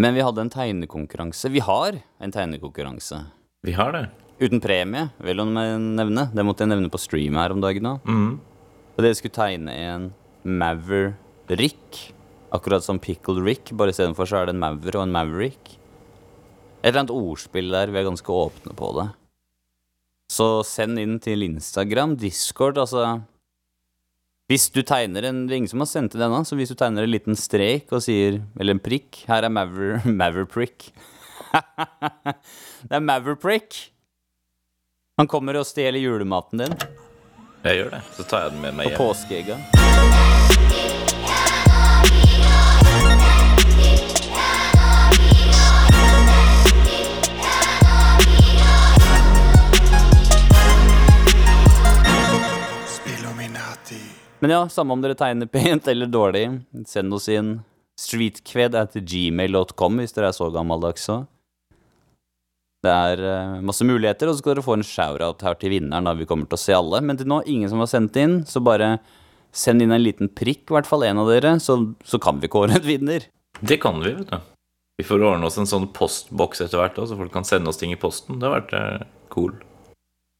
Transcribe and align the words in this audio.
Men 0.00 0.16
vi 0.16 0.22
hadde 0.24 0.40
en 0.46 0.52
tegnekonkurranse. 0.52 1.50
Vi 1.52 1.60
har 1.64 1.98
en 2.20 2.32
tegnekonkurranse. 2.32 3.18
Vi 3.66 3.74
har 3.76 3.92
det. 3.92 4.06
Uten 4.40 4.62
premie, 4.64 5.10
vil 5.20 5.42
hun 5.42 5.52
nevne. 5.98 6.30
Det 6.32 6.44
måtte 6.46 6.64
jeg 6.64 6.72
nevne 6.72 6.88
på 6.92 7.00
stream 7.00 7.36
her 7.36 7.52
om 7.52 7.60
dagen. 7.60 7.84
da. 7.84 7.98
Mm. 8.08 8.38
Og 8.96 9.04
dere 9.04 9.18
skulle 9.18 9.36
tegne 9.36 9.74
en 9.76 10.06
Maverick. 10.44 12.14
Akkurat 12.50 12.82
som 12.82 12.98
Pickle 12.98 13.44
Rick, 13.44 13.70
bare 13.76 13.92
istedenfor 13.92 14.26
så 14.26 14.40
er 14.40 14.48
det 14.48 14.56
en 14.56 14.62
Maver 14.62 14.96
og 14.96 15.04
en 15.04 15.12
Maverick. 15.14 15.76
Et 16.80 16.88
eller 16.88 17.04
annet 17.04 17.14
ordspill 17.14 17.70
der. 17.70 17.92
Vi 17.92 18.00
er 18.00 18.08
ganske 18.08 18.32
åpne 18.32 18.74
på 18.74 18.90
det. 18.96 19.10
Så 20.32 20.64
send 20.64 20.98
inn 21.02 21.18
til 21.22 21.44
Instagram, 21.44 22.16
Discord, 22.16 22.78
altså 22.78 23.20
Hvis 24.50 24.64
du 24.74 24.80
tegner 24.82 25.28
en 25.28 25.44
Det 25.46 25.54
er 25.54 25.60
ingen 25.60 25.70
som 25.70 25.82
har 25.84 25.86
sendt 25.90 26.16
inn 26.16 26.24
ennå, 26.26 26.40
så 26.46 26.56
hvis 26.58 26.72
du 26.72 26.76
tegner 26.78 27.06
en 27.06 27.12
liten 27.12 27.36
strek 27.38 27.92
og 27.94 28.02
sier 28.02 28.40
Eller 28.58 28.74
en 28.74 28.82
prikk 28.82 29.22
Her 29.30 29.46
er 29.46 29.52
Maver, 29.54 30.00
Maverprick. 30.20 30.90
det 31.54 32.94
er 32.94 33.02
Maverprick. 33.02 33.78
Han 35.18 35.28
kommer 35.30 35.58
og 35.60 35.66
stjeler 35.68 36.02
julematen 36.02 36.62
din 36.64 36.76
Jeg 37.66 37.82
gjør 37.82 37.94
det. 37.98 38.02
Så 38.16 38.26
tar 38.30 38.46
jeg 38.46 38.56
den 38.56 38.64
med 38.66 38.78
meg 38.80 38.94
på 38.94 39.06
Og 39.06 39.14
påskeegga. 39.14 39.79
Men 54.40 54.54
ja, 54.54 54.60
samme 54.72 54.96
om 54.96 55.02
dere 55.04 55.16
tegner 55.18 55.48
pent 55.52 55.88
eller 55.90 56.08
dårlig. 56.08 56.46
Send 56.88 57.12
oss 57.12 57.28
inn 57.28 57.58
streetkved 58.00 58.76
at 58.80 58.96
gmail.com 58.96 60.00
hvis 60.00 60.16
dere 60.16 60.30
er 60.30 60.36
så 60.36 60.48
gammeldags 60.54 61.04
så. 61.10 61.22
Det 62.80 62.92
er 62.92 63.20
uh, 63.20 63.58
masse 63.60 63.84
muligheter, 63.84 64.30
og 64.30 64.36
så 64.36 64.40
skal 64.40 64.54
dere 64.54 64.64
få 64.64 64.78
en 64.78 64.86
shout-out 64.86 65.42
her 65.44 65.58
til 65.60 65.74
vinneren. 65.74 66.08
da 66.08 66.14
Vi 66.16 66.28
kommer 66.28 66.48
til 66.48 66.56
å 66.56 66.62
se 66.62 66.76
alle. 66.76 67.02
Men 67.04 67.20
til 67.20 67.28
nå, 67.28 67.42
ingen 67.44 67.68
som 67.68 67.82
har 67.82 67.90
sendt 67.92 68.16
inn, 68.16 68.38
så 68.48 68.62
bare 68.64 68.94
send 69.52 69.84
inn 69.84 69.92
en 69.92 70.00
liten 70.00 70.30
prikk, 70.32 70.70
i 70.70 70.76
hvert 70.78 70.88
fall 70.88 71.04
en 71.04 71.20
av 71.20 71.28
dere, 71.28 71.58
så, 71.60 71.76
så 72.06 72.20
kan 72.22 72.40
vi 72.40 72.48
kåre 72.48 72.78
en 72.78 72.86
vinner. 72.86 73.26
Det 73.60 73.76
kan 73.82 74.00
vi, 74.00 74.14
vet 74.16 74.32
du. 74.32 74.38
Vi 75.00 75.04
får 75.04 75.24
ordne 75.24 75.48
oss 75.48 75.58
en 75.60 75.68
sånn 75.68 75.90
postboks 75.96 76.62
etter 76.64 76.80
hvert, 76.80 76.96
så 76.96 77.18
folk 77.18 77.32
kan 77.34 77.44
sende 77.48 77.72
oss 77.72 77.80
ting 77.80 77.92
i 77.92 78.00
posten. 78.00 78.38
Det 78.40 78.48
har 78.48 78.58
vært 78.58 78.74
eh, 78.76 79.04
cool. 79.32 79.54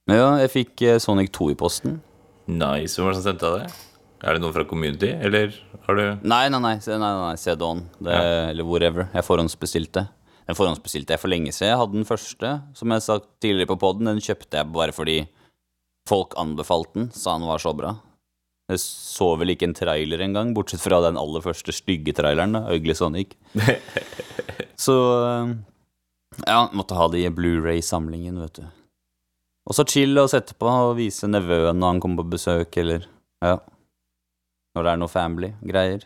Ja, 0.08 0.38
jeg 0.40 0.52
fikk 0.52 0.86
uh, 0.88 0.96
Sonic 1.02 1.32
2 1.36 1.52
i 1.52 1.60
posten. 1.60 2.00
Nice. 2.48 2.96
Hvem 2.96 3.08
var 3.08 3.14
det 3.14 3.20
som 3.20 3.28
sendte 3.28 3.52
deg 3.52 3.66
det? 3.66 3.89
Er 4.20 4.36
det 4.36 4.42
noen 4.42 4.54
fra 4.54 4.66
community, 4.68 5.08
eller 5.16 5.54
har 5.86 5.96
du 5.96 6.04
Nei, 6.28 6.44
nei, 6.52 6.60
nei, 6.60 6.74
nei, 6.76 7.12
nei 7.22 7.36
CD-on. 7.40 7.86
Det, 7.98 8.16
Eller 8.50 8.66
whatever. 8.68 9.08
Jeg 9.16 9.24
forhåndsbestilte. 9.24 10.06
Den 10.50 10.58
forhåndsbestilte 10.58 11.14
jeg 11.14 11.22
for 11.22 11.32
lenge 11.32 11.52
siden. 11.54 11.70
Jeg 11.70 11.80
hadde 11.80 11.96
den 11.96 12.08
første, 12.08 12.52
som 12.76 12.92
jeg 12.92 13.04
sa 13.06 13.16
tidligere 13.40 13.70
på 13.72 13.78
poden. 13.80 14.10
Den 14.10 14.20
kjøpte 14.24 14.60
jeg 14.60 14.72
bare 14.74 14.94
fordi 14.96 15.18
folk 16.10 16.34
anbefalte 16.40 16.98
den, 16.98 17.10
sa 17.14 17.36
den 17.38 17.48
var 17.48 17.62
så 17.62 17.72
bra. 17.76 17.94
Jeg 18.70 18.82
så 18.82 19.32
vel 19.38 19.54
ikke 19.54 19.66
en 19.70 19.74
trailer 19.74 20.22
engang, 20.22 20.52
bortsett 20.54 20.82
fra 20.82 21.00
den 21.02 21.18
aller 21.18 21.42
første 21.42 21.74
stygge 21.74 22.14
traileren, 22.14 22.54
da, 22.54 22.64
Ugly 22.70 22.94
Sonic. 22.94 23.34
så 24.84 24.96
eh, 25.26 25.54
ja, 26.44 26.60
måtte 26.76 26.98
ha 26.98 27.08
det 27.10 27.24
i 27.24 27.32
Blu-ray-samlingen, 27.34 28.38
vet 28.44 28.60
du. 28.60 28.68
Og 29.70 29.76
så 29.76 29.84
chill 29.86 30.18
og 30.18 30.30
sette 30.32 30.54
på 30.58 30.70
og 30.70 30.96
vise 30.98 31.28
nevøen 31.30 31.78
når 31.78 31.94
han 31.94 32.02
kommer 32.02 32.22
på 32.24 32.36
besøk, 32.36 32.78
eller 32.80 33.06
ja. 33.42 33.58
Når 34.76 34.86
det 34.86 34.92
er 34.92 35.00
noe 35.02 35.10
family-greier. 35.10 36.04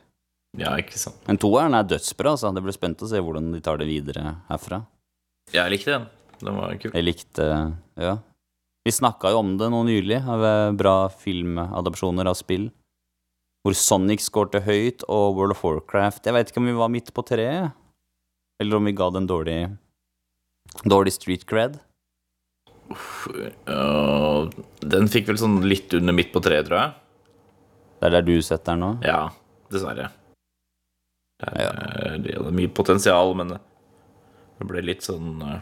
Ja, 0.59 0.75
ikke 0.79 0.99
sant. 1.01 1.19
Men 1.27 1.39
toeren 1.43 1.75
er 1.77 1.87
dødsbra, 1.89 2.35
altså. 2.37 2.53
Det 2.55 2.63
blir 2.65 2.77
spent 2.77 3.03
å 3.03 3.09
se 3.11 3.21
hvordan 3.21 3.51
de 3.55 3.61
tar 3.65 3.81
det 3.81 3.89
videre 3.91 4.37
herfra. 4.49 4.85
Jeg 5.53 5.73
likte 5.73 5.97
den. 5.97 6.07
Den 6.41 6.57
var 6.61 6.79
kul. 6.81 6.95
Jeg 6.95 7.07
likte 7.07 7.49
Ja. 8.01 8.19
Vi 8.85 8.93
snakka 8.93 9.31
jo 9.33 9.39
om 9.41 9.55
det 9.57 9.71
nå 9.73 9.79
nylig, 9.89 10.19
av 10.29 10.43
eh, 10.45 10.71
bra 10.77 11.09
filmadopsjoner 11.09 12.29
av 12.29 12.35
spill. 12.37 12.67
Hvor 13.65 13.73
Sonic 13.81 14.21
skårte 14.21 14.61
høyt, 14.61 15.07
og 15.09 15.39
World 15.39 15.55
of 15.55 15.63
Warcraft 15.65 16.27
Jeg 16.29 16.37
veit 16.37 16.51
ikke 16.53 16.61
om 16.61 16.69
vi 16.69 16.77
var 16.77 16.93
midt 16.93 17.09
på 17.17 17.25
treet, 17.25 17.73
eller 18.61 18.77
om 18.77 18.85
vi 18.85 18.93
ga 18.93 19.09
den 19.15 19.29
dårlig 19.31 19.57
Dårlig 20.85 21.15
street 21.15 21.47
cred. 21.49 21.79
Uh, 22.91 24.51
den 24.85 25.09
fikk 25.13 25.31
vel 25.31 25.39
sånn 25.41 25.63
litt 25.65 25.93
under 25.97 26.17
midt 26.17 26.33
på 26.35 26.43
treet, 26.45 26.67
tror 26.69 26.81
jeg. 26.81 26.93
Det 28.01 28.09
er 28.09 28.17
der 28.19 28.27
du 28.27 28.35
setter 28.43 28.75
den 28.75 28.83
nå? 28.85 28.91
Ja, 29.07 29.29
dessverre. 29.73 30.11
Det, 31.41 31.51
er, 31.51 31.61
Ja. 31.63 31.71
eh, 31.71 32.19
det 32.23 32.35
hadde 32.37 32.53
mye 32.55 32.71
potensial, 32.75 33.35
men 33.39 33.55
det 33.57 34.67
ble 34.69 34.83
litt 34.85 35.03
sånn 35.03 35.41
eh, 35.43 35.61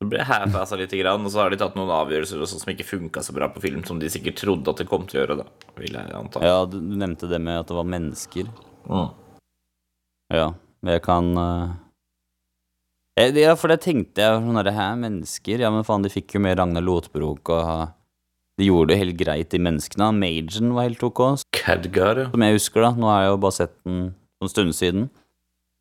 Det 0.00 0.06
ble 0.12 0.22
half-assa 0.22 0.76
lite 0.78 0.96
grann, 1.00 1.24
og 1.26 1.32
så 1.34 1.40
har 1.42 1.50
de 1.50 1.56
tatt 1.58 1.74
noen 1.74 1.90
avgjørelser 1.90 2.44
som 2.46 2.70
ikke 2.70 2.86
funka 2.86 3.22
så 3.22 3.34
bra 3.34 3.48
på 3.50 3.60
film, 3.64 3.82
som 3.84 3.98
de 3.98 4.06
sikkert 4.08 4.38
trodde 4.38 4.70
at 4.70 4.78
det 4.78 4.86
kom 4.86 5.08
til 5.10 5.18
å 5.18 5.22
gjøre, 5.24 5.36
da, 5.40 5.46
vil 5.74 5.96
jeg 5.98 6.14
anta. 6.14 6.42
Ja, 6.46 6.60
du, 6.70 6.78
nevnte 6.80 7.26
det 7.28 7.40
med 7.42 7.58
at 7.64 7.66
det 7.66 7.74
var 7.80 7.88
mennesker. 7.96 8.46
Mm. 8.86 9.08
Ja, 10.38 10.46
jeg 10.86 11.02
kan 11.02 11.32
eh, 11.42 11.68
Ja, 13.42 13.56
for 13.58 13.72
det 13.74 13.80
tenkte 13.82 14.22
jeg 14.22 14.38
sånn 14.44 14.70
Hæ, 14.70 14.88
mennesker? 15.02 15.58
Ja, 15.66 15.70
men 15.74 15.82
faen, 15.84 16.06
de 16.06 16.12
fikk 16.14 16.36
jo 16.36 16.44
med 16.46 16.56
Ragnar 16.60 16.84
Lotbrok, 16.86 17.50
og 17.50 17.97
de 18.58 18.66
gjorde 18.66 18.92
det 18.92 18.98
helt 19.00 19.16
greit, 19.20 19.50
de 19.52 19.60
menneskene. 19.62 20.10
Magen 20.18 20.74
var 20.74 20.88
helt 20.88 21.04
ok, 21.06 21.22
Cadgar, 21.54 22.24
ja. 22.24 22.26
som 22.32 22.44
jeg 22.44 22.58
husker, 22.58 22.84
da. 22.84 22.90
Nå 22.98 23.08
har 23.10 23.24
jeg 23.24 23.32
jo 23.32 23.40
bare 23.44 23.58
sett 23.60 23.74
den 23.86 24.00
for 24.38 24.48
en 24.48 24.52
stund 24.54 24.76
siden. 24.78 25.08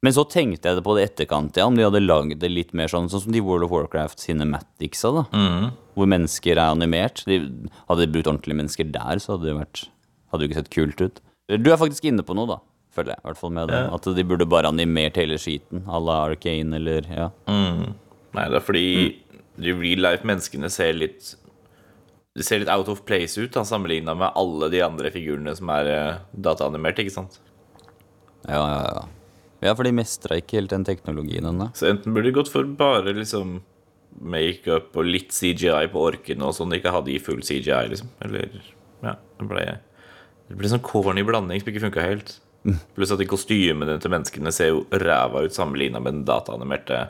Men 0.06 0.14
så 0.14 0.24
tenkte 0.30 0.70
jeg 0.70 0.78
det 0.78 0.84
på 0.86 0.94
det 0.94 1.08
etterkant, 1.08 1.58
ja, 1.58 1.66
om 1.66 1.78
de 1.78 1.86
hadde 1.88 2.04
lagd 2.04 2.38
det 2.44 2.52
litt 2.54 2.76
mer 2.78 2.92
sånn, 2.92 3.10
sånn 3.10 3.24
som 3.24 3.34
de 3.34 3.42
World 3.42 3.66
of 3.66 3.74
Warcraft 3.74 4.22
cinematicsa, 4.22 5.10
da. 5.16 5.24
Mm. 5.34 5.72
Hvor 5.98 6.10
mennesker 6.14 6.54
er 6.54 6.68
animert. 6.68 7.24
De, 7.26 7.40
hadde 7.90 8.06
de 8.06 8.12
brukt 8.14 8.30
ordentlige 8.30 8.60
mennesker 8.62 8.92
der, 8.94 9.24
så 9.24 9.36
hadde 9.36 9.50
det 9.50 9.60
vært 9.60 9.88
Hadde 10.28 10.44
det 10.44 10.48
ikke 10.50 10.60
sett 10.60 10.74
kult 10.76 11.00
ut. 11.00 11.20
Du 11.64 11.70
er 11.72 11.78
faktisk 11.80 12.04
inne 12.10 12.24
på 12.28 12.36
noe, 12.36 12.50
da. 12.50 12.58
Føler 12.92 13.14
jeg, 13.14 13.22
i 13.22 13.26
hvert 13.30 13.40
fall 13.40 13.54
med 13.56 13.70
det. 13.72 13.78
Ja. 13.80 13.94
At 13.96 14.10
de 14.18 14.26
burde 14.28 14.48
bare 14.52 14.68
animert 14.68 15.16
hele 15.16 15.38
skiten. 15.40 15.86
à 15.88 16.02
la 16.04 16.18
Arcane, 16.26 16.76
eller 16.76 17.08
ja. 17.08 17.30
Mm. 17.48 17.94
Nei, 18.36 18.44
det 18.52 18.60
er 18.60 18.66
fordi 18.68 18.90
de 19.56 19.74
real 19.80 20.04
life-menneskene 20.04 20.68
ser 20.70 20.98
litt 21.00 21.32
De 22.38 22.46
ser 22.46 22.62
litt 22.62 22.70
out 22.70 22.90
of 22.92 23.02
place 23.10 23.40
ut, 23.42 23.52
da, 23.56 23.64
sammenligna 23.66 24.14
med 24.18 24.36
alle 24.38 24.70
de 24.74 24.82
andre 24.86 25.10
figurene 25.14 25.56
som 25.58 25.72
er 25.74 25.90
eh, 25.90 26.20
dataanimert, 26.48 27.00
ikke 27.02 27.16
sant? 27.16 27.40
Ja, 28.46 28.62
ja, 28.62 28.82
ja. 28.94 29.06
Ja, 29.66 29.74
for 29.74 29.88
de 29.88 29.96
mestra 29.98 30.38
ikke 30.38 30.60
helt 30.60 30.70
den 30.70 30.86
teknologien 30.86 31.48
ennå. 31.50 31.72
Så 31.74 31.90
enten 31.90 32.14
burde 32.14 32.30
de 32.30 32.36
gått 32.36 32.52
for 32.54 32.68
bare 32.78 33.16
liksom 33.18 33.58
makeup 34.22 34.96
og 34.98 35.06
litt 35.10 35.34
CGI 35.34 35.90
på 35.94 36.04
orkene 36.12 36.46
og 36.46 36.56
sånn, 36.58 36.72
de 36.74 36.80
ikke 36.80 36.94
hadde 36.94 37.14
i 37.14 37.22
full 37.22 37.42
CGI, 37.46 37.88
liksom. 37.94 38.12
Eller 38.26 38.52
Ja, 39.04 39.16
det 39.38 39.46
ble 39.50 39.66
Det 40.48 40.56
ble 40.58 40.70
sånn 40.72 40.86
corny 40.86 41.26
blanding 41.28 41.60
som 41.62 41.72
ikke 41.74 41.84
funka 41.88 42.06
helt. 42.06 42.38
Pluss 42.96 43.12
at 43.14 43.22
de 43.22 43.28
kostymene 43.30 43.98
til 44.02 44.14
menneskene 44.14 44.54
ser 44.54 44.72
jo 44.72 44.86
ræva 44.92 45.44
ut 45.46 45.56
sammenligna 45.56 46.02
med 46.04 46.20
den 46.20 46.28
dataanimerte 46.28 47.08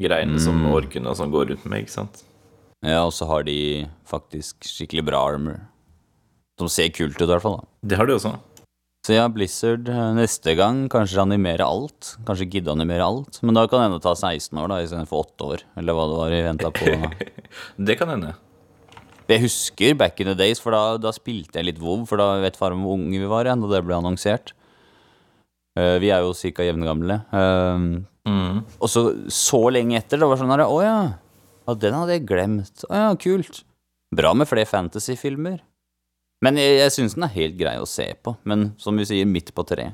greiene 0.00 0.40
som 0.40 0.62
orkene 0.72 1.10
og 1.10 1.18
sånn 1.18 1.32
går 1.32 1.50
rundt 1.50 1.66
med, 1.68 1.84
ikke 1.84 1.96
sant? 1.96 2.22
Ja, 2.82 3.04
og 3.06 3.12
så 3.14 3.28
har 3.30 3.44
de 3.46 3.86
faktisk 4.10 4.66
skikkelig 4.66 5.04
bra 5.06 5.20
armor. 5.32 5.60
Som 6.58 6.68
ser 6.72 6.90
kult 6.94 7.14
ut, 7.16 7.22
i 7.24 7.30
hvert 7.30 7.44
fall. 7.44 7.60
da. 7.60 7.68
Det 7.92 7.98
har 8.00 8.08
de 8.10 8.16
også. 8.16 8.32
Så 9.02 9.16
ja, 9.16 9.24
Blizzard 9.34 9.88
eh, 9.90 10.12
neste 10.14 10.52
gang 10.58 10.84
kanskje 10.90 11.22
animere 11.22 11.66
alt. 11.66 12.12
Kanskje 12.26 12.46
gidde 12.52 12.70
animere 12.74 13.02
alt. 13.06 13.40
Men 13.42 13.56
da 13.58 13.64
kan 13.66 13.80
det 13.80 13.88
hende 13.88 14.02
ta 14.04 14.12
16 14.14 14.58
år 14.62 14.70
da, 14.70 14.78
istedenfor 14.84 15.24
8 15.26 15.48
år. 15.54 15.64
Eller 15.80 15.96
hva 15.98 16.04
det 16.10 16.18
var 16.20 16.34
vi 16.34 16.42
venta 16.46 16.70
på. 16.74 16.92
Det 17.90 17.96
kan 17.98 18.12
hende. 18.14 18.34
Jeg 19.30 19.40
husker 19.46 19.94
back 19.96 20.20
in 20.20 20.28
the 20.28 20.34
days, 20.36 20.60
for 20.60 20.74
da, 20.74 20.98
da 21.00 21.10
spilte 21.14 21.58
jeg 21.58 21.70
litt 21.70 21.80
WoW, 21.80 22.02
for 22.06 22.20
da 22.20 22.34
vet 22.42 22.58
far 22.58 22.74
hvor 22.76 22.98
unge 22.98 23.16
vi 23.22 23.30
var 23.30 23.46
igjen, 23.48 23.62
da 23.64 23.70
det 23.72 23.84
ble 23.86 23.96
annonsert. 23.96 24.52
Uh, 25.78 25.96
vi 26.02 26.10
er 26.12 26.20
jo 26.26 26.34
ca. 26.36 26.66
jevngamle. 26.66 27.22
Uh, 27.32 28.02
Mm. 28.22 28.60
og 28.78 28.86
så 28.86 29.00
så 29.34 29.58
lenge 29.74 29.96
etter, 29.98 30.20
det 30.20 30.26
var 30.30 30.38
sånn 30.38 30.52
her 30.54 30.60
Å 30.62 30.76
ja. 30.78 30.98
Ja, 31.66 31.74
den 31.78 31.94
hadde 31.96 32.16
jeg 32.16 32.26
glemt. 32.28 32.84
Å 32.88 33.02
ja, 33.04 33.10
kult. 33.20 33.62
Bra 34.12 34.34
med 34.36 34.48
flere 34.50 34.68
fantasyfilmer. 34.68 35.60
Men 36.42 36.58
jeg, 36.58 36.78
jeg 36.80 36.92
syns 36.96 37.14
den 37.16 37.24
er 37.28 37.34
helt 37.36 37.58
grei 37.60 37.76
å 37.80 37.86
se 37.88 38.08
på. 38.22 38.34
Men 38.48 38.72
som 38.82 38.98
vi 38.98 39.06
sier, 39.08 39.28
midt 39.30 39.52
på 39.54 39.64
tre. 39.68 39.92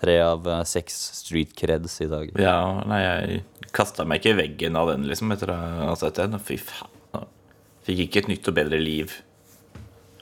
Tre 0.00 0.16
av 0.24 0.46
eh, 0.48 0.62
seks 0.66 0.96
street 1.20 1.52
creds 1.58 2.00
i 2.02 2.08
dag. 2.10 2.32
Ja, 2.42 2.56
nei, 2.88 3.00
jeg 3.04 3.42
kasta 3.76 4.04
meg 4.08 4.20
ikke 4.20 4.32
i 4.34 4.38
veggen 4.40 4.76
av 4.80 4.90
den, 4.90 5.06
liksom, 5.08 5.30
etter 5.34 5.52
å 5.54 5.58
ha 5.92 5.94
sett 6.00 6.18
den. 6.18 6.38
Fy 6.42 6.58
faen. 6.60 7.28
Fikk 7.86 8.04
ikke 8.04 8.20
et 8.22 8.28
nytt 8.30 8.46
og 8.50 8.54
bedre 8.54 8.78
liv 8.78 9.14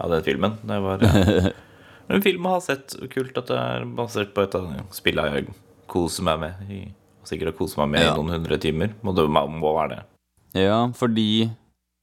av 0.00 0.12
den 0.14 0.23
filmen. 0.25 0.55
Det 0.64 0.78
var 0.81 1.02
ja. 1.05 1.50
en 2.12 2.23
film 2.25 2.46
å 2.49 2.55
ha 2.56 2.61
sett. 2.64 2.94
Kult 3.12 3.37
at 3.40 3.50
det 3.52 3.58
er 3.61 3.84
basert 3.99 4.32
på 4.37 4.44
et 4.46 4.56
av 4.56 4.70
spillene 4.96 5.40
jeg 5.43 5.50
koser 5.90 6.25
meg 6.28 6.40
med. 6.44 6.62
I, 6.73 6.78
sikkert 7.28 7.52
har 7.52 7.58
kost 7.58 7.76
meg 7.81 7.90
med 7.93 8.05
Ja. 8.05 8.14
i 8.14 8.16
noen 8.20 8.32
hundre 8.38 8.56
timer. 8.62 8.94
Må 9.05 9.12
det 9.16 9.26
må 9.28 9.44
må 9.52 9.75
være 9.76 9.96
det. 9.96 10.00
Ja, 10.56 10.82
fordi 10.97 11.50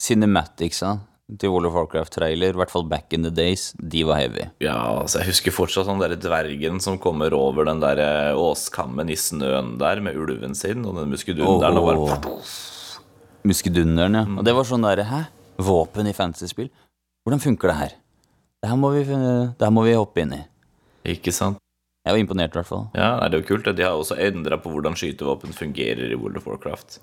cinematicsa 0.01 0.97
til 1.27 1.51
World 1.51 1.67
of 1.67 1.75
Warcraft-trailer, 1.75 2.55
i 2.55 2.59
hvert 2.61 2.71
fall 2.71 2.85
back 2.87 3.11
in 3.11 3.25
the 3.25 3.31
days, 3.33 3.73
de 3.75 4.05
var 4.07 4.21
heavy. 4.21 4.45
Ja, 4.63 4.77
altså 5.01 5.19
Jeg 5.19 5.33
husker 5.33 5.51
fortsatt 5.55 5.89
han 5.91 5.99
der 5.99 6.15
dvergen 6.15 6.79
som 6.83 6.95
kommer 7.03 7.35
over 7.35 7.67
den 7.67 7.81
der 7.83 7.99
eh, 7.99 8.39
åskammen 8.39 9.11
i 9.11 9.17
snøen 9.19 9.75
der 9.81 9.99
med 10.05 10.15
ulven 10.15 10.55
sin, 10.55 10.85
og 10.87 10.95
den 11.01 11.11
muskedunderen 11.11 11.81
og 11.81 11.89
bare 11.89 12.37
Muskedunderen, 13.47 14.15
ja. 14.15 14.23
Og 14.39 14.43
det 14.47 14.55
var 14.55 14.67
sånn 14.67 14.83
derre 14.87 15.07
Hæ? 15.07 15.21
Våpen 15.67 16.07
i 16.07 16.15
fantasy-spill? 16.15 16.69
Hvordan 17.25 17.43
funker 17.43 17.71
det 17.73 17.77
her? 17.81 17.95
Det 18.63 18.71
her 18.71 18.79
må 18.79 18.91
vi, 18.95 19.03
det 19.03 19.63
her 19.67 19.73
må 19.73 19.83
vi 19.85 19.95
hoppe 19.97 20.23
inn 20.23 20.35
i. 20.37 20.41
Ikke 21.11 21.33
sant? 21.35 21.59
Jeg 22.07 22.15
var 22.15 22.21
imponert, 22.21 22.53
i 22.55 22.59
hvert 22.61 22.69
fall. 22.69 22.85
Ja, 22.95 23.09
det 23.27 23.35
er 23.35 23.41
jo 23.43 23.47
kult. 23.49 23.67
De 23.75 23.83
har 23.83 23.99
også 23.99 24.15
endra 24.23 24.55
på 24.63 24.71
hvordan 24.71 24.95
skytevåpen 24.95 25.51
fungerer 25.55 26.07
i 26.07 26.15
World 26.15 26.39
of 26.39 26.47
Warcraft. 26.47 27.01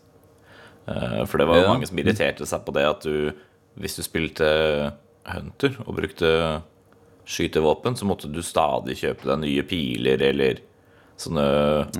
Eh, 0.87 1.25
For 1.25 1.39
det 1.41 1.47
var 1.49 1.57
jo 1.57 1.63
Ja. 1.65 1.73
mange 1.73 1.87
som 1.89 1.97
irriterte 1.99 2.47
seg 2.47 2.65
på 2.67 2.73
det 2.77 2.85
at 2.85 3.01
du 3.03 3.33
Hvis 3.81 3.97
du 3.97 4.03
spilte 4.03 4.93
Hunter 5.27 5.77
og 5.87 5.97
brukte 5.97 6.63
skytevåpen, 7.27 7.97
så 7.97 8.05
måtte 8.05 8.29
du 8.31 8.41
stadig 8.45 8.97
kjøpe 9.01 9.25
deg 9.31 9.39
nye 9.41 9.63
piler 9.67 10.21
eller 10.23 10.59
sånne 11.17 11.45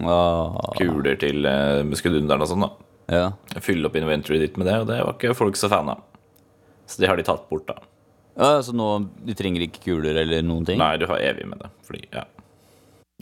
Ah, 0.05 0.75
kuler 0.77 1.17
til 1.19 1.47
eh, 1.49 1.83
muskedunderen 1.89 2.43
og 2.45 2.51
sånn, 2.51 2.61
da. 2.67 2.71
ja. 3.09 3.33
Fylle 3.65 3.87
opp 3.89 3.97
inventory 3.97 4.39
ditt 4.43 4.57
med 4.61 4.67
det, 4.69 4.77
og 4.83 4.87
det 4.91 4.99
var 5.03 5.15
ikke 5.17 5.35
folk 5.35 5.57
så 5.57 5.71
fan 5.73 5.89
av. 5.89 6.03
Så 6.87 7.01
det 7.01 7.09
har 7.09 7.17
de 7.17 7.23
tatt 7.25 7.49
bort, 7.49 7.67
da. 7.67 7.79
ja, 8.37 8.61
så 8.61 8.75
nå 8.77 9.09
Du 9.25 9.33
trenger 9.33 9.63
ikke 9.67 9.81
kuler 9.87 10.21
eller 10.21 10.43
noen 10.43 10.67
ting? 10.67 10.79
Nei, 10.79 10.97
du 11.01 11.07
har 11.07 11.19
evig 11.25 11.47
med 11.49 11.59
det. 11.65 11.71
Fordi, 11.89 12.05
ja. 12.13 12.25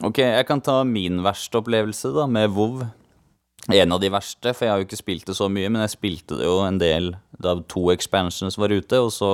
Ok, 0.03 0.19
jeg 0.19 0.47
kan 0.49 0.61
ta 0.61 0.83
min 0.85 1.23
verste 1.23 1.61
opplevelse 1.63 2.13
da, 2.17 2.27
med 2.27 2.51
WoW. 2.51 2.83
En 3.71 3.95
av 3.95 4.01
de 4.03 4.11
verste, 4.11 4.51
for 4.57 4.67
jeg 4.67 4.73
har 4.73 4.81
jo 4.81 4.87
ikke 4.89 4.99
spilt 4.99 5.29
det 5.29 5.37
så 5.39 5.47
mye, 5.53 5.69
men 5.71 5.85
jeg 5.85 5.95
spilte 5.95 6.39
det 6.41 6.49
jo 6.49 6.57
en 6.67 6.81
del 6.83 7.13
da 7.43 7.55
to 7.71 7.93
expansions 7.95 8.59
var 8.59 8.75
ute, 8.75 8.99
og 8.99 9.13
så 9.15 9.33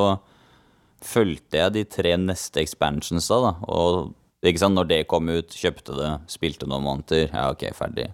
fulgte 1.04 1.62
jeg 1.62 1.75
de 1.76 1.84
tre 1.88 2.12
neste 2.20 2.60
expansionsa, 2.60 3.38
da. 3.46 3.52
Og 3.72 4.12
ikke 4.44 4.60
sant, 4.60 4.76
når 4.76 4.90
det 4.90 5.00
kom 5.10 5.30
ut, 5.32 5.56
kjøpte 5.56 5.96
det, 5.96 6.10
spilte 6.30 6.69
noen 6.69 6.84
måneder, 6.84 7.30
ja, 7.30 7.48
ok, 7.54 7.70
ferdig. 7.78 8.10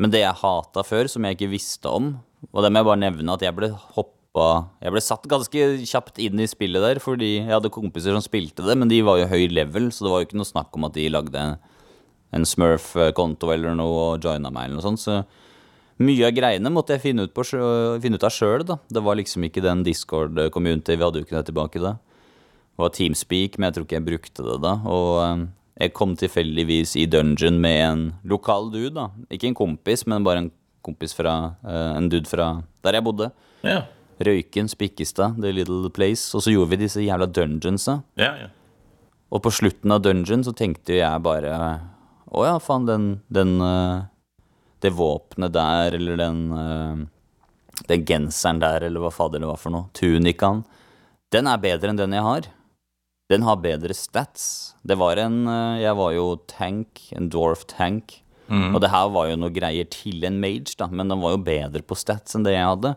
Men 0.00 0.14
det 0.14 0.22
jeg 0.22 0.40
hata 0.40 0.84
før, 0.86 1.10
som 1.10 1.26
jeg 1.26 1.36
ikke 1.36 1.52
visste 1.52 1.90
om, 1.90 2.14
og 2.48 2.62
det 2.64 2.70
må 2.72 2.80
jeg 2.80 2.88
bare 2.88 3.02
nevne 3.02 3.34
at 3.34 3.42
jeg 3.42 3.56
ble 3.56 3.72
hoppa 3.74 4.14
Jeg 4.78 4.92
ble 4.94 5.00
satt 5.02 5.24
ganske 5.26 5.62
kjapt 5.90 6.20
inn 6.22 6.38
i 6.38 6.46
spillet 6.46 6.84
der, 6.84 7.00
fordi 7.02 7.30
jeg 7.40 7.50
hadde 7.50 7.72
kompiser 7.74 8.14
som 8.14 8.22
spilte 8.22 8.62
det, 8.62 8.76
men 8.78 8.86
de 8.86 9.00
var 9.02 9.18
jo 9.18 9.26
høy 9.26 9.48
level, 9.50 9.88
så 9.90 10.04
det 10.04 10.12
var 10.12 10.22
jo 10.22 10.28
ikke 10.28 10.38
noe 10.38 10.46
snakk 10.46 10.78
om 10.78 10.86
at 10.86 10.94
de 10.94 11.08
lagde 11.10 11.42
en 12.34 12.46
Smurf-konto 12.46 13.52
eller 13.54 13.76
noe 13.78 14.00
og 14.12 14.24
joina 14.24 14.50
meg 14.52 14.68
eller 14.68 14.78
noe 14.78 14.84
sånt. 14.84 15.02
Så 15.02 15.22
mye 16.04 16.28
av 16.28 16.34
greiene 16.36 16.72
måtte 16.72 16.94
jeg 16.94 17.08
finne 17.08 17.26
ut, 17.26 17.34
på, 17.34 17.44
finne 18.02 18.18
ut 18.18 18.26
av 18.26 18.34
sjøl, 18.34 18.64
da. 18.68 18.78
Det 18.92 19.02
var 19.04 19.18
liksom 19.18 19.48
ikke 19.48 19.64
den 19.64 19.82
Discord-community, 19.86 20.96
vi 20.96 21.06
hadde 21.06 21.22
jo 21.22 21.26
ikke 21.26 21.38
det 21.38 21.48
tilbake 21.50 21.82
da. 21.82 21.96
Det 21.98 22.84
var 22.84 22.94
Teamspeak, 22.94 23.58
men 23.58 23.68
jeg 23.68 23.78
tror 23.78 23.88
ikke 23.88 23.98
jeg 23.98 24.06
brukte 24.06 24.46
det 24.46 24.58
da. 24.62 24.74
Og 24.86 25.12
eh, 25.24 25.44
jeg 25.82 25.94
kom 25.98 26.14
tilfeldigvis 26.18 26.94
i 27.00 27.08
dungeon 27.10 27.58
med 27.62 27.78
en 27.82 28.04
lokal 28.28 28.70
dude, 28.74 28.94
da. 28.98 29.08
Ikke 29.34 29.50
en 29.50 29.58
kompis, 29.58 30.06
men 30.06 30.26
bare 30.26 30.44
en 30.44 30.52
kompis 30.86 31.16
fra 31.16 31.34
eh, 31.66 31.96
En 31.98 32.06
dude 32.12 32.30
fra 32.30 32.58
der 32.86 33.00
jeg 33.00 33.06
bodde. 33.08 33.32
Ja, 33.66 33.82
Røyken, 34.18 34.66
Spikkestad, 34.66 35.36
The 35.38 35.52
Little 35.54 35.90
Place. 35.94 36.34
Og 36.34 36.42
så 36.42 36.50
gjorde 36.50 36.72
vi 36.72 36.80
disse 36.84 37.02
jævla 37.02 37.28
dungeonsa. 37.30 38.00
ja. 38.18 38.32
ja. 38.44 38.48
Og 39.28 39.42
på 39.44 39.50
slutten 39.52 39.92
av 39.92 40.00
dungeon 40.00 40.40
så 40.40 40.54
tenkte 40.56 40.94
jeg 40.96 41.20
bare 41.20 41.52
Å 42.28 42.44
ja, 42.44 42.56
faen, 42.60 42.86
den, 42.88 43.06
den 43.32 43.56
eh, 43.64 44.04
Det 44.82 44.92
våpenet 44.94 45.54
der, 45.54 45.96
eller 45.96 46.20
den 46.20 46.42
eh, 46.52 47.02
Den 47.88 48.04
genseren 48.08 48.60
der, 48.62 48.84
eller 48.88 49.04
hva 49.04 49.12
fader 49.14 49.42
det 49.42 49.50
var 49.50 49.60
for 49.60 49.74
noe. 49.74 49.88
Tunikaen. 49.96 50.64
Den 51.32 51.48
er 51.48 51.60
bedre 51.62 51.92
enn 51.92 52.00
den 52.00 52.16
jeg 52.16 52.24
har. 52.24 52.48
Den 53.28 53.44
har 53.44 53.60
bedre 53.60 53.96
stats. 53.96 54.74
Det 54.82 54.96
var 55.00 55.20
en 55.20 55.44
eh, 55.48 55.84
Jeg 55.84 55.98
var 55.98 56.14
jo 56.16 56.30
tank, 56.50 57.04
en 57.16 57.30
dwarf 57.32 57.66
tank. 57.70 58.20
Og 58.48 58.80
det 58.80 58.88
her 58.88 59.10
var 59.12 59.26
jo 59.28 59.36
noe 59.36 59.52
greier 59.52 59.84
til 59.92 60.22
en 60.24 60.38
mage, 60.40 60.72
da, 60.80 60.86
men 60.88 61.10
den 61.12 61.20
var 61.20 61.34
jo 61.34 61.40
bedre 61.44 61.82
på 61.84 61.96
stats 62.00 62.32
enn 62.32 62.46
det 62.46 62.54
jeg 62.54 62.64
hadde. 62.64 62.94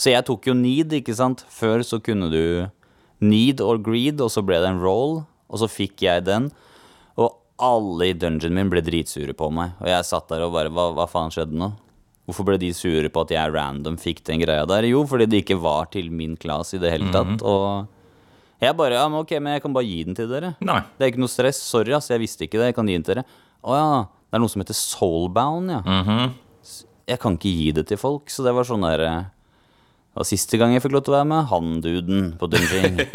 Så 0.00 0.14
jeg 0.14 0.24
tok 0.24 0.46
jo 0.48 0.54
need, 0.56 0.94
ikke 0.96 1.12
sant. 1.18 1.42
Før 1.52 1.82
så 1.84 1.98
kunne 2.00 2.30
du 2.32 2.70
need 3.20 3.60
or 3.60 3.76
greed, 3.76 4.22
og 4.24 4.30
så 4.32 4.40
ble 4.40 4.60
det 4.62 4.70
en 4.70 4.80
roll, 4.80 5.18
og 5.50 5.60
så 5.60 5.68
fikk 5.68 6.06
jeg 6.06 6.24
den. 6.24 6.48
Alle 7.58 8.06
i 8.10 8.14
dungeonen 8.14 8.54
min 8.54 8.68
ble 8.70 8.80
dritsure 8.86 9.34
på 9.34 9.48
meg. 9.50 9.72
Og 9.82 9.88
jeg 9.90 10.04
satt 10.06 10.28
der 10.30 10.44
og 10.46 10.52
bare 10.54 10.70
Hva, 10.70 10.88
hva 10.94 11.06
faen 11.10 11.32
skjedde 11.34 11.56
nå? 11.58 11.72
Hvorfor 12.28 12.44
ble 12.44 12.58
de 12.60 12.68
sure 12.76 13.08
på 13.08 13.22
at 13.24 13.30
jeg 13.32 13.52
random 13.54 13.96
fikk 13.98 14.20
den 14.28 14.42
greia 14.42 14.66
der? 14.68 14.84
Jo, 14.84 15.00
fordi 15.08 15.26
det 15.32 15.40
ikke 15.42 15.56
var 15.62 15.88
til 15.90 16.10
min 16.12 16.36
class 16.36 16.74
i 16.76 16.78
det 16.82 16.90
hele 16.92 17.08
tatt. 17.14 17.40
Og 17.42 17.88
jeg 18.60 18.76
bare 18.76 18.98
Ja, 18.98 19.06
men 19.08 19.22
ok, 19.24 19.32
men 19.40 19.54
jeg 19.56 19.62
kan 19.64 19.72
bare 19.74 19.88
gi 19.88 20.02
den 20.04 20.14
til 20.18 20.28
dere. 20.28 20.50
Nei. 20.60 20.80
Det 20.98 21.06
er 21.06 21.12
ikke 21.14 21.22
noe 21.24 21.32
stress. 21.32 21.56
Sorry, 21.64 21.94
ass, 21.96 22.10
jeg 22.12 22.20
visste 22.20 22.44
ikke 22.44 22.60
det. 22.60 22.68
Jeg 22.70 22.76
kan 22.76 22.86
gi 22.90 22.98
den 22.98 23.06
til 23.06 23.14
dere. 23.16 23.24
Å 23.64 23.78
ja, 23.78 23.88
det 24.28 24.36
er 24.38 24.42
noe 24.44 24.52
som 24.52 24.60
heter 24.62 24.76
soulbound, 24.76 25.72
ja. 25.72 25.80
S- 26.62 26.84
Jeg 27.08 27.18
kan 27.22 27.38
ikke 27.40 27.48
gi 27.56 27.72
det 27.80 27.86
til 27.88 27.96
folk, 27.98 28.28
så 28.30 28.44
det 28.44 28.52
var 28.54 28.68
sånn 28.68 28.84
der 28.84 29.00
eh, 29.08 29.22
Det 30.12 30.20
var 30.20 30.28
siste 30.28 30.58
gang 30.60 30.74
jeg 30.76 30.84
fikk 30.84 30.92
lov 30.98 31.06
til 31.08 31.14
å 31.14 31.18
være 31.22 31.30
med 31.32 31.48
han 31.48 31.80
duden 31.80 32.28
på 32.38 32.46
Dungeon. 32.52 33.00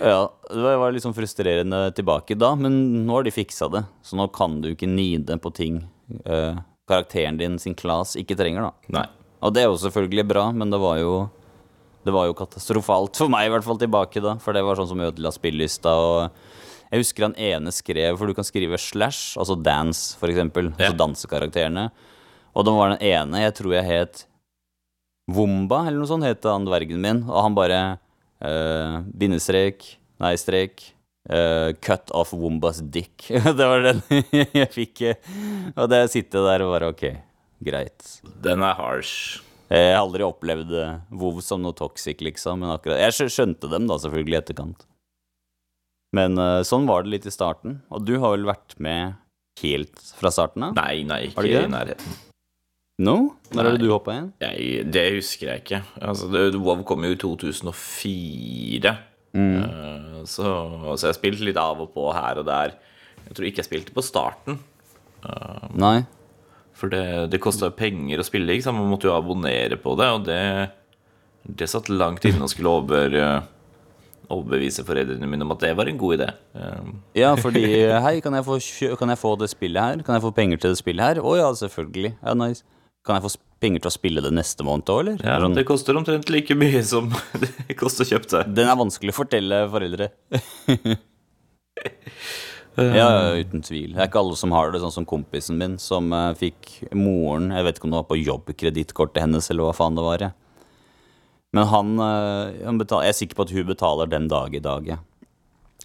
ja, 0.00 0.28
det 0.50 0.62
var- 0.78 0.92
litt 0.92 1.02
sånn 1.04 1.14
frustrerende 1.16 1.92
tilbake 1.94 2.36
da, 2.38 2.54
men 2.54 3.06
nå 3.06 3.12
har 3.14 3.22
de 3.24 3.30
fiksa 3.30 3.70
det. 3.70 3.84
Så 4.02 4.16
nå 4.16 4.26
kan 4.32 4.60
du 4.60 4.74
ikke 4.74 4.88
nide 4.88 5.38
på 5.38 5.52
ting 5.54 5.88
eh, 6.26 6.56
karakteren 6.88 7.38
din 7.38 7.58
sin 7.58 7.74
class 7.74 8.14
ikke 8.16 8.36
trenger, 8.36 8.62
da. 8.62 8.72
Nei. 9.00 9.06
Og 9.42 9.52
det 9.54 9.62
er 9.62 9.68
jo 9.70 9.76
selvfølgelig 9.80 10.26
bra, 10.28 10.52
men 10.52 10.70
det 10.70 10.80
var 10.80 10.98
jo 10.98 11.30
Det 12.04 12.12
var 12.12 12.26
jo 12.26 12.34
katastrofalt 12.34 13.16
for 13.16 13.28
meg, 13.32 13.46
i 13.46 13.48
hvert 13.48 13.64
fall 13.64 13.78
tilbake 13.78 14.20
da. 14.20 14.34
For 14.36 14.52
det 14.52 14.60
var 14.62 14.76
sånn 14.76 14.88
som 14.90 14.98
ødela 15.00 15.30
spillista. 15.32 15.88
Og 15.88 16.30
jeg 16.92 17.00
husker 17.00 17.22
han 17.24 17.34
ene 17.40 17.72
skrev, 17.72 18.18
for 18.18 18.26
du 18.28 18.34
kan 18.34 18.44
skrive 18.44 18.76
slash, 18.76 19.38
altså 19.40 19.56
dance, 19.56 20.14
for 20.20 20.28
eksempel. 20.28 20.68
Ja. 20.76 20.90
Altså 20.90 20.98
dansekarakterene. 21.00 21.86
Og 22.54 22.66
da 22.66 22.74
var 22.76 22.90
den 22.92 23.00
ene, 23.08 23.40
jeg 23.40 23.54
tror 23.54 23.72
jeg 23.72 23.84
het 23.88 24.26
Womba, 25.32 25.86
eller 25.86 26.02
noe 26.02 26.10
sånt, 26.10 26.26
het 26.28 26.44
han 26.44 26.66
dvergen 26.66 27.00
min. 27.00 27.22
Og 27.24 27.40
han 27.42 27.54
bare 27.56 27.98
bindestrek, 28.40 29.86
nei, 30.22 30.34
strek. 30.40 30.90
Uh, 31.24 31.72
cut 31.80 32.10
off 32.12 32.34
Wombas 32.36 32.82
dick. 32.92 33.30
det 33.58 33.64
var 33.64 33.80
den 33.86 34.02
jeg 34.60 34.68
fikk. 34.74 35.00
eh, 35.08 35.30
Og 35.72 35.88
det 35.88 36.02
sitter 36.12 36.44
der 36.44 36.64
og 36.66 36.74
bare 36.74 36.90
ok, 36.92 37.04
greit. 37.64 38.10
Den 38.44 38.60
er 38.66 38.76
harsh. 38.76 39.40
Jeg 39.72 39.94
har 39.94 40.02
aldri 40.02 40.26
opplevd 40.26 40.74
Vov 41.08 41.38
WoW 41.38 41.40
som 41.40 41.62
noe 41.64 41.72
toxic, 41.72 42.20
liksom. 42.20 42.60
Men 42.60 42.74
akkurat, 42.74 43.00
jeg 43.00 43.32
skjønte 43.32 43.70
dem 43.72 43.88
da, 43.88 43.96
selvfølgelig, 44.02 44.36
i 44.36 44.42
etterkant. 44.42 44.84
Men 46.14 46.36
uh, 46.38 46.60
sånn 46.66 46.84
var 46.86 47.02
det 47.06 47.14
litt 47.16 47.26
i 47.26 47.32
starten. 47.32 47.80
Og 47.88 48.04
du 48.04 48.18
har 48.20 48.36
vel 48.36 48.44
vært 48.46 48.76
med 48.84 49.16
helt 49.62 50.04
fra 50.20 50.30
starten 50.34 50.68
av? 50.68 50.76
Nei, 50.76 51.02
nei, 51.08 51.22
ikke 51.32 51.64
i 51.64 51.72
nærheten. 51.72 52.20
No? 53.02 53.34
Når 53.50 53.66
er 53.66 53.74
det 53.74 53.82
du 53.82 53.88
hoppa 53.90 54.14
inn? 54.14 54.28
Jeg, 54.42 54.84
det 54.94 55.02
husker 55.16 55.48
jeg 55.50 55.62
ikke. 55.64 55.80
Altså, 55.98 56.28
det, 56.30 56.44
WoW 56.62 56.84
kom 56.86 57.02
jo 57.06 57.14
i 57.14 57.18
2004. 57.18 58.92
Eh, 59.34 60.20
så, 60.30 60.50
så 60.94 61.08
jeg 61.10 61.16
spilte 61.18 61.46
litt 61.48 61.58
av 61.58 61.80
og 61.82 61.90
på 61.94 62.04
her 62.14 62.38
og 62.42 62.46
der. 62.46 62.76
Jeg 63.24 63.34
tror 63.34 63.48
ikke 63.48 63.62
jeg 63.64 63.70
spilte 63.70 63.96
på 63.96 64.04
starten. 64.04 64.60
Nei? 65.74 66.04
For 66.76 66.90
det, 66.92 67.02
det 67.32 67.40
kosta 67.42 67.70
penger 67.74 68.20
å 68.22 68.26
spille, 68.26 68.54
ikke 68.54 68.66
sant? 68.68 68.78
man 68.78 68.90
måtte 68.92 69.08
jo 69.08 69.16
abonnere 69.16 69.78
på 69.80 69.96
det. 69.98 70.08
Og 70.14 70.28
det, 70.28 70.38
det 71.50 71.68
satt 71.72 71.90
langt 71.90 72.22
inne 72.30 72.46
og 72.46 72.52
skulle 72.52 72.76
over, 72.78 73.18
overbevise 74.30 74.84
foreldrene 74.86 75.26
mine 75.30 75.46
om 75.46 75.54
at 75.56 75.64
det 75.66 75.72
var 75.78 75.90
en 75.90 75.98
god 75.98 76.20
idé. 76.20 76.30
Eh, 76.54 76.94
Ja, 77.24 77.34
fordi 77.40 77.64
Hei, 78.06 78.20
kan 78.22 78.38
jeg, 78.38 78.46
få, 78.46 78.60
kan 79.02 79.14
jeg 79.16 79.22
få 79.22 79.34
det 79.42 79.50
spillet 79.50 79.82
her? 79.82 80.06
Kan 80.06 80.14
jeg 80.20 80.26
få 80.28 80.32
penger 80.38 80.62
til 80.62 80.76
det 80.76 80.82
spillet 80.84 81.10
her? 81.10 81.22
Å 81.26 81.34
ja, 81.42 81.50
selvfølgelig. 81.64 82.14
Ja, 82.22 82.38
nice. 82.38 82.62
Kan 83.04 83.18
jeg 83.18 83.26
få 83.26 83.34
penger 83.60 83.82
til 83.84 83.90
å 83.90 83.92
spille 83.94 84.22
det 84.24 84.30
neste 84.32 84.64
måned 84.64 84.88
òg, 84.92 85.00
eller? 85.02 85.18
Ja, 85.24 85.36
Sånn, 85.42 85.56
det 85.56 85.66
koster 85.68 85.96
omtrent 85.98 86.30
like 86.32 86.54
mye 86.56 86.80
som 86.88 87.10
det 87.68 87.76
koster 87.80 88.06
å 88.06 88.10
kjøpe 88.14 88.30
det. 88.32 88.42
Den 88.56 88.70
er 88.72 88.78
vanskelig 88.80 89.12
å 89.12 89.18
fortelle 89.18 89.58
foreldre. 89.72 90.08
ja, 92.76 92.84
ja, 92.96 93.08
uten 93.38 93.62
tvil. 93.62 93.92
Det 93.94 94.00
er 94.02 94.08
ikke 94.08 94.22
alle 94.22 94.38
som 94.40 94.54
har 94.56 94.72
det, 94.72 94.80
sånn 94.82 94.94
som 94.96 95.08
kompisen 95.08 95.60
min, 95.60 95.76
som 95.82 96.08
eh, 96.16 96.32
fikk 96.38 96.72
moren 96.96 97.52
Jeg 97.54 97.66
vet 97.68 97.76
ikke 97.78 97.86
om 97.90 97.94
det 97.94 98.00
var 98.00 98.08
på 98.10 98.20
jobbkredittkortet 98.22 99.22
hennes, 99.24 99.50
eller 99.52 99.68
hva 99.68 99.76
faen 99.76 99.98
det 99.98 100.06
var. 100.06 100.24
jeg. 100.24 100.32
Men 101.54 101.68
han, 101.70 101.92
eh, 102.02 102.64
han 102.66 102.80
betaler, 102.80 103.06
Jeg 103.06 103.14
er 103.14 103.20
sikker 103.20 103.38
på 103.38 103.46
at 103.46 103.54
hun 103.54 103.68
betaler 103.68 104.10
den 104.10 104.26
dag 104.32 104.54
i 104.56 104.64
dag. 104.64 104.88
jeg. 104.94 104.98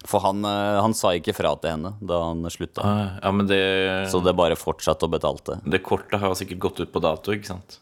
For 0.08 0.22
han, 0.24 0.44
eh, 0.44 0.80
han 0.80 0.94
sa 0.96 1.12
ikke 1.16 1.34
fra 1.36 1.52
til 1.60 1.74
henne 1.74 1.92
da 2.00 2.22
han 2.24 2.46
slutta. 2.52 2.84
Ah, 2.84 3.18
Ja, 3.22 3.30
men 3.36 3.46
det, 3.46 3.60
Så 4.10 4.22
det 4.24 4.32
bare 4.36 4.56
fortsatte 4.56 5.04
å 5.06 5.12
betalte. 5.12 5.60
det 5.64 5.82
kortet 5.84 6.20
har 6.20 6.34
sikkert 6.34 6.58
gått 6.58 6.80
ut 6.80 6.92
på 6.92 7.02
dato, 7.04 7.32
ikke 7.32 7.52
sant? 7.52 7.78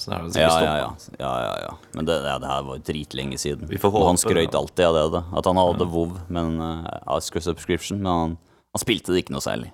Så 0.00 0.08
det 0.08 0.16
har 0.16 0.28
det 0.28 0.40
Ja, 0.40 0.60
ja, 0.64 0.76
ja. 0.78 0.90
ja, 1.18 1.32
ja, 1.44 1.56
ja. 1.66 1.74
Men 1.92 2.06
det, 2.06 2.16
ja, 2.24 2.38
det 2.38 2.48
her 2.48 2.62
var 2.62 2.78
jo 2.78 2.82
dritlenge 2.82 3.36
siden. 3.38 3.68
Og 3.84 4.06
han 4.06 4.16
skrøyt 4.16 4.54
alltid 4.56 4.86
av 4.86 4.94
det, 4.96 5.04
da 5.12 5.24
At 5.36 5.44
han 5.44 5.60
hadde 5.60 5.90
WoW, 5.92 6.16
men 6.28 6.56
uh, 6.60 7.18
subscription. 7.20 8.00
Men 8.00 8.12
han, 8.12 8.38
han 8.72 8.80
spilte 8.80 9.12
det 9.12 9.26
ikke 9.26 9.36
noe 9.36 9.44
særlig. 9.44 9.72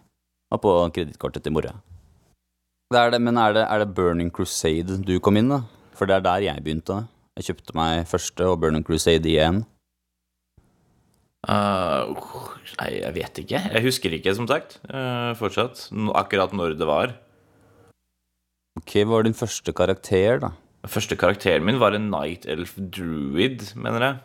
Var 0.50 0.58
på 0.58 0.72
kredittkortet 0.94 1.44
til 1.44 1.54
mora. 1.54 1.74
Det 2.90 2.98
er 2.98 3.10
det, 3.10 3.20
men 3.22 3.38
er 3.38 3.54
det, 3.54 3.64
er 3.70 3.78
det 3.82 3.94
Burning 3.94 4.30
Crusade 4.30 4.98
du 5.02 5.18
kom 5.20 5.36
inn, 5.36 5.48
da? 5.50 5.62
For 5.94 6.06
det 6.06 6.18
er 6.18 6.26
der 6.26 6.44
jeg 6.50 6.62
begynte. 6.62 7.06
Jeg 7.38 7.48
kjøpte 7.48 7.74
meg 7.78 8.06
første 8.10 8.46
og 8.46 8.60
Burning 8.62 8.84
Crusade 8.86 9.26
igjen. 9.26 9.64
Uh, 11.46 12.10
nei, 12.80 12.88
jeg 12.98 13.14
vet 13.14 13.40
ikke. 13.44 13.60
Jeg 13.76 13.84
husker 13.86 14.14
ikke, 14.16 14.34
som 14.34 14.48
sagt. 14.50 14.78
Uh, 14.90 15.30
fortsatt. 15.38 15.86
Akkurat 16.18 16.54
når 16.56 16.74
det 16.80 16.88
var. 16.88 17.14
Ok, 18.80 18.96
Hva 19.04 19.06
var 19.16 19.26
din 19.28 19.36
første 19.38 19.72
karakter, 19.76 20.40
da? 20.42 20.50
Første 20.86 21.16
karakteren 21.18 21.64
min 21.66 21.78
var 21.82 21.94
en 21.96 22.10
Night 22.12 22.46
Elf 22.50 22.74
Druid, 22.76 23.64
mener 23.78 24.04
jeg. 24.06 24.16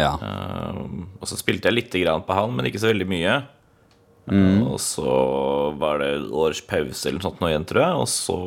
Ja. 0.00 0.12
Uh, 0.18 1.04
og 1.20 1.26
så 1.30 1.38
spilte 1.38 1.70
jeg 1.70 1.78
lite 1.78 2.02
grann 2.04 2.24
på 2.26 2.36
han, 2.36 2.54
men 2.56 2.66
ikke 2.68 2.82
så 2.82 2.90
veldig 2.92 3.08
mye. 3.10 3.38
Mm. 4.30 4.62
Og 4.72 4.78
så 4.80 5.04
var 5.76 5.98
det 6.00 6.14
års 6.32 6.62
pause 6.64 7.08
eller 7.10 7.20
noe 7.20 7.26
sånt 7.28 7.42
nå 7.42 7.50
igjen, 7.50 7.66
tror 7.68 7.84
jeg. 7.84 8.00
Og 8.04 8.08
så 8.10 8.38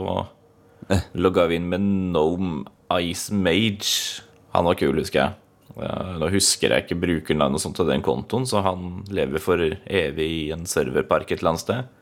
Eh. 0.90 1.02
logga 1.20 1.48
vi 1.50 1.58
inn 1.60 1.68
med 1.68 1.82
Gnome 1.84 2.66
Ice 3.04 3.34
Mage. 3.34 4.22
Han 4.54 4.64
var 4.70 4.78
kul, 4.80 4.96
husker 4.96 5.20
jeg. 5.20 5.34
Nå 5.78 6.30
husker 6.34 6.74
jeg 6.74 6.86
ikke 6.86 6.98
brukernavnet 7.02 7.62
sånt 7.62 7.78
til 7.78 7.86
den 7.90 8.02
kontoen, 8.06 8.48
så 8.50 8.64
han 8.66 9.04
lever 9.14 9.42
for 9.44 9.62
evig 9.62 10.28
i 10.48 10.52
en 10.56 10.66
serverpark 10.70 11.30
et 11.32 11.40
eller 11.42 11.54
annet 11.54 11.64
sted. 11.66 11.94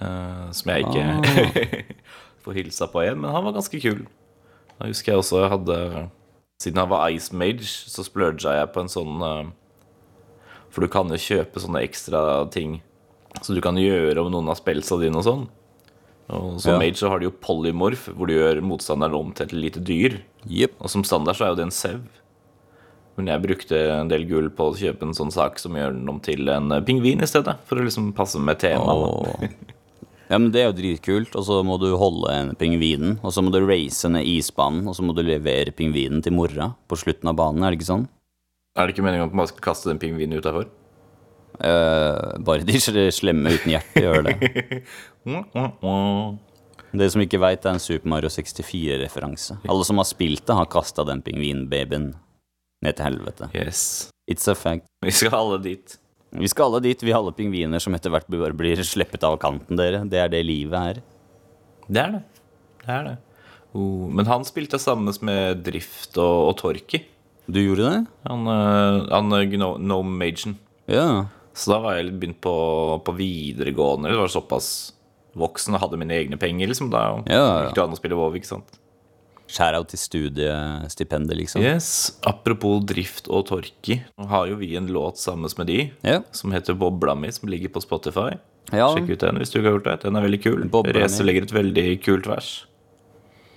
Eh, 0.00 0.46
som 0.52 0.70
jeg 0.70 0.84
ikke 0.84 1.04
Ah. 1.06 1.82
får 2.46 2.58
hilsa 2.60 2.86
på 2.92 3.02
igjen, 3.02 3.18
men 3.22 3.32
han 3.34 3.44
var 3.46 3.56
ganske 3.56 3.80
kul. 3.82 4.04
Da 4.76 4.90
husker 4.90 5.12
jeg 5.14 5.22
også 5.22 5.40
jeg 5.42 5.52
hadde 5.54 5.78
Siden 6.60 6.78
han 6.80 6.88
var 6.88 7.10
Ice 7.12 7.32
Mage, 7.36 7.66
så 7.68 8.04
splurga 8.04 8.54
jeg 8.60 8.68
på 8.72 8.80
en 8.80 8.88
sånn 8.92 9.22
eh, 9.24 9.48
For 10.72 10.84
du 10.84 10.88
kan 10.92 11.08
jo 11.12 11.18
kjøpe 11.20 11.60
sånne 11.60 11.82
ekstra 11.84 12.20
ting 12.52 12.78
så 13.44 13.52
du 13.52 13.60
kan 13.60 13.76
gjøre 13.76 14.22
om 14.22 14.30
noen 14.32 14.46
av 14.48 14.56
spelsa 14.56 14.96
dine 14.96 15.18
og 15.20 15.24
sånn. 15.26 15.42
Og 16.32 16.54
som 16.62 16.72
Ja. 16.72 16.78
Mage 16.80 16.96
så 16.96 17.10
har 17.12 17.20
du 17.20 17.26
jo 17.26 17.34
polymorph, 17.36 18.06
hvor 18.16 18.30
du 18.30 18.32
gjør 18.32 18.62
motstanderen 18.64 19.12
om 19.18 19.32
til 19.36 19.44
et 19.44 19.52
lite 19.52 19.82
dyr. 19.84 20.16
Yep. 20.48 20.78
Og 20.80 20.88
som 20.88 21.04
standard 21.04 21.36
så 21.36 21.44
er 21.44 21.50
jo 21.52 21.58
det 21.58 21.66
en 21.66 21.74
sau. 21.76 21.98
Men 23.16 23.30
jeg 23.32 23.44
brukte 23.46 23.78
en 23.94 24.10
del 24.12 24.26
gull 24.28 24.50
på 24.52 24.70
å 24.70 24.76
kjøpe 24.76 25.08
en 25.08 25.16
sånn 25.16 25.32
sak 25.32 25.56
som 25.60 25.76
gjør 25.76 25.94
den 25.96 26.08
om 26.12 26.18
til 26.24 26.48
en 26.52 26.68
eh, 26.76 26.84
pingvin 26.84 27.24
i 27.24 27.28
stedet. 27.28 27.54
For 27.68 27.80
å 27.80 27.86
liksom 27.86 28.10
passe 28.16 28.40
med 28.42 28.60
temaet. 28.60 29.56
Ja, 30.26 30.40
men 30.40 30.50
Det 30.52 30.62
er 30.62 30.68
jo 30.68 30.76
dritkult. 30.76 31.36
Og 31.38 31.44
så 31.46 31.60
må 31.66 31.74
du 31.80 31.88
holde 31.96 32.28
en 32.34 32.50
pingvinen, 32.58 33.12
og 33.22 33.30
så 33.32 33.44
må 33.44 33.52
du 33.54 33.60
race 33.64 34.08
ned 34.10 34.26
isbanen, 34.26 34.84
og 34.90 34.94
så 34.98 35.02
må 35.06 35.14
du 35.16 35.22
levere 35.24 35.74
pingvinen 35.76 36.20
til 36.24 36.34
mora 36.36 36.66
på 36.90 36.98
slutten 36.98 37.30
av 37.30 37.38
banen, 37.38 37.62
er 37.62 37.72
det 37.72 37.80
ikke 37.80 37.92
sånn? 37.92 38.08
Er 38.76 38.82
det 38.84 38.96
ikke 38.96 39.06
meningen 39.06 39.30
at 39.30 39.38
man 39.38 39.48
skal 39.48 39.64
kaste 39.64 39.88
den 39.88 40.02
pingvinen 40.02 40.42
utafor? 40.42 40.66
Eh, 41.56 42.24
bare 42.44 42.66
de 42.68 42.76
slemme 43.14 43.54
uten 43.54 43.72
hjerte 43.72 44.04
gjør 44.04 44.20
det. 44.28 44.34
Det 46.96 47.10
som 47.12 47.20
ikke 47.20 47.40
veit, 47.42 47.64
er 47.66 47.76
en 47.76 47.82
Super 47.82 48.08
Mario 48.08 48.30
64-referanse. 48.32 49.58
Alle 49.68 49.84
som 49.84 49.98
har 50.00 50.06
spilt 50.08 50.46
det, 50.46 50.54
har 50.56 50.68
kasta 50.70 51.04
den 51.04 51.20
pingvinbabyen 51.24 52.14
ned 52.84 52.96
til 52.98 53.06
helvete. 53.08 53.48
Yes. 53.56 54.10
It's 54.30 54.46
a 54.50 54.54
fact. 54.58 54.86
Vi 55.04 55.12
skal 55.14 55.34
alle 55.38 55.58
dit. 55.64 55.96
Vi 56.36 56.48
skal 56.50 56.68
alle 56.68 56.82
dit, 56.84 57.02
vi 57.06 57.14
alle 57.14 57.32
pingviner 57.32 57.80
som 57.80 57.94
etter 57.96 58.10
hvert 58.12 58.26
bare 58.32 58.52
blir 58.56 58.80
sluppet 58.84 59.22
av 59.24 59.38
kanten, 59.40 59.78
dere. 59.78 60.02
Det 60.10 60.18
er 60.20 60.32
det 60.32 60.42
livet 60.44 60.74
er. 60.96 61.00
Det 61.86 62.02
er 62.02 62.16
det. 62.16 62.22
Det 62.82 62.90
er 62.92 63.04
det. 63.06 63.14
Oh, 63.76 64.06
men 64.10 64.26
han 64.28 64.44
spilte 64.48 64.78
sammen 64.80 65.12
med 65.26 65.62
Drift 65.66 66.16
og, 66.18 66.50
og 66.50 66.56
Torki. 66.60 67.02
Du 67.46 67.60
gjorde 67.62 67.86
det? 67.92 67.98
Han, 68.26 68.46
eh, 68.50 69.06
han 69.12 69.32
eh, 69.38 69.46
Gno- 69.52 69.76
Gnome 69.78 70.16
Magen. 70.18 70.56
Ja. 70.90 71.26
Så 71.56 71.70
da 71.72 71.78
var 71.84 71.96
jeg 71.96 72.08
litt 72.10 72.18
begynt 72.20 72.40
på, 72.44 72.54
på 73.06 73.14
videregående. 73.16 74.10
Det 74.12 74.18
var 74.18 74.32
såpass 74.32 74.70
voksen 75.38 75.76
og 75.76 75.82
hadde 75.84 76.00
mine 76.00 76.16
egne 76.16 76.38
penger. 76.40 76.68
liksom 76.72 76.90
Da 76.92 77.04
Ja, 77.28 77.36
ja. 77.38 77.46
gikk 77.68 77.76
det 77.78 77.84
an 77.86 77.94
å 77.96 78.00
spille 78.00 78.18
WoW, 78.18 78.34
ikke 78.36 78.50
sant? 78.50 78.76
Shout-out 79.48 79.88
til 79.92 79.98
studiestipendet, 80.02 81.36
liksom. 81.38 81.62
Yes, 81.62 82.18
Apropos 82.26 82.80
Drift 82.84 83.28
og 83.30 83.46
Torki, 83.46 84.00
nå 84.18 84.26
har 84.30 84.48
jo 84.50 84.56
vi 84.58 84.72
en 84.76 84.88
låt 84.90 85.18
sammen 85.22 85.48
med 85.58 85.66
de 85.70 85.90
Ja. 86.02 86.20
som 86.32 86.50
heter 86.52 86.74
Bobla 86.74 87.14
mi, 87.14 87.30
som 87.30 87.48
ligger 87.48 87.68
på 87.70 87.80
Spotify. 87.82 88.36
Ja. 88.72 88.88
Sjekk 88.94 89.10
ut 89.14 89.20
den 89.20 89.36
hvis 89.38 89.52
du 89.52 89.60
ikke 89.60 89.70
har 89.70 89.78
gjort 89.78 89.84
det. 89.84 90.00
Den 90.02 90.16
er 90.16 90.22
veldig 90.26 90.42
kul. 90.42 90.92
Race 90.96 91.22
legger 91.22 91.42
et 91.42 91.52
veldig 91.54 92.02
kult 92.02 92.26
vers. 92.26 92.66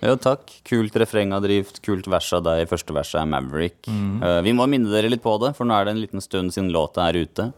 Ja, 0.01 0.13
takk. 0.15 0.47
Kult 0.63 0.93
refreng 0.95 1.33
av 1.33 1.41
drift, 1.43 1.81
kult 1.83 2.05
vers 2.07 2.31
av 2.33 2.43
deg. 2.45 2.67
Første 2.69 2.93
verset 2.95 3.19
er 3.19 3.25
Maverick. 3.25 3.87
Eh, 3.89 4.41
vi 4.45 4.53
må 4.53 4.67
minne 4.69 4.87
dere 4.89 5.09
litt 5.09 5.21
på 5.23 5.33
det, 5.41 5.55
for 5.57 5.65
nå 5.65 5.73
er 5.75 5.85
det 5.85 5.91
en 5.95 6.01
liten 6.01 6.21
stund 6.21 6.53
siden 6.53 6.71
låta 6.71 7.09
er 7.09 7.25
ute. 7.25 7.49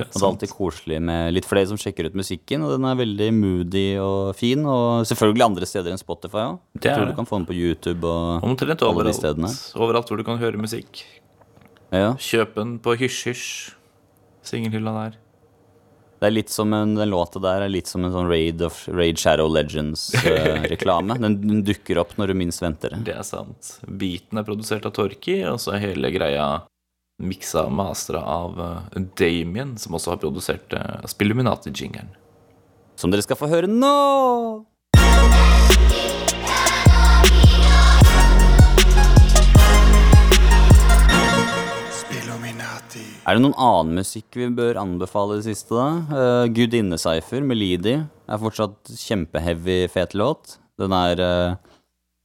Det 0.00 0.08
Og 0.08 0.16
det 0.16 0.22
er 0.24 0.28
alltid 0.30 0.52
koselig 0.56 0.98
med 1.10 1.34
litt 1.36 1.48
flere 1.48 1.70
som 1.70 1.78
sjekker 1.80 2.08
ut 2.10 2.18
musikken, 2.18 2.64
og 2.66 2.74
den 2.74 2.88
er 2.88 2.98
veldig 2.98 3.30
moody 3.36 3.86
og 4.02 4.34
fin. 4.38 4.64
Og 4.66 5.06
selvfølgelig 5.10 5.46
andre 5.46 5.68
steder 5.68 5.94
enn 5.94 6.00
Spotify 6.00 6.44
òg. 6.48 6.60
Jeg 6.80 6.94
tror 6.94 7.06
det. 7.06 7.14
du 7.14 7.18
kan 7.20 7.28
få 7.28 7.40
den 7.40 7.48
på 7.50 7.56
YouTube 7.56 8.08
og 8.08 8.46
Omtrent 8.46 8.82
alle 8.86 9.08
de 9.10 9.16
stedene. 9.16 9.50
overalt. 9.50 9.80
Overalt 9.86 10.12
hvor 10.12 10.20
du 10.20 10.26
kan 10.26 10.40
høre 10.42 10.60
musikk. 10.60 11.04
Ja. 11.90 12.14
Kjøp 12.18 12.54
den 12.58 12.78
på 12.82 12.96
hysj-hysj. 13.00 13.74
Singelhylla 14.46 14.92
der. 14.96 15.18
Det 16.20 16.28
er 16.28 16.34
litt 16.34 16.50
som 16.52 16.72
en, 16.76 16.94
Den 16.98 17.08
låta 17.08 17.40
der 17.40 17.64
er 17.64 17.70
litt 17.72 17.88
som 17.88 18.04
en 18.04 18.12
sånn 18.12 18.28
Raid, 18.28 18.60
of, 18.62 18.82
Raid 18.92 19.16
Shadow 19.20 19.48
Legends-reklame. 19.48 21.16
den, 21.22 21.38
den 21.40 21.62
dukker 21.64 22.02
opp 22.02 22.12
når 22.20 22.32
du 22.32 22.40
minst 22.42 22.60
venter 22.60 22.92
det. 22.92 23.00
Det 23.08 23.14
er 23.16 23.24
sant. 23.24 23.78
Beaten 23.88 24.40
er 24.40 24.44
produsert 24.44 24.84
av 24.88 24.92
Torki, 24.96 25.38
og 25.48 25.56
så 25.62 25.76
er 25.76 25.86
hele 25.88 26.12
greia 26.12 26.46
miksa 27.20 27.66
og 27.68 27.76
mastra 27.76 28.22
av 28.24 28.58
eh, 28.64 29.04
Damien, 29.20 29.76
som 29.78 29.96
også 29.96 30.14
har 30.14 30.20
produsert 30.22 30.72
uh, 30.76 31.04
Spilluminati-jingeren. 31.08 32.12
Som 33.00 33.12
dere 33.12 33.24
skal 33.24 33.38
få 33.40 33.50
høre 33.50 33.70
nå! 33.70 34.66
Er 43.28 43.36
det 43.36 43.44
noen 43.44 43.58
annen 43.60 44.00
musikk 44.00 44.34
vi 44.34 44.48
bør 44.50 44.80
anbefale 44.80 45.36
i 45.36 45.42
det 45.42 45.52
siste, 45.52 45.76
da? 45.76 45.88
Uh, 46.10 46.46
Gudinnecypher 46.50 47.44
med 47.46 47.60
Lidi 47.60 47.94
er 48.00 48.40
fortsatt 48.40 48.90
kjempeheavy, 48.90 49.84
fet 49.92 50.16
låt. 50.18 50.56
Den 50.80 50.94
er 50.96 51.20
uh, 51.22 51.58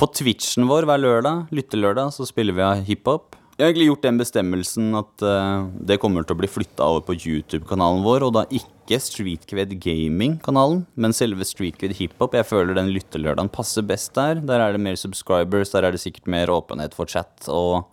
på 0.02 0.10
Twitchen 0.16 0.66
vår 0.72 0.88
hver 0.90 1.04
lørdag, 1.04 1.52
lyttelørdag, 1.56 2.16
så 2.16 2.26
spiller 2.28 2.58
vi 2.58 2.64
av 2.66 2.82
hiphop. 2.88 3.38
Jeg 3.56 3.64
har 3.64 3.70
egentlig 3.72 3.86
gjort 3.88 4.04
den 4.04 4.18
bestemmelsen 4.20 4.88
at 5.00 5.24
uh, 5.24 5.68
det 5.88 5.96
kommer 6.04 6.26
til 6.28 6.36
å 6.36 6.40
bli 6.42 6.50
flytta 6.52 6.90
over 6.92 7.06
på 7.08 7.14
YouTube-kanalen 7.16 8.02
vår, 8.04 8.26
og 8.28 8.34
da 8.36 8.42
ikke 8.52 9.00
Streetcred 9.00 9.78
Gaming-kanalen, 9.80 10.82
men 11.00 11.16
selve 11.16 11.48
Streetcred 11.48 11.96
Hiphop. 11.96 12.36
Jeg 12.36 12.50
føler 12.50 12.76
den 12.76 12.92
lyttelørdagen 12.92 13.48
passer 13.56 13.88
best 13.88 14.12
der. 14.20 14.44
Der 14.44 14.60
er 14.60 14.76
det 14.76 14.84
mer 14.84 15.00
subscribers, 15.00 15.72
der 15.72 15.88
er 15.88 15.96
det 15.96 16.04
sikkert 16.04 16.28
mer 16.28 16.52
åpenhet 16.52 16.98
for 17.00 17.08
chat 17.08 17.48
og 17.48 17.88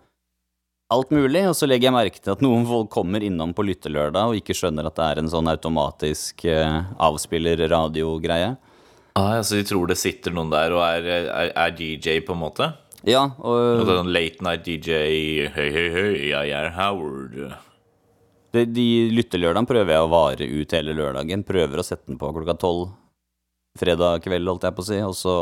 alt 0.91 1.15
mulig, 1.15 1.45
og 1.47 1.55
så 1.55 1.71
legger 1.71 1.87
jeg 1.87 1.95
merke 1.95 2.19
til 2.19 2.35
at 2.35 2.43
noen 2.43 2.67
folk 2.67 2.91
kommer 2.91 3.23
innom 3.23 3.55
på 3.55 3.63
lyttelørdag 3.63 4.33
og 4.33 4.43
ikke 4.43 4.59
skjønner 4.59 4.91
at 4.91 4.99
det 4.99 5.07
er 5.07 5.23
en 5.23 5.31
sånn 5.31 5.47
automatisk 5.47 6.43
uh, 6.43 6.91
avspiller-radiogreie. 7.07 8.51
Ah, 9.15 9.37
ja, 9.37 9.41
så 9.47 9.55
de 9.55 9.63
tror 9.71 9.87
det 9.87 10.01
sitter 10.01 10.35
noen 10.35 10.51
der 10.51 10.75
og 10.75 10.83
er, 10.83 11.07
er, 11.23 11.55
er 11.55 11.75
DJ, 11.77 12.19
på 12.27 12.35
en 12.35 12.43
måte? 12.43 12.73
Ja, 13.03 13.25
Og 13.43 13.89
en 13.91 14.11
late 14.15 14.43
night 14.45 14.63
DJ 14.63 14.95
Hei, 15.51 15.69
hei, 15.75 15.87
hei, 15.91 16.11
jeg 16.29 16.53
er 16.55 16.69
Howard. 16.77 17.35
de, 18.53 18.63
de 18.69 18.85
lyttelørdagene 19.11 19.67
prøver 19.67 19.91
jeg 19.91 20.05
å 20.05 20.11
vare 20.11 20.47
ut 20.47 20.75
hele 20.77 20.95
lørdagen. 20.95 21.43
Prøver 21.43 21.81
å 21.81 21.85
sette 21.85 22.07
den 22.07 22.19
på 22.21 22.31
klokka 22.31 22.55
tolv 22.61 22.93
fredag 23.79 24.23
kveld, 24.23 24.47
holdt 24.47 24.67
jeg 24.67 24.77
på 24.77 24.83
å 24.85 24.87
si, 24.87 24.99
og 25.01 25.15
så 25.17 25.35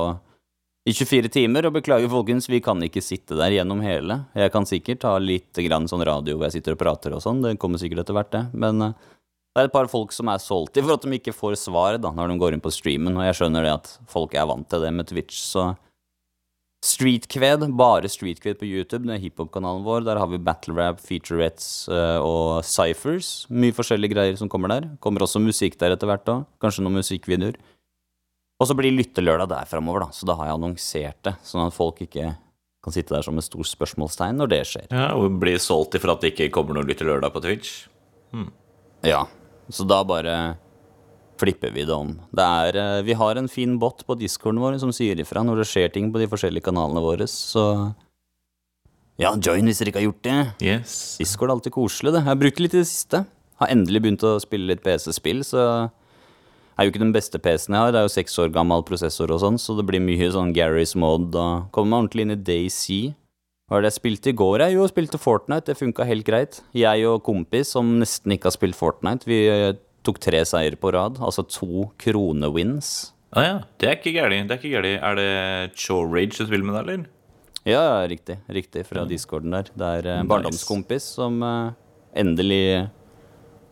i 0.87 0.93
24 0.95 1.29
timer. 1.29 1.67
Og 1.67 1.75
beklager, 1.75 2.09
folkens, 2.09 2.49
vi 2.49 2.61
kan 2.63 2.81
ikke 2.81 3.03
sitte 3.03 3.37
der 3.37 3.53
gjennom 3.53 3.83
hele. 3.85 4.23
Jeg 4.33 4.53
kan 4.55 4.65
sikkert 4.65 5.05
ha 5.05 5.17
litt 5.21 5.61
grann 5.67 5.89
sånn 5.91 6.05
radio 6.07 6.39
hvor 6.39 6.47
jeg 6.47 6.57
sitter 6.57 6.77
og 6.77 6.81
prater 6.81 7.13
og 7.13 7.21
sånn, 7.21 7.43
det 7.45 7.59
kommer 7.61 7.81
sikkert 7.81 8.05
etter 8.05 8.17
hvert, 8.17 8.31
det. 8.33 8.45
Men 8.57 8.87
eh, 8.87 8.97
det 9.51 9.65
er 9.65 9.69
et 9.69 9.75
par 9.75 9.91
folk 9.91 10.15
som 10.15 10.31
er 10.31 10.41
solgt 10.41 10.79
i 10.79 10.81
for 10.81 10.95
at 10.95 11.05
de 11.05 11.19
ikke 11.19 11.35
får 11.35 11.59
svar 11.59 11.99
da, 12.01 12.09
når 12.15 12.31
de 12.31 12.41
går 12.41 12.55
inn 12.55 12.63
på 12.63 12.73
streamen, 12.73 13.19
og 13.19 13.27
jeg 13.27 13.37
skjønner 13.41 13.67
det 13.67 13.73
at 13.75 13.95
folk 14.09 14.33
er 14.33 14.47
vant 14.49 14.65
til 14.71 14.81
det 14.87 14.93
med 14.95 15.11
Twitch, 15.11 15.43
så 15.43 15.73
Streetkved, 16.81 17.67
bare 17.77 18.09
Streetkved 18.09 18.57
på 18.57 18.65
YouTube, 18.65 19.05
det 19.05 19.13
er 19.13 19.21
hiphop-kanalen 19.21 19.83
vår. 19.85 20.01
Der 20.07 20.17
har 20.17 20.29
vi 20.31 20.39
battle 20.41 20.73
rap, 20.79 21.01
featurettes 21.05 21.85
eh, 21.93 22.17
og 22.25 22.63
cyphers. 22.65 23.45
Mye 23.53 23.75
forskjellige 23.77 24.15
greier 24.15 24.39
som 24.39 24.49
kommer 24.49 24.73
der. 24.73 24.87
Kommer 25.03 25.21
også 25.27 25.41
musikk 25.43 25.77
der 25.81 25.93
etter 25.93 26.09
hvert 26.09 26.31
òg. 26.33 26.47
Kanskje 26.63 26.81
noen 26.85 26.97
musikkvideoer. 26.97 27.59
Og 28.61 28.69
så 28.69 28.77
blir 28.77 28.93
lyttelørdag 28.93 29.49
der 29.53 29.69
framover, 29.69 30.07
da. 30.07 30.15
Så 30.17 30.25
da 30.29 30.35
har 30.37 30.49
jeg 30.49 30.57
annonsert 30.57 31.21
det, 31.29 31.35
sånn 31.45 31.67
at 31.67 31.77
folk 31.77 32.01
ikke 32.05 32.33
kan 32.81 32.93
sitte 32.95 33.13
der 33.13 33.25
som 33.25 33.37
et 33.37 33.45
stort 33.45 33.69
spørsmålstegn 33.69 34.41
når 34.41 34.49
det 34.49 34.61
skjer. 34.71 34.89
Ja, 34.89 35.11
Og 35.17 35.37
blir 35.41 35.61
solgt 35.61 35.97
ifra 35.97 36.15
at 36.17 36.25
det 36.25 36.33
ikke 36.33 36.49
kommer 36.57 36.77
noen 36.77 36.89
lyttelørdag 36.89 37.33
på 37.33 37.43
Twitch. 37.45 37.75
Ja, 39.05 39.23
så 39.69 39.85
da 39.89 40.01
bare 40.05 40.35
flipper 41.41 41.73
vi 41.73 41.87
det 41.89 41.95
om. 41.95 42.13
Det 42.29 42.45
er, 42.45 42.77
eh, 42.77 43.01
vi 43.07 43.17
har 43.17 43.39
en 43.39 43.49
fin 43.51 43.77
bot 43.81 44.05
på 44.05 44.17
discorden 44.19 44.61
vår 44.61 44.79
som 44.81 44.93
sier 44.95 45.19
ifra 45.19 45.43
når 45.45 45.63
det 45.63 45.69
skjer 45.71 45.93
ting 45.93 46.11
på 46.13 46.21
de 46.21 46.29
forskjellige 46.29 46.69
kanalene 46.69 47.03
våre, 47.03 47.27
så 47.29 47.65
ja, 49.21 49.35
join 49.37 49.67
hvis 49.67 49.81
dere 49.81 49.91
ikke 49.91 50.01
har 50.01 50.07
gjort 50.07 50.25
det. 50.25 50.37
Yes. 50.65 50.93
Discord 51.19 51.51
er 51.51 51.55
alltid 51.57 51.75
koselig, 51.75 52.13
det. 52.15 52.23
Jeg 52.23 52.31
har 52.31 52.39
brukt 52.41 52.61
litt 52.63 52.73
i 52.73 52.81
det 52.81 52.89
siste. 52.89 53.25
Har 53.61 53.69
endelig 53.69 54.01
begynt 54.01 54.23
å 54.25 54.39
spille 54.41 54.71
litt 54.71 54.81
PC-spill, 54.81 55.43
så 55.45 55.65
er 56.73 56.87
jo 56.87 56.93
ikke 56.93 57.03
den 57.03 57.13
beste 57.13 57.37
PC-en 57.37 57.75
jeg 57.75 57.83
har. 57.83 57.93
Det 57.93 57.99
er 58.01 58.07
jo 58.07 58.13
seks 58.15 58.39
år 58.41 58.49
gammel 58.55 58.81
prosessor 58.87 59.33
og 59.35 59.43
sånn, 59.43 59.59
så 59.61 59.75
det 59.77 59.85
blir 59.85 60.01
mye 60.01 60.31
sånn 60.33 60.55
Garys 60.55 60.95
mod. 60.97 61.35
Og 61.37 61.69
kommer 61.75 61.93
man 61.93 62.07
ordentlig 62.07 62.25
inn 62.25 62.33
i 62.33 62.39
Daisy. 62.49 63.01
Hva 63.69 63.77
var 63.77 63.85
det 63.85 63.91
jeg 63.93 63.99
spilte 63.99 64.31
i 64.33 64.35
går? 64.41 64.65
Jeg 64.65 64.75
jo 64.79 64.89
spilte 64.89 65.21
Fortnite. 65.21 65.69
Det 65.69 65.77
funka 65.79 66.07
helt 66.09 66.25
greit. 66.27 66.57
Jeg 66.75 67.05
og 67.07 67.21
kompis 67.23 67.75
som 67.77 67.93
nesten 68.01 68.33
ikke 68.33 68.49
har 68.49 68.57
spilt 68.57 68.79
Fortnite, 68.79 69.29
vi 69.29 69.43
eh, 69.47 69.77
tok 70.05 70.19
tre 70.23 70.43
seier 70.47 70.77
på 70.79 70.91
rad. 70.95 71.19
Altså 71.21 71.45
to 71.47 71.89
kronewins. 72.01 73.11
Ah, 73.31 73.43
ja. 73.45 73.57
Det 73.79 73.87
er 73.87 73.99
ikke 73.99 74.15
gærent. 74.17 74.49
Det 74.49 74.57
er 74.57 74.61
ikke 74.61 74.75
gærent. 74.75 75.03
Er 75.07 75.19
det 75.19 75.79
Chore 75.79 76.09
Rage 76.11 76.35
du 76.35 76.45
spiller 76.45 76.67
med 76.67 76.75
der, 76.75 76.87
eller? 76.87 77.09
Ja, 77.67 77.83
riktig. 78.09 78.39
Riktig, 78.49 78.85
fra 78.89 79.05
discorden 79.05 79.53
der. 79.53 79.69
Det 79.77 79.91
er 79.99 80.09
en 80.17 80.29
barndomskompis 80.29 81.05
som 81.19 81.37
uh, 81.45 81.73
endelig 82.17 82.89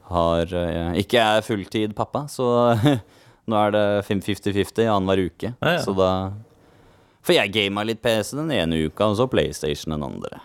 har 0.10 0.54
uh, 0.54 0.94
Ikke 0.98 1.22
er 1.22 1.42
fulltid 1.46 1.96
pappa, 1.98 2.28
så 2.30 2.78
nå 3.50 3.58
er 3.58 3.74
det 3.74 3.88
50-50 4.08 4.86
annenhver 4.86 5.26
uke. 5.26 5.54
Ah, 5.60 5.80
ja. 5.80 5.82
Så 5.84 5.96
da 5.98 6.12
For 7.26 7.36
jeg 7.36 7.52
gama 7.52 7.84
litt 7.84 8.02
PC 8.06 8.38
den 8.38 8.54
ene 8.54 8.86
uka, 8.86 9.10
og 9.10 9.18
så 9.20 9.28
PlayStation 9.30 9.98
den 9.98 10.06
andre. 10.06 10.40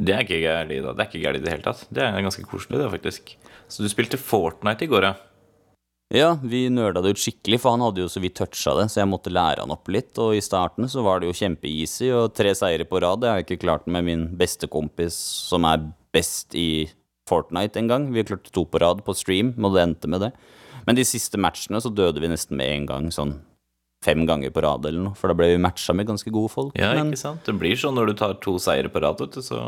Det 0.00 0.14
er 0.14 0.22
ikke 0.24 0.44
gærlig 0.44 0.82
da. 0.84 0.92
Det 0.94 1.02
er 1.02 1.10
ikke 1.10 1.24
gærent 1.24 1.40
i 1.40 1.44
det 1.44 1.56
hele 1.56 1.64
tatt. 1.64 1.82
Det 1.90 2.04
er 2.04 2.22
ganske 2.24 2.44
koselig, 2.48 2.78
det, 2.80 2.92
faktisk. 2.92 3.34
Så 3.70 3.82
du 3.84 3.90
spilte 3.90 4.20
Fortnite 4.20 4.86
i 4.86 4.90
går, 4.92 5.08
ja? 5.08 5.16
Ja, 6.10 6.32
vi 6.42 6.64
nøla 6.74 6.98
det 7.04 7.12
ut 7.14 7.20
skikkelig, 7.22 7.60
for 7.62 7.76
han 7.76 7.84
hadde 7.84 8.02
jo 8.02 8.08
så 8.10 8.18
vidt 8.22 8.34
toucha 8.40 8.72
det, 8.80 8.88
så 8.90 8.98
jeg 9.04 9.10
måtte 9.12 9.30
lære 9.30 9.62
han 9.62 9.70
opp 9.70 9.86
litt. 9.94 10.10
Og 10.18 10.34
i 10.34 10.42
starten 10.42 10.88
så 10.90 11.04
var 11.06 11.20
det 11.22 11.28
jo 11.28 11.36
kjempe-easy, 11.38 12.08
og 12.16 12.32
tre 12.34 12.50
seire 12.58 12.86
på 12.88 12.98
rad. 13.04 13.22
Det 13.22 13.30
har 13.30 13.38
jeg 13.38 13.46
ikke 13.46 13.64
klart 13.68 13.86
med 13.86 14.08
min 14.08 14.24
beste 14.40 14.66
kompis 14.70 15.14
som 15.46 15.68
er 15.70 15.84
best 16.10 16.56
i 16.58 16.88
Fortnite 17.30 17.78
en 17.78 17.90
gang. 17.92 18.08
Vi 18.10 18.24
klarte 18.26 18.50
to 18.50 18.64
på 18.66 18.80
rad 18.82 19.04
på 19.06 19.14
stream, 19.14 19.52
og 19.62 19.76
det 19.76 19.84
endte 19.84 20.10
med 20.10 20.24
det. 20.26 20.32
Men 20.88 20.98
de 20.98 21.04
siste 21.06 21.38
matchene 21.38 21.78
så 21.78 21.92
døde 21.94 22.18
vi 22.18 22.32
nesten 22.32 22.58
med 22.58 22.72
en 22.74 22.88
gang, 22.90 23.06
sånn 23.14 23.36
fem 24.02 24.24
ganger 24.26 24.50
på 24.50 24.64
rad 24.64 24.88
eller 24.88 25.04
noe. 25.04 25.14
For 25.14 25.30
da 25.30 25.36
ble 25.38 25.52
vi 25.52 25.60
matcha 25.62 25.94
med 25.94 26.08
ganske 26.08 26.32
gode 26.34 26.50
folk. 26.50 26.74
Ja, 26.80 26.90
men 26.96 27.12
ikke 27.12 27.22
sant? 27.22 27.44
Det 27.46 27.54
blir 27.60 27.78
sånn 27.78 27.94
når 27.94 28.10
du 28.10 28.14
tar 28.18 28.34
to 28.42 28.56
seire 28.58 28.90
på 28.90 29.04
rad, 29.04 29.22
så 29.44 29.60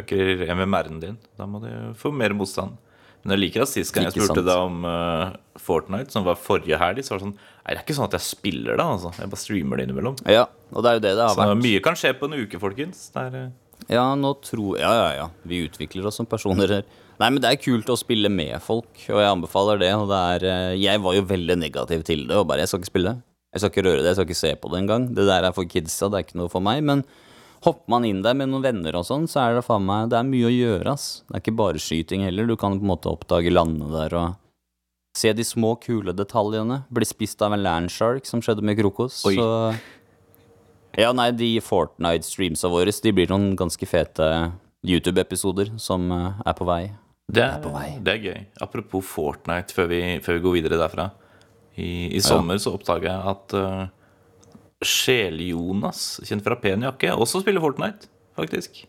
øker 0.00 0.48
MMR-en 0.50 0.98
din. 1.04 1.20
Da 1.38 1.46
må 1.46 1.62
du 1.62 1.70
få 2.00 2.10
mer 2.10 2.34
motstand. 2.34 2.80
Men 3.26 3.34
jeg 3.34 3.42
liker 3.42 3.64
at 3.64 3.70
sist 3.72 3.90
gang 3.90 4.06
jeg 4.06 4.14
spurte 4.14 4.44
deg 4.46 4.54
om 4.68 4.84
uh, 4.86 5.32
Fortnite, 5.58 6.14
som 6.14 6.22
var 6.26 6.38
forrige 6.38 6.78
helg, 6.78 7.02
så 7.02 7.14
var 7.14 7.18
det 7.18 7.26
sånn 7.26 7.34
Nei, 7.36 7.72
det 7.72 7.80
er 7.80 7.82
ikke 7.82 7.96
sånn 7.96 8.06
at 8.06 8.14
jeg 8.14 8.22
spiller 8.22 8.76
det, 8.78 8.84
altså. 8.86 9.10
Jeg 9.18 9.30
bare 9.32 9.42
streamer 9.42 9.80
det 9.80 9.86
innimellom. 9.88 10.18
Ja, 10.30 10.44
og 10.70 10.84
det 10.86 10.90
er 10.90 10.98
jo 10.98 11.02
det 11.02 11.14
det 11.18 11.24
har 11.24 11.32
Så 11.34 11.40
vært. 11.42 11.62
mye 11.64 11.80
kan 11.82 11.98
skje 11.98 12.12
på 12.14 12.28
en 12.28 12.36
uke, 12.38 12.60
folkens. 12.62 13.00
Det 13.10 13.24
er, 13.24 13.38
eh, 13.40 13.88
Ja, 13.96 14.04
nå 14.14 14.30
tror 14.46 14.78
Ja, 14.78 14.92
ja, 14.94 15.08
ja. 15.16 15.26
Vi 15.42 15.64
utvikler 15.66 16.06
oss 16.06 16.20
som 16.22 16.30
personer 16.30 16.70
her. 16.76 16.86
Nei, 17.18 17.30
men 17.32 17.40
det 17.42 17.50
er 17.50 17.58
kult 17.58 17.90
å 17.90 17.98
spille 17.98 18.30
med 18.30 18.54
folk, 18.62 18.92
og 19.08 19.18
jeg 19.18 19.32
anbefaler 19.32 19.82
det. 19.82 19.90
Og 19.98 20.06
det 20.12 20.22
er 20.36 20.46
uh, 20.46 20.74
Jeg 20.78 21.02
var 21.02 21.18
jo 21.18 21.26
veldig 21.26 21.58
negativ 21.58 22.06
til 22.06 22.28
det, 22.28 22.36
og 22.38 22.46
bare 22.46 22.62
Jeg 22.62 22.70
skal 22.70 22.84
ikke 22.84 22.92
spille. 22.94 23.16
Jeg 23.50 23.60
skal 23.64 23.72
ikke 23.74 23.86
røre 23.88 24.02
det, 24.04 24.10
jeg 24.12 24.18
skal 24.20 24.28
ikke 24.30 24.44
se 24.44 24.54
på 24.62 24.70
det 24.70 24.78
engang. 24.84 25.08
Det 25.16 25.26
der 25.26 25.42
er 25.48 25.56
for 25.56 25.64
kidsa, 25.64 26.06
det 26.12 26.20
er 26.20 26.26
ikke 26.28 26.38
noe 26.38 26.52
for 26.52 26.62
meg. 26.62 26.84
Men 26.86 27.02
hopper 27.66 27.90
man 27.90 28.06
inn 28.08 28.22
der 28.24 28.36
med 28.38 28.52
noen 28.52 28.64
venner 28.64 28.96
og 28.98 29.06
sånn, 29.08 29.26
så 29.30 29.42
er 29.42 29.58
det 29.58 29.66
faen 29.66 29.84
meg 29.86 30.10
Det 30.12 30.20
er 30.20 30.26
mye 30.28 30.48
å 30.48 30.54
gjøre, 30.54 30.94
ass. 30.94 31.06
Det 31.26 31.34
er 31.34 31.44
ikke 31.44 31.58
bare 31.58 31.82
skyting 31.82 32.24
heller. 32.26 32.48
Du 32.48 32.56
kan 32.56 32.78
på 32.78 32.86
en 32.86 32.92
måte 32.94 33.10
oppdage 33.10 33.52
landet 33.52 33.90
der 33.94 34.16
og 34.16 34.42
se 35.16 35.32
de 35.32 35.44
små, 35.46 35.74
kule 35.80 36.12
detaljene. 36.16 36.82
Bli 36.92 37.08
spist 37.08 37.42
av 37.42 37.56
en 37.56 37.64
landshark, 37.64 38.26
som 38.28 38.42
skjedde 38.44 38.64
med 38.66 38.78
Krokos. 38.78 39.22
Oi. 39.28 39.36
Så 39.38 39.48
ja, 40.96 41.10
nei, 41.12 41.30
de 41.36 41.50
Fortnite-streamsa 41.60 42.70
våre 42.72 42.92
De 43.04 43.12
blir 43.12 43.28
noen 43.28 43.50
ganske 43.58 43.88
fete 43.88 44.28
YouTube-episoder 44.86 45.74
som 45.82 46.08
eh, 46.12 46.40
er 46.46 46.56
på 46.56 46.64
vei. 46.68 46.82
det, 47.28 47.42
er, 47.42 47.58
på 47.60 47.72
vei. 47.74 47.88
det 48.00 48.14
er 48.14 48.22
gøy. 48.24 48.40
Apropos 48.64 49.04
Fortnite, 49.04 49.74
før 49.76 49.90
vi, 49.90 50.00
før 50.24 50.38
vi 50.38 50.44
går 50.46 50.56
videre 50.60 50.80
derfra. 50.80 51.10
I, 51.76 52.16
i 52.16 52.22
sommer 52.24 52.56
så 52.62 52.72
oppdaga 52.72 53.10
jeg 53.10 53.32
at 53.34 53.54
uh, 53.58 53.82
Sjel-Jonas, 54.84 56.20
kjent 56.28 56.44
fra 56.44 56.58
Pen 56.60 56.84
jakke, 56.84 57.14
også 57.14 57.40
spiller 57.40 57.64
Fortnite, 57.64 58.10
faktisk. 58.36 58.82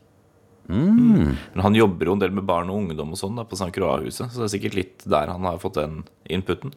Mm. 0.67 1.35
Men 1.53 1.63
han 1.63 1.77
jobber 1.77 2.09
jo 2.09 2.17
en 2.17 2.23
del 2.23 2.33
med 2.35 2.43
barn 2.47 2.71
og 2.71 2.81
ungdom 2.81 3.13
og 3.15 3.19
sånn 3.19 3.37
da, 3.39 3.45
på 3.47 3.55
St. 3.55 3.71
Croix-huset, 3.75 4.27
så 4.33 4.41
det 4.43 4.49
er 4.49 4.53
sikkert 4.57 4.75
litt 4.75 5.05
der 5.07 5.31
han 5.31 5.47
har 5.47 5.61
fått 5.63 5.79
den 5.79 6.01
inputen. 6.27 6.75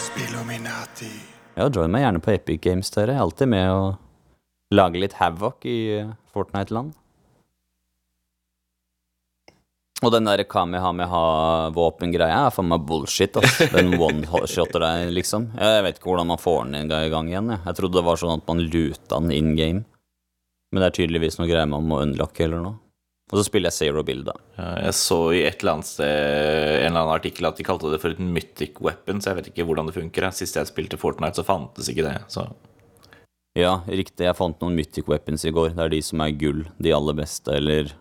Spillominati. 0.00 1.12
Ja, 1.54 1.68
join 1.68 1.92
meg 1.92 2.02
gjerne 2.06 2.22
på 2.24 2.34
Epic 2.34 2.62
Games, 2.64 2.90
dere. 2.94 3.14
Jeg 3.14 3.20
er 3.20 3.26
alltid 3.28 3.52
med 3.52 3.70
å 3.70 3.82
lage 4.74 5.02
litt 5.02 5.18
havoc 5.18 5.66
i 5.68 5.78
eh, 6.00 6.10
Fortnite-land. 6.34 6.96
Og 10.00 10.12
den 10.14 10.24
der 10.24 10.40
Kamehameha-våpengreia 10.48 12.46
er 12.46 12.52
for 12.54 12.64
meg 12.64 12.84
bullshit, 12.88 13.36
ass. 13.36 13.58
Den 13.74 13.92
one-shotter 14.00 14.80
deg, 14.80 15.10
liksom. 15.12 15.50
Jeg 15.60 15.82
vet 15.84 15.98
ikke 15.98 16.08
hvordan 16.08 16.30
man 16.30 16.40
får 16.40 16.60
den 16.70 16.92
i 16.96 17.08
gang 17.12 17.28
igjen, 17.28 17.50
jeg. 17.52 17.60
Jeg 17.66 17.76
trodde 17.80 17.98
det 18.00 18.06
var 18.06 18.20
sånn 18.20 18.38
at 18.40 18.46
man 18.48 18.62
luta 18.64 19.18
den 19.20 19.34
in 19.36 19.50
game. 19.58 19.82
Men 20.70 20.80
det 20.80 20.88
er 20.88 20.96
tydeligvis 21.02 21.36
noe 21.40 21.50
greier 21.50 21.68
man 21.68 21.84
må 21.90 22.00
unlocke 22.04 22.46
eller 22.46 22.62
noe. 22.64 22.78
Og 23.30 23.38
så 23.38 23.44
spiller 23.46 23.70
jeg 23.70 23.76
Zero 23.76 24.02
Build, 24.06 24.24
da. 24.26 24.34
Ja, 24.56 24.70
Jeg 24.88 24.96
så 24.98 25.18
i 25.36 25.44
et 25.46 25.60
eller 25.60 25.76
annet 25.76 25.86
sted 25.86 26.08
en 26.08 26.88
eller 26.88 27.04
annen 27.04 27.14
artikkel 27.14 27.46
at 27.46 27.60
de 27.60 27.66
kalte 27.66 27.92
det 27.92 28.00
for 28.02 28.10
et 28.16 28.22
mythic 28.22 28.80
weapon, 28.82 29.20
så 29.22 29.30
jeg 29.30 29.38
vet 29.38 29.50
ikke 29.52 29.66
hvordan 29.68 29.86
det 29.86 29.94
funker. 30.00 30.26
Sist 30.34 30.58
jeg 30.58 30.66
spilte 30.70 30.98
Fortnite, 30.98 31.38
så 31.38 31.46
fantes 31.46 31.90
ikke 31.92 32.08
det. 32.08 32.16
Så 32.32 32.48
Ja, 33.58 33.80
riktig. 33.86 34.24
Jeg 34.26 34.38
fant 34.38 34.58
noen 34.62 34.76
mythic 34.78 35.06
weapons 35.10 35.44
i 35.46 35.52
går. 35.54 35.74
Det 35.76 35.84
er 35.84 35.92
de 35.94 36.02
som 36.06 36.22
er 36.24 36.34
gull. 36.38 36.64
De 36.82 36.94
aller 36.94 37.16
beste, 37.18 37.54
eller 37.54 37.92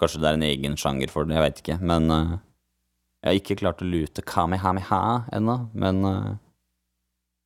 kanskje 0.00 0.20
det 0.22 0.30
er 0.30 0.38
en 0.38 0.48
egen 0.48 0.78
sjanger 0.80 1.12
for 1.12 1.26
det. 1.26 1.36
Jeg 1.36 1.44
veit 1.44 1.62
ikke. 1.62 1.78
Men 1.82 2.10
uh, 2.10 2.36
jeg 3.22 3.28
har 3.30 3.40
ikke 3.40 3.58
klart 3.62 3.82
å 3.84 3.88
lute 3.88 4.24
Kamehameha 4.26 5.02
ennå. 5.36 5.58
Men 5.72 6.04
uh, 6.04 6.30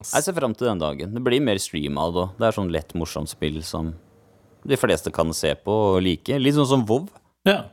jeg 0.07 0.29
ser 0.29 0.37
fram 0.37 0.55
til 0.55 0.71
den 0.71 0.83
dagen. 0.83 1.15
Det 1.15 1.23
blir 1.27 1.43
mer 1.43 1.59
stream 1.63 1.99
av 1.99 2.15
det 2.15 2.23
òg. 2.25 2.37
Det 2.39 2.47
er 2.49 2.57
sånn 2.61 2.71
lett, 2.75 2.95
morsomt 2.99 3.31
spill 3.31 3.59
som 3.67 3.93
de 4.69 4.79
fleste 4.79 5.11
kan 5.15 5.31
se 5.35 5.55
på 5.59 5.75
og 5.95 6.01
like. 6.05 6.39
Litt 6.39 6.57
sånn 6.59 6.71
som 6.77 6.87
WoW. 6.87 7.09
ja. 7.49 7.65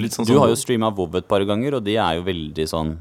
Litt 0.00 0.14
sånn 0.16 0.24
Du 0.24 0.32
som 0.32 0.40
har 0.40 0.48
jo 0.48 0.56
streama 0.56 0.88
WoW 0.96 1.18
et 1.18 1.26
par 1.28 1.42
ganger, 1.44 1.74
og 1.76 1.82
de 1.84 1.98
er 2.00 2.16
jo 2.16 2.22
veldig 2.24 2.64
sånn 2.70 2.94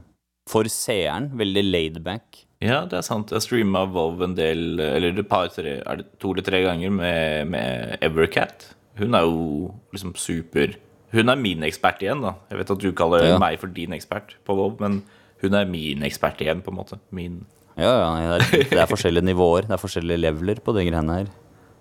For 0.52 0.68
seeren, 0.68 1.30
veldig 1.40 1.62
laidback. 1.64 2.42
Ja, 2.60 2.82
det 2.90 2.98
er 3.00 3.06
sant. 3.06 3.32
Jeg 3.32 3.46
streama 3.46 3.86
WoW 3.88 4.26
en 4.26 4.34
del, 4.36 4.76
eller 4.84 5.16
et 5.16 5.30
par, 5.30 5.48
tre, 5.56 5.78
er 5.80 6.02
det 6.02 6.10
to 6.20 6.34
eller 6.34 6.44
tre 6.44 6.60
ganger 6.66 6.92
med, 6.92 7.48
med 7.54 7.96
Evercat. 8.04 8.68
Hun 9.00 9.16
er 9.16 9.24
jo 9.24 9.72
liksom 9.96 10.12
super 10.20 10.76
Hun 11.12 11.30
er 11.30 11.36
min 11.40 11.64
ekspert 11.68 12.00
igjen, 12.04 12.22
da. 12.24 12.36
Jeg 12.50 12.62
vet 12.62 12.72
at 12.72 12.80
du 12.80 12.92
kaller 12.96 13.26
Ja. 13.28 13.38
meg 13.42 13.60
for 13.60 13.68
din 13.68 13.92
ekspert 13.92 14.36
på 14.48 14.56
WoW, 14.56 14.78
men 14.80 15.02
hun 15.42 15.54
er 15.58 15.66
min 15.66 16.04
ekspert 16.08 16.40
igjen, 16.40 16.62
på 16.64 16.72
en 16.72 16.78
måte. 16.78 17.00
Min 17.12 17.46
Ja, 17.78 17.92
ja, 18.20 18.38
det 18.38 18.48
er, 18.54 18.70
det 18.70 18.80
er 18.80 18.88
forskjellige 18.96 19.24
nivåer. 19.26 19.68
Det 19.68 19.76
er 19.76 19.82
forskjellige 19.82 20.20
leveler 20.22 20.60
på 20.64 20.74
de 20.76 20.86
greiene 20.88 21.18
her. 21.22 21.28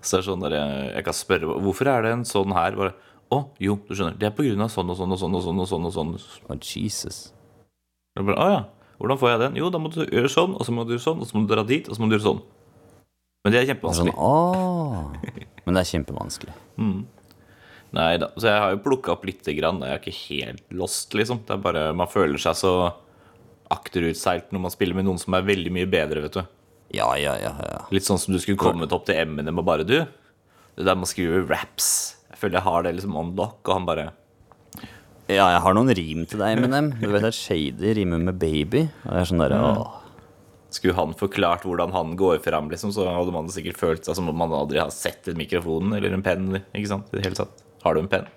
Så 0.01 0.17
det 0.17 0.23
er 0.25 0.31
sånn 0.31 0.41
der 0.41 0.55
jeg, 0.57 0.93
jeg 0.95 1.03
kan 1.05 1.13
spørre 1.13 1.55
Hvorfor 1.61 1.87
er 1.91 2.01
det 2.07 2.11
en 2.15 2.23
sånn 2.25 2.53
her? 2.57 2.71
Bare, 2.75 2.93
Å, 3.31 3.37
jo, 3.63 3.75
du 3.87 3.93
skjønner. 3.95 4.17
Det 4.19 4.27
er 4.27 4.33
på 4.35 4.43
grunn 4.43 4.59
av 4.65 4.71
sånn 4.73 4.89
og 4.91 4.97
sånn 4.99 5.11
og 5.13 5.19
sånn 5.21 5.35
og 5.35 5.43
sånn 5.45 5.59
og 5.61 5.67
sånn. 5.69 5.85
og 5.85 5.93
sånn. 5.93 6.15
Å, 6.51 6.57
Jesus. 6.59 7.19
Å 8.19 8.47
ja. 8.51 8.63
Hvordan 8.99 9.17
får 9.21 9.29
jeg 9.31 9.39
den? 9.39 9.55
Jo, 9.61 9.69
da 9.71 9.79
må 9.79 9.89
du 9.93 10.01
gjøre 10.03 10.29
sånn, 10.29 10.51
og 10.59 10.65
så 10.67 10.73
må 10.75 10.83
du 10.85 10.91
gjøre 10.97 11.05
sånn, 11.05 11.21
og 11.23 11.29
så 11.29 11.37
må 11.37 11.45
du 11.47 11.53
dra 11.55 11.63
dit, 11.63 11.87
og 11.87 11.95
så 11.95 12.01
må 12.03 12.09
du 12.09 12.17
gjøre 12.17 12.27
sånn. 12.27 12.41
Men 13.45 13.53
det 13.55 13.61
er 13.61 13.65
Sånn, 13.65 13.71
kjempevanskelig. 13.71 14.13
åh. 14.19 15.15
Men 15.65 15.73
det 15.77 15.81
er 15.85 15.89
kjempevanskelig. 15.93 16.53
Nei 17.95 18.15
da. 18.21 18.29
Så 18.39 18.47
jeg 18.47 18.63
har 18.63 18.73
jo 18.73 18.83
plukka 18.85 19.15
opp 19.15 19.25
lite 19.27 19.53
grann. 19.57 19.81
Jeg 19.83 19.97
er 19.97 20.01
ikke 20.01 20.19
helt 20.29 20.75
lost, 20.79 21.11
liksom. 21.17 21.43
Det 21.47 21.57
er 21.57 21.63
bare 21.63 21.89
Man 21.97 22.11
føler 22.11 22.39
seg 22.41 22.55
så 22.59 22.73
akterutseilt 23.71 24.51
når 24.51 24.65
man 24.65 24.73
spiller 24.73 24.97
med 24.97 25.07
noen 25.07 25.19
som 25.19 25.35
er 25.35 25.47
veldig 25.47 25.71
mye 25.75 25.89
bedre, 25.91 26.23
vet 26.25 26.39
du. 26.39 26.41
Ja, 26.95 27.11
ja, 27.19 27.37
ja. 27.39 27.51
ja. 27.55 27.83
Litt 27.91 28.07
sånn 28.07 28.19
som 28.19 28.35
du 28.35 28.39
skulle 28.41 28.59
kommet 28.59 28.91
opp 28.95 29.05
til 29.07 29.19
Eminem 29.19 29.61
og 29.61 29.67
bare 29.67 29.87
du. 29.87 29.97
Det 30.75 30.87
der 30.87 30.97
med 30.97 31.07
å 31.07 31.11
skrive 31.11 31.43
raps. 31.47 31.91
Jeg 32.31 32.39
føler 32.41 32.59
jeg 32.59 32.67
har 32.67 32.83
det 32.85 32.93
liksom 32.97 33.15
on 33.19 33.31
lock, 33.37 33.59
og 33.63 33.73
han 33.75 33.87
bare 33.87 34.09
Ja, 35.31 35.47
jeg 35.53 35.63
har 35.63 35.75
noen 35.77 35.91
rim 35.95 36.25
til 36.27 36.43
deg, 36.43 36.59
Eminem. 36.59 36.91
Du 36.99 37.07
vet 37.11 37.27
at 37.27 37.37
Shady 37.37 37.95
rimer 37.99 38.23
med 38.23 38.39
baby. 38.41 38.85
Og 39.05 39.11
jeg 39.15 39.23
er 39.23 39.31
sånn 39.31 39.43
derre 39.43 39.59
åh. 39.71 39.97
Skulle 40.71 40.95
han 40.95 41.11
forklart 41.19 41.65
hvordan 41.67 41.91
han 41.91 42.13
går 42.19 42.39
fram, 42.43 42.69
liksom, 42.71 42.93
så 42.95 43.03
hadde 43.11 43.33
man 43.35 43.49
sikkert 43.51 43.79
følt 43.79 44.07
seg 44.07 44.15
som 44.15 44.29
om 44.31 44.37
man 44.39 44.53
aldri 44.55 44.79
har 44.79 44.91
sett 44.95 45.27
en 45.27 45.39
mikrofon 45.39 45.91
eller 45.97 46.15
en 46.15 46.23
penn. 46.23 46.61
Ikke 46.71 46.91
sant? 46.93 47.11
I 47.11 47.19
det 47.19 47.25
hele 47.27 47.39
tatt. 47.39 47.59
Har 47.85 47.95
du 47.95 48.03
en 48.03 48.11
penn? 48.11 48.29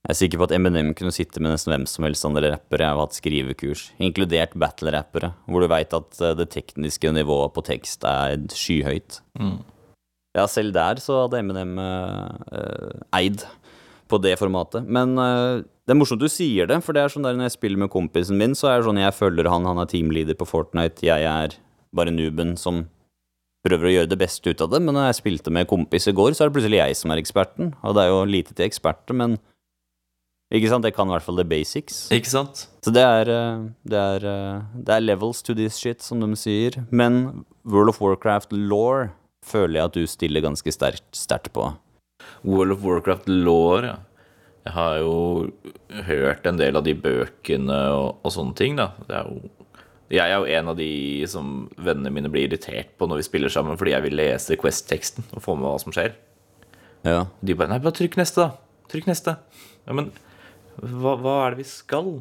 Jeg 0.00 0.14
er 0.14 0.16
sikker 0.16 0.40
på 0.40 0.46
at 0.48 0.54
Eminem 0.56 0.94
kunne 0.96 1.12
sitte 1.12 1.42
med 1.44 1.52
nesten 1.52 1.74
hvem 1.74 1.82
som 1.88 2.06
helst 2.06 2.24
andre 2.24 2.54
rappere. 2.54 2.86
Jeg 2.86 2.96
har 2.96 3.02
hatt 3.02 3.18
skrivekurs, 3.18 3.82
inkludert 4.00 4.54
battle-rappere, 4.56 5.34
hvor 5.44 5.60
du 5.60 5.68
veit 5.68 5.92
at 5.96 6.22
eh, 6.24 6.36
det 6.38 6.48
tekniske 6.54 7.12
nivået 7.12 7.52
på 7.52 7.64
tekst 7.66 8.06
er 8.08 8.38
skyhøyt. 8.48 9.20
Ja, 10.36 10.46
selv 10.48 10.72
der 10.72 11.00
så 11.02 11.24
hadde 11.24 11.40
Eminem 11.42 11.76
eh, 11.82 12.54
eh, 12.54 13.02
eid 13.20 13.44
på 14.10 14.18
det 14.22 14.36
formatet. 14.40 14.86
Men 14.88 15.16
eh, 15.18 15.62
det 15.84 15.94
er 15.94 15.98
morsomt 15.98 16.22
du 16.22 16.30
sier 16.30 16.70
det, 16.70 16.80
for 16.86 16.96
det 16.96 17.04
er 17.04 17.12
sånn 17.12 17.26
der 17.26 17.36
når 17.36 17.50
jeg 17.50 17.58
spiller 17.58 17.84
med 17.84 17.92
kompisen 17.92 18.38
min, 18.40 18.56
så 18.58 18.70
er 18.70 18.80
det 18.80 18.88
sånn 18.88 19.02
jeg 19.02 19.16
følger 19.16 19.50
han, 19.50 19.68
han 19.68 19.82
er 19.82 19.90
teamleader 19.90 20.38
på 20.38 20.48
Fortnite, 20.48 21.04
jeg 21.06 21.26
er 21.26 21.58
bare 21.96 22.14
nooben 22.14 22.54
som 22.60 22.84
prøver 23.66 23.90
å 23.90 23.94
gjøre 23.94 24.10
det 24.10 24.18
beste 24.20 24.52
ut 24.52 24.64
av 24.64 24.72
det. 24.72 24.80
Men 24.82 24.96
når 24.96 25.10
jeg 25.10 25.20
spilte 25.20 25.52
med 25.52 25.68
kompis 25.70 26.08
i 26.08 26.16
går, 26.16 26.34
så 26.34 26.44
er 26.44 26.50
det 26.50 26.56
plutselig 26.56 26.80
jeg 26.80 26.98
som 27.00 27.12
er 27.12 27.22
eksperten. 27.22 27.72
Og 27.84 27.96
det 27.96 28.04
er 28.04 28.12
jo 28.12 28.20
lite 28.28 28.56
til 28.56 28.68
eksperter, 28.68 29.16
men 29.16 29.38
Ikke 30.50 30.66
sant? 30.72 30.82
jeg 30.84 30.96
kan 30.96 31.06
i 31.06 31.14
hvert 31.14 31.22
fall 31.22 31.38
the 31.38 31.46
basics. 31.46 32.08
Ikke 32.10 32.26
sant? 32.30 32.64
Så 32.82 32.90
det 32.90 33.04
er, 33.04 33.28
eh, 33.30 33.68
det 33.86 34.00
er, 34.00 34.24
eh, 34.26 34.62
det 34.74 34.96
er 34.96 35.04
levels 35.04 35.42
to 35.46 35.54
this 35.54 35.78
shit, 35.78 36.02
som 36.02 36.18
de 36.20 36.34
sier. 36.34 36.86
Men 36.90 37.44
World 37.64 37.92
of 37.92 38.00
Warcraft 38.00 38.50
law 38.52 39.10
føler 39.46 39.78
jeg 39.78 39.84
at 39.84 39.94
du 39.94 40.06
stiller 40.06 40.42
ganske 40.42 40.72
sterkt, 40.74 41.52
på. 41.52 41.76
World 42.44 42.72
of 42.72 42.82
Warcraft 42.84 43.28
Law, 43.28 43.82
ja. 43.84 43.96
Jeg 44.66 44.74
har 44.74 44.98
jo 45.00 45.50
hørt 46.04 46.44
en 46.46 46.58
del 46.60 46.76
av 46.76 46.84
de 46.84 46.92
bøkene 46.94 47.78
og, 47.96 48.18
og 48.24 48.32
sånne 48.34 48.56
ting, 48.58 48.76
da. 48.76 48.90
Det 49.08 49.16
er 49.16 49.30
jo, 49.30 49.50
jeg 50.10 50.26
er 50.26 50.40
jo 50.40 50.48
en 50.58 50.72
av 50.72 50.78
de 50.78 50.90
som 51.30 51.68
vennene 51.78 52.10
mine 52.14 52.30
blir 52.32 52.48
irritert 52.48 52.96
på 52.98 53.06
når 53.06 53.20
vi 53.20 53.28
spiller 53.28 53.52
sammen, 53.52 53.78
fordi 53.78 53.94
jeg 53.94 54.06
vil 54.08 54.18
lese 54.18 54.58
Quest-teksten 54.58 55.28
og 55.30 55.44
få 55.44 55.54
med 55.58 55.68
hva 55.68 55.76
som 55.82 55.94
skjer. 55.94 56.16
Ja. 57.06 57.24
De 57.40 57.56
bare 57.56 57.70
Nei, 57.70 57.78
bare 57.82 57.96
trykk 57.96 58.18
neste, 58.20 58.42
da. 58.42 58.84
Trykk 58.90 59.06
neste. 59.08 59.36
Ja, 59.86 59.94
men 59.96 60.10
hva, 60.80 61.14
hva 61.20 61.36
er 61.46 61.54
det 61.54 61.62
vi 61.62 61.68
skal? 61.70 62.18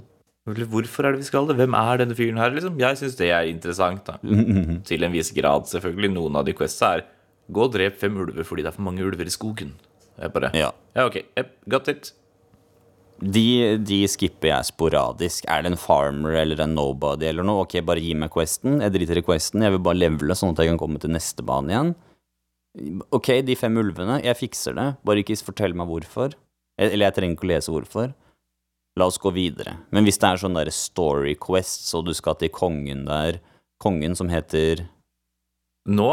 Hvorfor 0.49 1.06
er 1.06 1.13
det 1.13 1.23
vi 1.23 1.28
skal 1.28 1.49
det? 1.49 1.58
Hvem 1.60 1.75
er 1.78 2.02
denne 2.02 2.17
fyren 2.17 2.39
her, 2.41 2.54
liksom? 2.56 2.78
Jeg 2.82 2.97
syns 3.02 3.17
det 3.19 3.30
er 3.34 3.49
interessant, 3.49 4.06
da. 4.08 4.17
Til 4.89 5.06
en 5.06 5.13
viss 5.13 5.34
grad, 5.36 5.67
selvfølgelig. 5.69 6.13
Noen 6.15 6.39
av 6.39 6.47
de 6.47 6.56
questa 6.58 6.97
er 6.97 7.08
Gå 7.49 7.63
og 7.65 7.71
drep 7.73 7.95
fem 7.97 8.13
ulver 8.21 8.45
fordi 8.45 8.62
det 8.62 8.69
er 8.69 8.75
for 8.75 8.86
mange 8.86 9.02
ulver 9.02 9.25
i 9.25 9.32
skogen. 9.34 9.71
Jeg 10.19 10.30
bare 10.36 10.52
ja. 10.54 10.67
Ja, 10.93 11.08
ok. 11.08 11.15
Yep, 11.34 11.54
got 11.73 11.88
it. 11.89 12.12
De, 13.19 13.75
de 13.84 13.97
skipper 14.08 14.53
jeg 14.53 14.67
sporadisk. 14.69 15.47
Er 15.51 15.65
det 15.65 15.73
en 15.73 15.79
farmer 15.79 16.38
eller 16.39 16.62
en 16.63 16.75
nobody 16.77 17.27
eller 17.27 17.43
noe, 17.43 17.65
ok, 17.65 17.79
bare 17.84 18.03
gi 18.03 18.13
meg 18.15 18.32
questen. 18.32 18.79
Jeg 18.84 18.93
driter 18.95 19.19
i 19.19 19.25
questen, 19.25 19.65
jeg 19.65 19.75
vil 19.75 19.84
bare 19.84 19.99
levele 19.99 20.38
sånn 20.38 20.53
at 20.53 20.62
jeg 20.63 20.71
kan 20.71 20.79
komme 20.79 21.01
til 21.03 21.12
neste 21.12 21.43
bane 21.45 21.73
igjen. 21.73 21.91
Ok, 23.12 23.34
de 23.43 23.58
fem 23.60 23.75
ulvene, 23.82 24.21
jeg 24.23 24.38
fikser 24.39 24.77
det, 24.77 24.88
bare 25.03 25.23
ikke 25.23 25.36
fortell 25.43 25.75
meg 25.75 25.89
hvorfor. 25.89 26.38
Eller 26.79 27.10
jeg 27.10 27.17
trenger 27.17 27.36
ikke 27.36 27.47
å 27.49 27.51
lese 27.51 27.73
hvorfor. 27.73 28.13
La 28.99 29.08
oss 29.10 29.19
gå 29.21 29.32
videre. 29.36 29.75
Men 29.91 30.08
hvis 30.08 30.19
det 30.21 30.29
er 30.29 30.39
sånn 30.41 30.55
der 30.55 30.71
story 30.73 31.36
quests, 31.39 31.91
og 31.97 32.08
du 32.08 32.13
skal 32.15 32.38
til 32.39 32.51
kongen 32.55 33.03
der, 33.10 33.41
kongen 33.84 34.15
som 34.15 34.32
heter 34.32 34.86
Nå, 35.89 36.10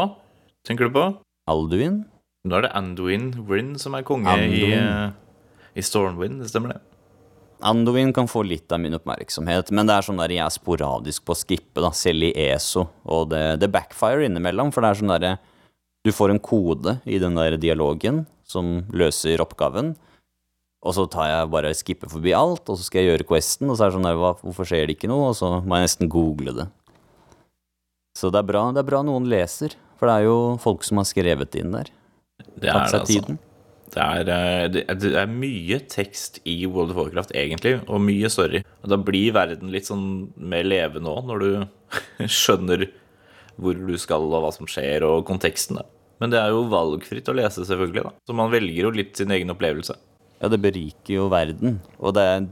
tenker 0.67 0.87
du 0.87 0.95
på? 0.95 1.07
Alduin? 1.47 2.01
Nå 2.47 2.59
er 2.59 2.67
det 2.67 2.75
Anduin 2.75 3.31
Wrin 3.47 3.73
som 3.79 3.95
er 3.97 4.05
konge 4.07 4.31
Anduin. 4.31 4.85
i, 5.75 5.79
i 5.79 5.83
Stormwind, 5.83 6.41
det 6.43 6.51
stemmer 6.51 6.75
det? 6.75 6.96
Anduin 7.65 8.13
kan 8.13 8.27
få 8.29 8.43
litt 8.45 8.71
av 8.71 8.81
min 8.83 8.93
oppmerksomhet, 8.93 9.71
men 9.73 9.89
det 9.89 9.95
er 9.95 10.05
sånn 10.05 10.19
der 10.21 10.33
jeg 10.35 10.43
er 10.45 10.53
sporadisk 10.53 11.25
på 11.25 11.33
å 11.33 11.39
skippe, 11.39 11.81
da, 11.81 11.89
selv 11.95 12.27
i 12.27 12.33
ESO, 12.47 12.85
og 13.09 13.31
det, 13.33 13.43
det 13.63 13.71
backfire 13.73 14.27
innimellom, 14.27 14.69
for 14.73 14.85
det 14.85 14.91
er 14.91 14.99
sånn 15.01 15.13
derre 15.15 15.37
Du 16.05 16.13
får 16.13 16.31
en 16.31 16.39
kode 16.39 16.99
i 17.09 17.17
den 17.19 17.35
der 17.35 17.57
dialogen 17.57 18.25
som 18.47 18.85
løser 18.93 19.41
oppgaven, 19.43 19.95
og 20.85 20.93
så 20.95 21.07
tar 21.09 21.31
jeg 21.31 21.49
bare 21.51 21.73
skipper 21.75 22.11
forbi 22.11 22.35
alt, 22.37 22.69
og 22.69 22.77
så 22.77 22.85
skal 22.85 23.01
jeg 23.01 23.11
gjøre 23.11 23.27
questen, 23.33 23.71
og 23.71 23.75
så 23.75 23.87
er 23.87 23.89
det 23.89 23.97
sånn 23.97 24.07
der 24.07 24.21
Hvorfor 24.21 24.69
skjer 24.69 24.85
det 24.87 24.95
ikke 24.95 25.09
noe? 25.11 25.31
Og 25.33 25.35
så 25.39 25.49
må 25.65 25.79
jeg 25.79 25.89
nesten 25.89 26.11
google 26.13 26.53
det. 26.55 26.67
Så 28.17 28.31
det 28.33 28.39
er 28.39 28.47
bra, 28.47 28.63
det 28.73 28.81
er 28.81 28.87
bra 28.87 29.01
noen 29.05 29.27
leser, 29.29 29.75
for 29.97 30.09
det 30.09 30.15
er 30.19 30.29
jo 30.29 30.37
folk 30.61 30.85
som 30.85 31.01
har 31.01 31.09
skrevet 31.09 31.51
det 31.53 31.65
inn 31.65 31.75
der. 31.75 31.91
Det 32.37 32.69
er 32.69 32.77
det, 32.77 32.77
altså. 32.77 33.03
tiden. 33.09 33.41
Det 33.93 34.03
er, 34.03 34.29
eh, 34.29 34.67
det, 34.73 34.81
er- 35.15 35.27
mye 35.31 35.79
tekst 35.89 36.41
i 36.45 36.65
World 36.67 36.91
of 36.91 36.97
Warcraft, 36.99 37.31
egentlig, 37.37 37.77
og 37.87 38.01
mye 38.03 38.29
story. 38.29 38.63
Og 38.83 38.89
da 38.91 38.97
blir 38.99 39.31
verden 39.33 39.71
litt 39.71 39.87
sånn 39.87 40.29
mer 40.37 40.63
levende 40.67 41.07
òg, 41.13 41.25
når 41.29 41.39
du 41.45 41.51
skjønner 42.27 42.87
hvor 43.57 43.73
du 43.79 43.95
skal, 43.97 44.27
og 44.27 44.43
hva 44.43 44.51
som 44.53 44.67
skjer, 44.69 45.05
og 45.07 45.23
konteksten. 45.25 45.79
Da. 45.79 45.85
Men 46.21 46.33
det 46.33 46.39
er 46.41 46.51
jo 46.53 46.65
valgfritt 46.69 47.29
å 47.31 47.35
lese, 47.37 47.63
selvfølgelig. 47.65 48.03
da 48.03 48.11
Så 48.27 48.35
man 48.37 48.51
velger 48.53 48.83
jo 48.89 48.91
litt 48.93 49.17
sin 49.17 49.31
egen 49.33 49.49
opplevelse. 49.53 49.95
Ja, 50.41 50.51
det 50.53 50.59
beriker 50.61 51.15
jo 51.15 51.29
verden, 51.33 51.79
og 51.97 52.13
det 52.13 52.21
er 52.29 52.43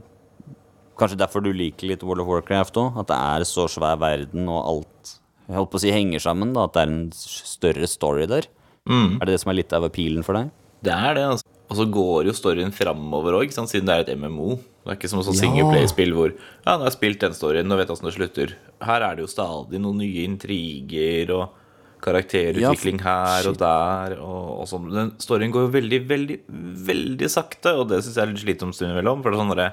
kanskje 0.98 1.18
derfor 1.20 1.44
du 1.44 1.52
liker 1.54 1.86
litt 1.92 2.02
World 2.02 2.24
of 2.24 2.26
Warcraft 2.32 2.78
òg, 2.80 2.96
at 3.02 3.10
det 3.12 3.16
er 3.20 3.44
så 3.46 3.68
svær 3.70 3.98
verden, 4.00 4.48
og 4.50 4.62
alt 4.72 5.12
jeg 5.46 5.54
holdt 5.60 5.70
på 5.70 5.78
å 5.78 5.82
si 5.84 5.92
henger 5.94 6.18
sammen, 6.24 6.50
da, 6.56 6.64
at 6.66 6.72
det 6.74 6.80
er 6.82 6.90
en 6.90 7.02
større 7.14 7.86
story 7.86 8.24
der. 8.26 8.48
Er 9.20 9.28
det 9.28 9.36
det 9.36 9.42
som 9.44 9.52
er 9.52 9.60
litt 9.60 9.70
av 9.76 9.84
appealen 9.86 10.24
for 10.26 10.34
deg? 10.40 10.48
Det 10.84 10.92
er 10.92 11.14
det, 11.16 11.24
altså. 11.34 11.46
Og 11.66 11.76
så 11.80 11.86
går 11.90 12.28
jo 12.28 12.34
storyen 12.36 12.70
framover 12.74 13.40
òg, 13.40 13.50
siden 13.50 13.88
det 13.88 13.94
er 13.94 14.04
et 14.04 14.18
MMO. 14.18 14.56
Det 14.86 14.92
er 14.92 14.98
ikke 15.00 15.08
som 15.10 15.18
et 15.18 15.26
sånt 15.26 15.40
Ja. 15.40 15.48
singleplay-spill 15.48 16.12
hvor 16.14 16.30
Ja, 16.30 16.76
nå 16.76 16.84
har 16.84 16.90
jeg 16.90 16.98
spilt 16.98 17.20
den 17.24 17.34
storyen, 17.34 17.66
nå 17.66 17.76
vet 17.76 17.88
jeg 17.88 17.96
åssen 17.96 18.06
det 18.06 18.14
slutter. 18.14 18.52
Her 18.86 19.02
er 19.02 19.16
det 19.16 19.24
jo 19.24 19.30
stadig 19.32 19.80
noen 19.82 19.98
nye 19.98 20.22
intriger 20.28 21.32
og 21.34 21.48
karakterutvikling 22.04 23.00
her 23.02 23.48
og 23.50 23.58
der 23.58 24.14
og, 24.20 24.60
og 24.60 24.68
sånn. 24.70 24.86
Den 24.94 25.10
storyen 25.18 25.50
går 25.50 25.66
jo 25.66 25.72
veldig, 25.74 26.00
veldig, 26.06 26.38
veldig 26.86 27.30
sakte, 27.32 27.74
og 27.74 27.88
det 27.90 28.04
syns 28.04 28.14
jeg 28.14 28.22
er 28.22 28.32
litt 28.32 28.44
slitsomt 28.44 28.80
innimellom. 28.84 29.24
For 29.24 29.32
det 29.32 29.38
er 29.38 29.42
sånn 29.42 29.52
når 29.56 29.64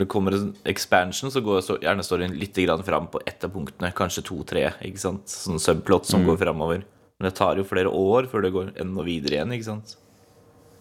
det 0.00 0.06
kommer 0.12 0.36
en 0.36 0.52
expansion, 0.70 1.32
så 1.32 1.40
går 1.42 1.64
så 1.64 1.78
gjerne 1.82 2.04
storyen 2.06 2.36
litt 2.38 2.54
fram 2.84 3.08
på 3.08 3.20
ett 3.26 3.42
av 3.44 3.50
punktene. 3.50 3.92
Kanskje 3.94 4.22
to-tre. 4.22 4.74
ikke 4.82 4.98
sant? 4.98 5.26
Sånn 5.26 5.58
subplot 5.58 6.04
som 6.06 6.24
går 6.24 6.36
framover. 6.36 6.84
Men 7.20 7.28
det 7.28 7.36
tar 7.36 7.58
jo 7.60 7.66
flere 7.68 7.90
år 7.92 8.30
før 8.32 8.46
det 8.46 8.54
går 8.54 8.70
enda 8.80 9.04
videre 9.04 9.36
igjen. 9.36 9.52
ikke 9.52 9.68
sant? 9.68 9.98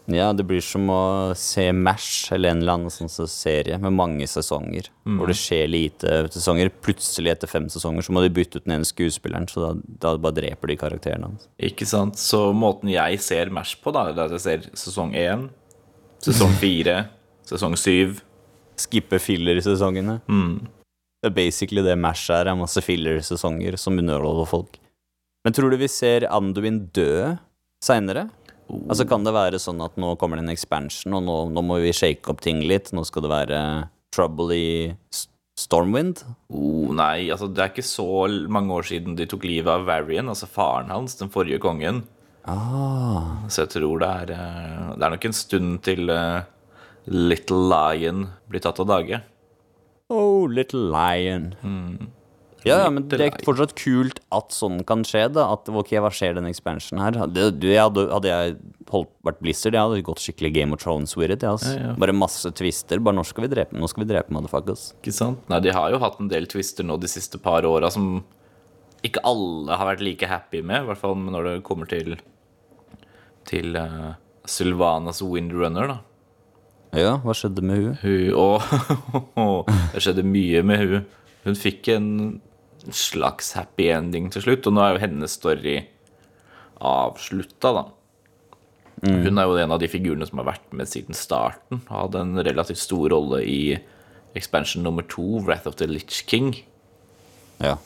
Ja, 0.09 0.31
det 0.33 0.45
blir 0.49 0.61
som 0.63 0.87
å 0.89 1.35
se 1.37 1.67
MASH 1.75 2.31
eller 2.33 2.55
en 2.55 2.63
eller 2.63 2.77
annen 2.79 2.93
sånn 2.93 3.11
så 3.13 3.27
serie 3.29 3.75
med 3.77 3.93
mange 3.93 4.25
sesonger, 4.25 4.87
hvor 5.05 5.29
det 5.29 5.35
skjer 5.37 5.67
lite 5.69 6.15
sesonger. 6.33 6.71
Plutselig, 6.81 7.35
etter 7.35 7.51
fem 7.51 7.67
sesonger, 7.69 8.07
så 8.07 8.15
må 8.15 8.23
de 8.23 8.31
bytte 8.33 8.57
ut 8.57 8.65
den 8.65 8.79
ene 8.79 8.87
skuespilleren, 8.89 9.45
så 9.51 9.67
da, 9.67 9.69
da 10.07 10.15
bare 10.17 10.39
dreper 10.39 10.71
de 10.71 10.79
karakterene 10.81 11.29
hans. 11.29 11.45
Ikke 11.61 11.85
sant? 11.85 12.17
Så 12.17 12.47
måten 12.57 12.89
jeg 12.89 13.21
ser 13.21 13.53
Mash 13.53 13.75
på, 13.83 13.93
da, 13.93 14.07
er 14.09 14.23
at 14.25 14.33
jeg 14.39 14.45
ser 14.47 14.65
sesong 14.81 15.13
én, 15.13 15.45
sesong 16.25 16.57
fire, 16.63 17.03
sesong 17.51 17.77
syv. 17.77 18.23
Skippe 18.79 19.19
filler-sesongene. 19.21 20.21
Det 21.19 21.27
er 21.29 21.35
basically 21.35 21.83
det 21.85 21.97
MASH 21.99 22.31
er, 22.33 22.49
er 22.49 22.57
masse 22.57 22.81
filler-sesonger 22.81 23.77
som 23.77 23.99
underholder 23.99 24.47
folk. 24.49 24.79
Men 25.49 25.53
tror 25.57 25.73
du 25.73 25.79
vi 25.81 25.87
ser 25.89 26.27
Anduin 26.29 26.75
dø 26.93 27.31
seinere? 27.81 28.27
Altså 28.85 29.01
Kan 29.09 29.23
det 29.25 29.31
være 29.33 29.57
sånn 29.57 29.79
at 29.81 29.95
nå 29.97 30.11
kommer 30.21 30.37
det 30.37 30.43
en 30.43 30.51
expansion, 30.53 31.15
og 31.17 31.23
nå, 31.25 31.37
nå 31.55 31.63
må 31.65 31.79
vi 31.81 31.89
shake 31.89 32.29
opp 32.29 32.43
ting 32.45 32.59
litt? 32.69 32.91
Nå 32.93 33.01
skal 33.09 33.25
det 33.25 33.31
være 33.31 33.61
trouble 34.13 34.53
i 34.53 34.67
Stormwind? 35.57 36.21
Oh, 36.53 36.91
nei, 36.93 37.31
altså 37.33 37.47
det 37.49 37.63
er 37.63 37.73
ikke 37.73 37.85
så 37.87 38.05
mange 38.45 38.77
år 38.77 38.85
siden 38.91 39.17
de 39.17 39.25
tok 39.31 39.47
livet 39.49 39.71
av 39.73 39.87
Varian, 39.89 40.29
altså 40.29 40.45
faren 40.45 40.93
hans, 40.93 41.17
den 41.17 41.33
forrige 41.33 41.57
kongen. 41.65 42.03
Ah, 42.45 43.41
Så 43.49 43.65
jeg 43.65 43.73
tror 43.79 44.05
det 44.05 44.11
er 44.21 44.35
eh, 44.37 44.85
Det 45.01 45.07
er 45.07 45.15
nok 45.15 45.27
en 45.31 45.37
stund 45.39 45.81
til 45.89 46.13
uh, 46.13 46.45
Little 47.09 47.65
Lion 47.73 48.27
blir 48.53 48.61
tatt 48.61 48.85
av 48.85 48.93
dage. 48.93 49.23
Oh, 50.13 50.45
little 50.45 50.93
lion. 50.93 51.55
Ja, 52.67 52.81
ja, 52.83 52.87
men 52.91 53.05
det 53.07 53.19
er 53.23 53.35
fortsatt 53.45 53.71
kult 53.79 54.19
at 54.35 54.51
sånn 54.51 54.81
kan 54.87 55.05
skje, 55.07 55.27
da. 55.31 55.45
At 55.55 55.69
ok, 55.71 55.93
hva 56.03 56.11
skjer 56.11 56.35
den 56.35 56.49
expansionen 56.49 57.01
her? 57.05 57.19
Jeg 57.23 57.79
hadde, 57.79 58.03
hadde 58.11 58.31
jeg 58.33 58.57
holdt, 58.91 59.11
vært 59.25 59.39
Blizzard, 59.43 59.77
jeg 59.77 59.87
hadde 59.87 60.07
gått 60.09 60.23
skikkelig 60.23 60.51
Game 60.57 60.75
of 60.75 60.83
Thrones 60.83 61.15
with 61.19 61.31
it. 61.31 61.45
Ass. 61.47 61.67
Ja, 61.69 61.91
ja. 61.91 61.93
Bare 61.99 62.15
masse 62.15 62.51
twister. 62.59 62.99
Bare 63.03 63.15
nå 63.15 63.23
skal 63.27 63.47
vi 63.47 63.51
drepe, 63.53 63.77
nå 63.79 63.87
skal 63.91 64.03
vi 64.03 64.09
drepe 64.11 64.35
motherfuckers. 64.35 64.89
Ikke 64.99 65.15
sant? 65.15 65.45
Nei, 65.51 65.61
de 65.63 65.75
har 65.75 65.93
jo 65.93 66.01
hatt 66.03 66.19
en 66.19 66.31
del 66.31 66.49
twister 66.51 66.87
nå 66.87 66.99
de 66.99 67.11
siste 67.11 67.39
par 67.41 67.67
åra 67.69 67.91
som 67.93 68.19
ikke 69.07 69.23
alle 69.23 69.77
har 69.79 69.87
vært 69.93 70.03
like 70.03 70.27
happy 70.27 70.59
med, 70.59 70.83
i 70.83 70.89
hvert 70.89 70.99
fall 70.99 71.15
når 71.15 71.47
det 71.47 71.55
kommer 71.67 71.87
til 71.87 72.17
til 73.49 73.73
uh, 73.79 74.11
Sylvanas 74.45 75.23
Windrunner, 75.25 75.89
da. 75.89 75.97
Ja, 76.99 77.15
hva 77.21 77.33
skjedde 77.37 77.63
med 77.65 77.79
hun? 77.81 77.95
Hun 78.01 78.35
å, 78.35 79.55
det 79.93 80.03
skjedde 80.03 80.25
mye 80.25 80.61
med 80.65 80.83
hun. 80.83 81.09
Hun 81.45 81.57
fikk 81.57 81.89
en 81.93 82.07
slags 82.95 83.53
happy 83.57 83.89
ending 83.93 84.29
til 84.33 84.45
slutt, 84.45 84.67
og 84.67 84.75
nå 84.75 84.83
er 84.83 84.95
jo 84.95 85.03
hennes 85.03 85.35
story 85.35 85.77
avslutta, 86.79 87.73
da. 87.75 87.85
Hun 88.99 89.39
er 89.39 89.47
jo 89.47 89.59
en 89.61 89.71
av 89.71 89.79
de 89.79 89.87
figurene 89.87 90.27
som 90.27 90.41
har 90.41 90.49
vært 90.49 90.73
med 90.75 90.89
siden 90.91 91.15
starten. 91.15 91.83
Hadde 91.87 92.19
en 92.19 92.39
relativt 92.43 92.81
stor 92.81 93.07
rolle 93.13 93.41
i 93.47 93.77
expansion 94.35 94.83
nummer 94.83 95.05
to, 95.07 95.39
Wrath 95.45 95.67
of 95.69 95.77
the 95.79 95.87
Litch 95.87 96.25
King. 96.27 96.51
Ja. 97.63 97.77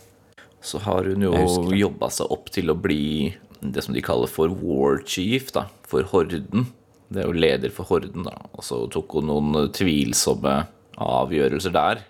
Så 0.63 0.82
har 0.86 1.06
hun 1.06 1.25
jo 1.25 1.34
jobba 1.75 2.10
seg 2.13 2.32
opp 2.34 2.49
til 2.53 2.71
å 2.71 2.77
bli 2.79 3.34
det 3.62 3.84
som 3.86 3.95
de 3.95 4.01
kaller 4.03 4.32
for 4.32 4.51
war 4.63 5.03
chief, 5.06 5.51
da, 5.56 5.67
for 5.88 6.08
horden. 6.10 6.69
Det 7.13 7.21
er 7.21 7.29
jo 7.29 7.43
leder 7.45 7.73
for 7.73 7.88
horden, 7.91 8.25
da. 8.25 8.34
Og 8.58 8.65
så 8.65 8.82
tok 8.91 9.19
hun 9.19 9.29
noen 9.29 9.69
tvilsomme 9.75 10.63
avgjørelser 10.97 11.73
der. 11.75 12.03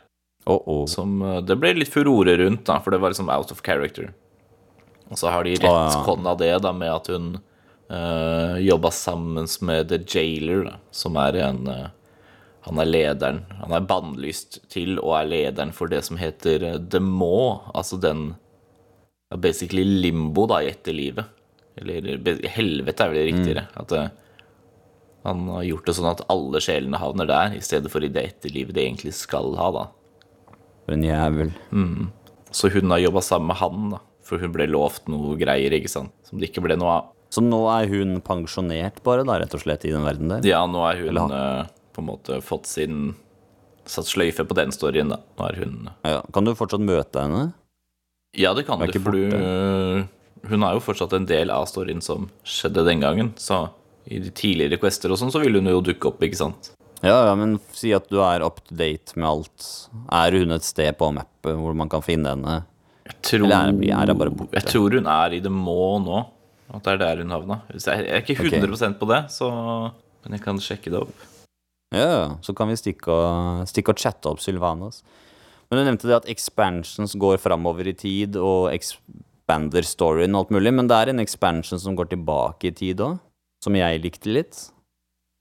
Oh, 0.46 0.62
oh. 0.66 0.86
Som 0.86 1.22
eh, 1.22 1.40
det 1.42 1.58
ble 1.60 1.74
litt 1.78 1.94
furore 1.94 2.36
rundt, 2.38 2.66
da, 2.68 2.80
for 2.84 2.92
det 2.92 3.02
var 3.04 3.14
liksom 3.14 3.32
out 3.32 3.52
of 3.52 3.64
character. 3.66 4.12
Og 5.12 5.20
så 5.20 5.32
har 5.32 5.46
de 5.46 5.56
rettkonna 5.62 6.36
det 6.40 6.54
da 6.64 6.72
med 6.76 6.92
at 6.92 7.10
hun 7.12 7.36
uh, 7.92 8.58
jobba 8.60 8.92
sammen 8.92 9.48
med 9.62 9.92
The 9.92 10.00
Jailer, 10.08 10.64
da, 10.64 10.80
som 10.92 11.20
er 11.22 11.38
en 11.50 11.68
uh, 11.68 11.92
Han 12.64 12.80
er 12.80 12.88
lederen. 12.88 13.42
Han 13.60 13.74
er 13.76 13.84
bannlyst 13.84 14.62
til 14.72 14.96
og 15.02 15.18
er 15.18 15.26
lederen 15.28 15.74
for 15.76 15.92
det 15.92 16.00
som 16.08 16.16
heter 16.16 16.64
eh, 16.64 16.78
The 16.80 17.02
Maw, 17.04 17.60
altså 17.76 17.98
den 18.00 18.38
ja, 19.28 19.36
Basically 19.36 19.84
limbo 19.84 20.46
da 20.48 20.62
i 20.64 20.70
etterlivet. 20.72 21.28
Eller 21.76 22.08
helvete 22.54 23.04
er 23.04 23.12
vel 23.12 23.20
det 23.20 23.26
riktigere. 23.28 23.66
At 23.76 23.92
uh, 23.92 24.08
Han 25.28 25.44
har 25.52 25.68
gjort 25.68 25.90
det 25.90 25.98
sånn 25.98 26.12
at 26.14 26.24
alle 26.32 26.64
sjelene 26.64 27.02
havner 27.04 27.28
der, 27.28 27.58
i 27.58 27.62
stedet 27.62 27.92
for 27.92 28.04
i 28.04 28.12
det 28.12 28.24
etterlivet 28.32 28.78
de 28.78 28.88
egentlig 28.88 29.12
skal 29.20 29.52
ha, 29.60 29.70
da. 29.76 29.86
For 30.84 30.96
en 30.96 31.06
jævel. 31.06 31.54
Så 32.54 32.70
hun 32.74 32.92
har 32.94 33.02
jobba 33.02 33.24
sammen 33.26 33.50
med 33.52 33.60
han, 33.62 33.90
da. 33.96 34.02
For 34.24 34.40
hun 34.40 34.54
ble 34.56 34.68
lovt 34.72 35.10
noe 35.12 35.36
greier, 35.40 35.74
ikke 35.76 35.92
sant. 35.92 36.14
Som 36.28 36.40
det 36.40 36.52
ikke 36.52 36.64
ble 36.66 36.78
noe 36.80 36.94
av. 37.00 37.10
Så 37.34 37.42
nå 37.42 37.60
er 37.74 37.90
hun 37.90 38.20
pensjonert, 38.24 39.02
bare, 39.06 39.26
da, 39.26 39.40
rett 39.42 39.56
og 39.58 39.64
slett, 39.64 39.88
i 39.90 39.94
den 39.94 40.06
verden 40.06 40.30
der? 40.30 40.46
Ja, 40.46 40.62
nå 40.70 40.84
er 40.86 41.00
hun 41.02 41.10
Eller 41.10 41.34
eh, 41.34 41.72
på 41.96 42.04
en 42.04 42.10
måte 42.12 42.40
fått 42.46 42.70
sin 42.70 43.16
Satt 43.90 44.08
sløyfe 44.08 44.46
på 44.48 44.56
den 44.56 44.72
storyen, 44.72 45.10
da. 45.12 45.18
Nå 45.40 45.48
er 45.50 45.58
hun 45.64 45.90
Ja, 46.06 46.20
Kan 46.36 46.46
du 46.48 46.54
fortsatt 46.56 46.84
møte 46.86 47.26
henne? 47.26 47.48
Ja, 48.38 48.54
det 48.56 48.68
kan 48.68 48.80
du, 48.80 48.94
for 49.02 49.18
du 49.18 49.34
eh, 49.36 50.06
Hun 50.50 50.64
er 50.64 50.78
jo 50.78 50.84
fortsatt 50.86 51.16
en 51.18 51.26
del 51.30 51.52
av 51.54 51.66
storyen 51.72 52.00
som 52.06 52.30
skjedde 52.48 52.86
den 52.88 53.02
gangen. 53.04 53.34
Så 53.42 53.66
i 54.06 54.20
de 54.22 54.32
tidligere 54.36 54.80
quester 54.82 55.12
og 55.14 55.20
sånn, 55.20 55.32
så 55.34 55.40
vil 55.42 55.58
hun 55.58 55.70
jo 55.72 55.82
dukke 55.84 56.10
opp, 56.12 56.24
ikke 56.26 56.40
sant. 56.40 56.74
Ja, 57.04 57.18
ja, 57.28 57.34
men 57.36 57.58
si 57.76 57.92
at 57.92 58.06
du 58.08 58.22
er 58.24 58.46
up 58.46 58.62
to 58.64 58.78
date 58.80 59.18
med 59.18 59.28
alt. 59.28 59.66
Er 60.16 60.38
hun 60.40 60.56
et 60.56 60.64
sted 60.64 60.96
på 60.96 61.10
mappet 61.12 61.58
hvor 61.60 61.76
man 61.76 61.92
kan 61.92 62.04
finne 62.06 62.32
henne? 62.32 62.62
Jeg 63.04 63.18
tror, 63.28 63.50
Eller 63.50 63.58
er 63.58 64.06
er 64.06 64.14
hun 64.14 64.22
bare 64.22 64.32
borte? 64.32 64.56
Jeg 64.56 64.72
tror 64.72 64.96
hun 64.96 65.10
er 65.12 65.36
i 65.36 65.42
det 65.44 65.52
må 65.52 66.00
nå. 66.00 66.22
At 66.74 66.86
det 66.86 66.94
er 66.94 67.02
der 67.02 67.24
hun 67.26 67.34
havna. 67.36 67.60
Jeg 67.76 68.08
er 68.08 68.24
ikke 68.24 68.48
100% 68.48 68.96
på 69.02 69.10
det, 69.12 69.20
så 69.36 69.52
Men 70.24 70.38
jeg 70.38 70.42
kan 70.46 70.60
sjekke 70.64 70.88
det 70.88 71.02
opp. 71.04 71.26
Ja, 71.94 72.06
ja, 72.08 72.28
så 72.42 72.56
kan 72.56 72.70
vi 72.72 72.78
stikke 72.80 73.12
og, 73.12 73.68
stikke 73.68 73.92
og 73.92 74.00
chatte 74.00 74.32
opp 74.32 74.40
Sylvanas. 74.40 75.04
Men 75.68 75.82
du 75.82 75.84
nevnte 75.84 76.08
det 76.08 76.16
at 76.16 76.30
expansions 76.32 77.18
går 77.20 77.42
framover 77.44 77.90
i 77.92 77.94
tid, 77.94 78.38
og 78.40 78.72
expander 78.72 79.84
storyen 79.84 80.34
og 80.34 80.46
alt 80.46 80.56
mulig, 80.56 80.74
men 80.74 80.88
det 80.88 80.96
er 80.96 81.12
en 81.12 81.20
expansion 81.20 81.82
som 81.82 81.98
går 82.00 82.14
tilbake 82.16 82.72
i 82.72 82.76
tid 82.78 83.04
òg, 83.04 83.20
som 83.66 83.76
jeg 83.76 84.02
likte 84.02 84.32
litt. 84.32 84.64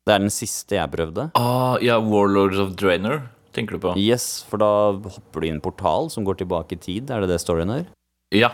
Det 0.03 0.11
er 0.17 0.19
den 0.25 0.33
siste 0.35 0.75
jeg 0.75 0.91
prøvde. 0.91 1.29
Ah, 1.39 1.77
ja, 1.83 2.01
Warlords 2.03 2.59
of 2.59 2.73
Draenor, 2.79 3.21
tenker 3.55 3.79
du 3.79 3.85
på? 3.85 3.93
Yes, 4.01 4.43
for 4.51 4.59
da 4.59 4.71
hopper 4.99 5.45
du 5.45 5.47
i 5.47 5.53
en 5.55 5.63
portal 5.63 6.11
som 6.11 6.27
går 6.27 6.41
tilbake 6.41 6.75
i 6.75 6.83
tid, 6.83 7.11
er 7.11 7.23
det 7.23 7.31
det 7.31 7.39
storyen 7.43 7.71
er? 7.71 7.85
Ja, 8.35 8.51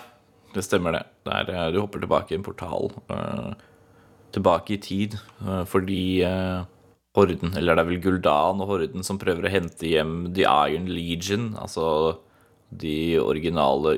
det 0.52 0.64
stemmer 0.66 0.92
det. 0.92 1.04
det 1.24 1.32
er, 1.32 1.48
eh, 1.54 1.72
du 1.72 1.80
hopper 1.80 2.04
tilbake 2.04 2.34
i 2.34 2.38
en 2.38 2.44
portal. 2.44 2.92
Uh, 3.08 3.52
tilbake 4.36 4.76
i 4.76 4.82
tid 4.84 5.16
uh, 5.40 5.64
fordi 5.64 6.20
uh, 6.28 6.68
Horden, 7.16 7.56
eller 7.56 7.74
det 7.74 7.80
er 7.82 7.88
vel 7.88 8.04
Guldan 8.04 8.60
og 8.60 8.68
Horden 8.68 9.02
som 9.06 9.18
prøver 9.18 9.48
å 9.48 9.52
hente 9.52 9.88
hjem 9.88 10.34
The 10.36 10.44
Iron 10.44 10.88
Legion, 10.92 11.56
altså 11.56 12.18
de 12.68 13.16
originale 13.24 13.96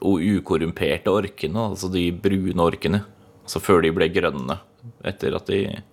ukorrumperte 0.00 1.12
orkene, 1.12 1.60
altså 1.68 1.92
de 1.92 2.08
brune 2.16 2.62
orkene. 2.64 3.04
Altså 3.44 3.60
før 3.60 3.84
de 3.84 3.92
ble 3.92 4.08
grønne, 4.08 4.56
etter 5.04 5.36
at 5.36 5.46
de 5.52 5.84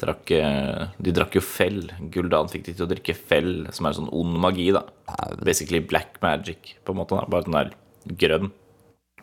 drakk 0.00 0.30
eh, 0.36 0.88
De 1.02 1.14
drakk 1.14 1.36
jo 1.38 1.42
fell. 1.44 1.84
Guldan 2.14 2.50
fikk 2.52 2.66
de 2.68 2.76
til 2.76 2.86
å 2.86 2.90
drikke 2.90 3.14
fell, 3.16 3.66
som 3.74 3.88
er 3.88 3.96
sånn 3.98 4.10
ond 4.14 4.38
magi, 4.42 4.70
da. 4.74 4.84
Basically 5.42 5.82
black 5.84 6.18
magic, 6.24 6.76
på 6.84 6.94
en 6.94 7.00
måte. 7.02 7.18
Da. 7.18 7.28
Bare 7.30 7.48
den 7.48 7.58
der 7.58 7.72
grønn 8.22 8.52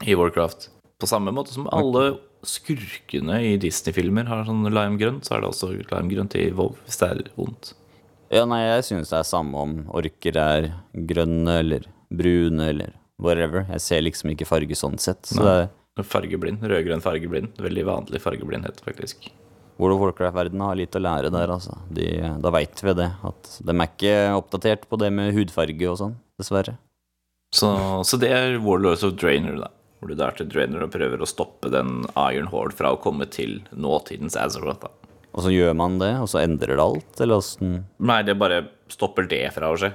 i 0.05 0.15
Warcraft. 0.15 0.69
På 0.99 1.08
samme 1.10 1.32
måte 1.36 1.53
som 1.55 1.67
alle 1.71 2.19
skurkene 2.47 3.41
i 3.43 3.55
Disney-filmer 3.60 4.27
har 4.29 4.45
sånn 4.47 4.67
limegrønt, 4.71 5.27
så 5.27 5.36
er 5.36 5.43
det 5.43 5.49
også 5.51 5.73
limegrønt 5.75 6.38
i 6.39 6.49
WoW, 6.55 6.77
hvis 6.86 6.99
det 7.01 7.10
er 7.10 7.21
vondt. 7.36 7.73
Ja, 8.32 8.45
nei, 8.47 8.62
jeg 8.62 8.86
synes 8.88 9.12
det 9.12 9.17
er 9.19 9.27
samme 9.27 9.63
om 9.63 9.75
orker 9.97 10.38
er 10.39 10.69
grønne 11.10 11.60
eller 11.63 11.88
brune 12.13 12.69
eller 12.71 12.93
whatever. 13.19 13.65
Jeg 13.73 13.84
ser 13.84 14.05
liksom 14.05 14.32
ikke 14.34 14.47
farge 14.47 14.77
sånn 14.77 14.99
sett. 15.01 15.25
Så 15.32 15.43
det 15.43 15.58
er 15.65 15.69
Fargeblind. 16.05 16.62
Rød-grønn 16.63 17.01
fargeblind. 17.03 17.58
Veldig 17.60 17.84
vanlig 17.88 18.21
fargeblindhet, 18.23 18.77
faktisk. 18.86 19.27
World 19.79 19.95
of 19.95 20.01
Warcraft-verdenen 20.03 20.65
har 20.67 20.75
litt 20.75 20.95
å 20.95 21.01
lære 21.01 21.31
der, 21.31 21.51
altså. 21.55 21.77
De, 21.95 22.05
da 22.43 22.51
veit 22.51 22.81
vi 22.83 22.93
det. 22.99 23.09
At 23.25 23.51
de 23.63 23.73
er 23.75 23.87
ikke 23.87 24.13
oppdatert 24.35 24.85
på 24.91 24.99
det 24.99 25.09
med 25.15 25.31
hudfarge 25.37 25.87
og 25.87 25.97
sånn, 26.01 26.15
dessverre. 26.39 26.75
Så, 27.55 27.69
så 28.05 28.19
det 28.21 28.29
er 28.35 28.57
Warlords 28.61 29.05
of 29.07 29.15
Draenor, 29.17 29.55
da. 29.63 29.69
Hvor 29.99 30.11
du 30.11 30.15
drar 30.19 30.35
til 30.37 30.47
Draenor 30.51 30.85
og 30.85 30.91
prøver 30.93 31.19
å 31.23 31.27
stoppe 31.27 31.71
den 31.73 32.03
Iron 32.13 32.51
Horde 32.51 32.75
fra 32.77 32.91
å 32.95 32.99
komme 33.01 33.25
til 33.31 33.57
nåtidens 33.75 34.37
Azeroth. 34.39 34.83
da. 34.85 34.91
Og 35.35 35.43
så 35.45 35.51
gjør 35.53 35.73
man 35.77 35.97
det, 36.01 36.11
og 36.23 36.27
så 36.31 36.39
endrer 36.43 36.75
det 36.75 36.83
alt, 36.83 37.19
eller 37.21 37.39
åssen 37.41 37.73
Nei, 38.01 38.21
det 38.25 38.35
bare 38.39 38.63
stopper 38.91 39.27
det 39.29 39.43
fra 39.55 39.71
å 39.71 39.75
skje. 39.79 39.91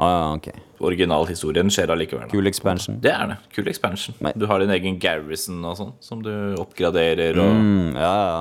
Ah, 0.00 0.10
ja, 0.12 0.28
ok. 0.38 0.46
Originalhistorien 0.88 1.68
skjer 1.72 1.90
allikevel. 1.92 2.28
Kul 2.32 2.48
expansion. 2.48 2.96
Det 3.04 3.10
er 3.12 3.32
det. 3.34 3.38
Kul 3.52 3.68
expansion. 3.68 4.14
Nei. 4.24 4.32
Du 4.38 4.46
har 4.48 4.62
din 4.62 4.72
egen 4.72 4.96
garrison 5.02 5.58
og 5.68 5.76
sånn, 5.76 5.90
som 6.00 6.22
du 6.24 6.30
oppgraderer 6.60 7.36
og 7.42 7.50
Mm, 7.60 7.96
ja, 8.00 8.14
ja. 8.30 8.38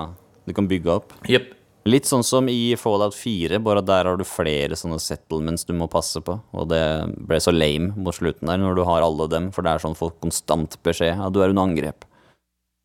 Du 0.49 0.55
kan 0.57 0.67
bygge 0.69 0.89
opp. 0.97 1.13
Yep. 1.29 1.51
Litt 1.89 2.09
sånn 2.09 2.25
som 2.25 2.49
i 2.51 2.73
Fallout 2.77 3.15
4, 3.15 3.61
bare 3.63 3.81
der 3.85 4.09
har 4.09 4.17
du 4.19 4.25
flere 4.27 4.75
sånne 4.77 4.97
settlements 5.01 5.63
du 5.65 5.71
må 5.77 5.87
passe 5.89 6.19
på. 6.25 6.35
Og 6.57 6.67
det 6.69 6.81
ble 7.29 7.39
så 7.41 7.53
lame 7.53 7.93
mot 7.95 8.15
slutten 8.17 8.49
der, 8.49 8.59
når 8.59 8.81
du 8.81 8.83
har 8.89 9.05
alle 9.05 9.29
dem, 9.31 9.47
for 9.55 9.65
det 9.65 9.71
er 9.73 9.83
sånn 9.85 9.97
folk 9.97 10.17
konstant 10.21 10.75
beskjed. 10.85 11.15
Ja, 11.15 11.29
du 11.31 11.39
er 11.41 11.53
under 11.53 11.69
angrep. 11.69 12.05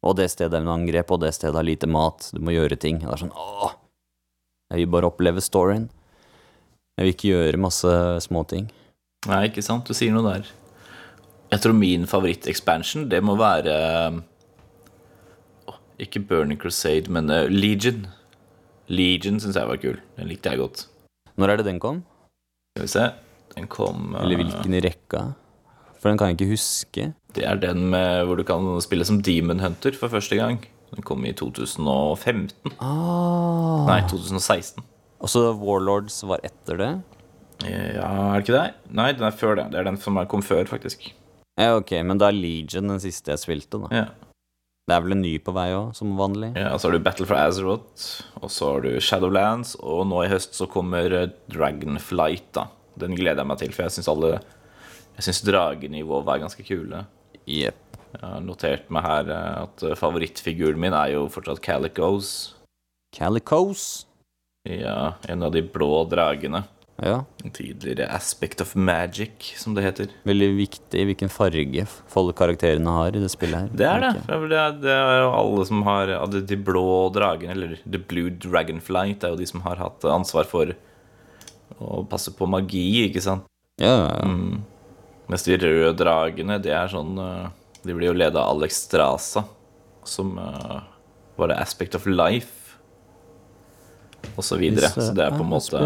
Og 0.05 0.19
det 0.21 0.29
stedet 0.33 0.55
er 0.55 0.63
under 0.63 0.77
angrep, 0.77 1.11
og 1.11 1.23
det 1.25 1.33
stedet 1.35 1.57
har 1.57 1.67
lite 1.67 1.89
mat. 1.91 2.29
Du 2.37 2.41
må 2.45 2.55
gjøre 2.55 2.79
ting. 2.81 3.01
Og 3.03 3.09
det 3.09 3.17
er 3.17 3.25
sånn 3.25 3.35
åh. 3.35 3.75
Jeg 4.71 4.85
vil 4.85 4.93
bare 4.95 5.09
oppleve 5.09 5.43
storyen. 5.45 5.89
Jeg 6.95 7.07
vil 7.07 7.17
ikke 7.17 7.33
gjøre 7.33 7.65
masse 7.65 7.95
småting. 8.29 8.69
Nei, 9.27 9.47
ikke 9.49 9.65
sant? 9.65 9.89
Du 9.89 9.97
sier 9.97 10.15
noe 10.15 10.29
der. 10.29 10.53
Jeg 11.51 11.65
tror 11.65 11.77
min 11.77 12.07
favoritt-expansion, 12.09 13.09
det 13.11 13.21
må 13.25 13.37
være 13.41 13.75
Ikke 16.05 16.21
Burning 16.21 16.61
Crusade, 16.61 17.11
men 17.13 17.31
uh, 17.33 17.47
Legion. 17.49 18.05
Legion 18.93 19.41
syns 19.41 19.57
jeg 19.57 19.71
var 19.71 19.81
kul. 19.81 19.97
Den 20.19 20.29
likte 20.29 20.53
jeg 20.53 20.61
godt. 20.61 20.85
Når 21.41 21.51
er 21.51 21.61
det 21.61 21.69
den 21.71 21.81
kom? 21.83 22.03
Skal 22.75 22.85
vi 22.85 22.93
se. 22.93 23.07
Den 23.55 23.71
kom 23.71 24.13
uh, 24.13 24.21
Eller 24.23 24.43
hvilken 24.43 24.77
i 24.77 24.83
rekka? 24.85 25.25
For 25.99 26.13
den 26.13 26.21
kan 26.21 26.31
jeg 26.31 26.37
ikke 26.37 26.53
huske. 26.53 27.09
Det 27.35 27.47
er 27.49 27.57
den 27.57 27.87
med, 27.91 28.27
hvor 28.29 28.37
du 28.37 28.45
kan 28.47 28.67
spille 28.85 29.07
som 29.09 29.23
Demon 29.25 29.63
Hunter 29.65 29.97
for 29.97 30.13
første 30.13 30.37
gang. 30.37 30.61
Den 30.93 31.03
kom 31.03 31.25
i 31.27 31.33
2015. 31.33 32.75
Ah. 32.79 33.89
Nei, 33.89 34.03
2016. 34.11 34.85
Og 35.25 35.33
så 35.33 35.49
Warlords 35.57 36.21
var 36.29 36.45
etter 36.45 36.79
det? 36.79 36.93
Ja, 37.65 38.11
er 38.35 38.37
det 38.37 38.45
ikke 38.45 38.59
det? 38.59 38.67
Nei, 38.93 39.09
den 39.17 39.25
er 39.27 39.35
før 39.35 39.57
det. 39.59 39.71
Det 39.73 39.81
er 39.81 39.89
den 39.89 39.97
som 40.03 40.21
kom 40.29 40.45
før, 40.45 40.67
faktisk. 40.69 41.09
Ja, 41.57 41.73
ok, 41.79 41.97
men 42.05 42.21
da 42.21 42.29
er 42.29 42.37
Legion 42.37 42.91
den 42.91 43.01
siste 43.03 43.33
jeg 43.33 43.41
spilte, 43.41 43.81
da. 43.87 43.91
Ja. 43.95 44.05
Det 44.85 44.93
er 44.93 45.01
vel 45.01 45.15
en 45.15 45.23
ny 45.25 45.33
på 45.41 45.53
vei 45.57 45.71
òg, 45.73 45.95
som 45.97 46.11
vanlig? 46.19 46.51
Ja, 46.61 46.75
så 46.77 46.91
har 46.91 46.97
du 46.99 47.05
Battle 47.05 47.25
for 47.29 47.41
Azeroth, 47.41 48.09
og 48.43 48.51
så 48.53 48.75
har 48.75 48.85
du 48.85 48.91
Shadowlands, 49.01 49.79
og 49.81 50.03
nå 50.11 50.19
i 50.27 50.29
høst 50.29 50.59
så 50.59 50.69
kommer 50.69 51.15
eh, 51.23 51.31
Dragonflight, 51.53 52.51
da. 52.57 52.67
Den 53.01 53.17
gleder 53.17 53.41
jeg 53.41 53.49
meg 53.49 53.63
til, 53.63 53.73
for 53.75 53.87
jeg 53.87 53.97
syns 53.97 54.11
alle 54.13 54.37
Jeg 55.17 55.25
syns 55.27 55.41
dragene 55.47 55.99
i 55.99 56.05
WoW 56.05 56.29
er 56.31 56.43
ganske 56.43 56.67
kule. 56.67 57.01
Jepp. 57.49 57.81
Jeg 58.15 58.23
har 58.23 58.43
notert 58.45 58.91
meg 58.93 59.07
her 59.07 59.33
eh, 59.33 59.63
at 59.65 59.87
eh, 59.89 59.97
favorittfiguren 59.99 60.81
min 60.81 60.95
er 60.95 61.15
jo 61.15 61.25
fortsatt 61.33 61.63
Calicos. 61.65 62.29
Calicos. 63.17 64.05
Ja, 64.69 65.15
en 65.29 65.45
av 65.45 65.55
de 65.55 65.65
blå 65.65 66.05
dragene. 66.13 66.65
Ja, 67.03 67.25
En 67.43 67.51
tidligere 67.51 68.07
Aspect 68.15 68.61
of 68.63 68.75
Magic, 68.79 69.55
som 69.59 69.75
det 69.75 69.83
heter. 69.83 70.13
veldig 70.23 70.51
viktig 70.57 71.07
hvilken 71.09 71.31
farge 71.33 71.87
folk 71.91 72.37
karakterene 72.39 72.93
har 72.95 73.17
i 73.17 73.23
det 73.23 73.31
spillet 73.33 73.65
her. 73.65 73.73
Det 73.75 73.89
er 73.89 74.05
det. 74.05 74.13
Det 74.29 74.59
er, 74.61 74.77
det 74.79 74.95
er 74.95 75.23
jo 75.25 75.33
alle 75.35 75.65
som 75.67 75.83
har 75.89 76.13
de, 76.31 76.57
blå 76.57 77.11
dragene, 77.15 77.51
eller 77.57 77.75
The 77.83 77.99
Blue 77.99 78.31
Dragonflight, 78.31 79.21
det 79.21 79.29
er 79.29 79.35
jo 79.35 79.43
de 79.43 79.51
som 79.51 79.65
har 79.67 79.83
hatt 79.83 80.07
ansvar 80.07 80.47
for 80.47 80.71
å 81.83 82.05
passe 82.07 82.31
på 82.37 82.47
magi, 82.47 83.09
ikke 83.09 83.25
sant. 83.25 83.51
Ja, 83.83 83.91
ja, 83.91 84.09
ja. 84.21 84.31
Mm. 84.31 84.63
Mens 85.27 85.47
de 85.49 85.59
røde 85.59 85.97
dragene, 85.99 86.61
det 86.63 86.75
er 86.77 86.91
sånn 86.93 87.17
eh, 87.19 87.47
De 87.83 87.95
blir 87.97 88.13
jo 88.13 88.17
ledet 88.17 88.39
av 88.39 88.53
Alex 88.55 88.85
Strasa, 88.87 89.43
som 90.05 90.37
uh, 90.39 90.85
var 91.37 91.51
det 91.51 91.59
Aspect 91.61 91.97
of 91.99 92.07
Life, 92.07 92.64
og 94.37 94.47
så 94.47 94.59
videre. 94.61 94.91
Så 94.93 95.13
det 95.17 95.25
er 95.27 95.37
på 95.37 95.45
en 95.45 95.53
måte. 95.53 95.83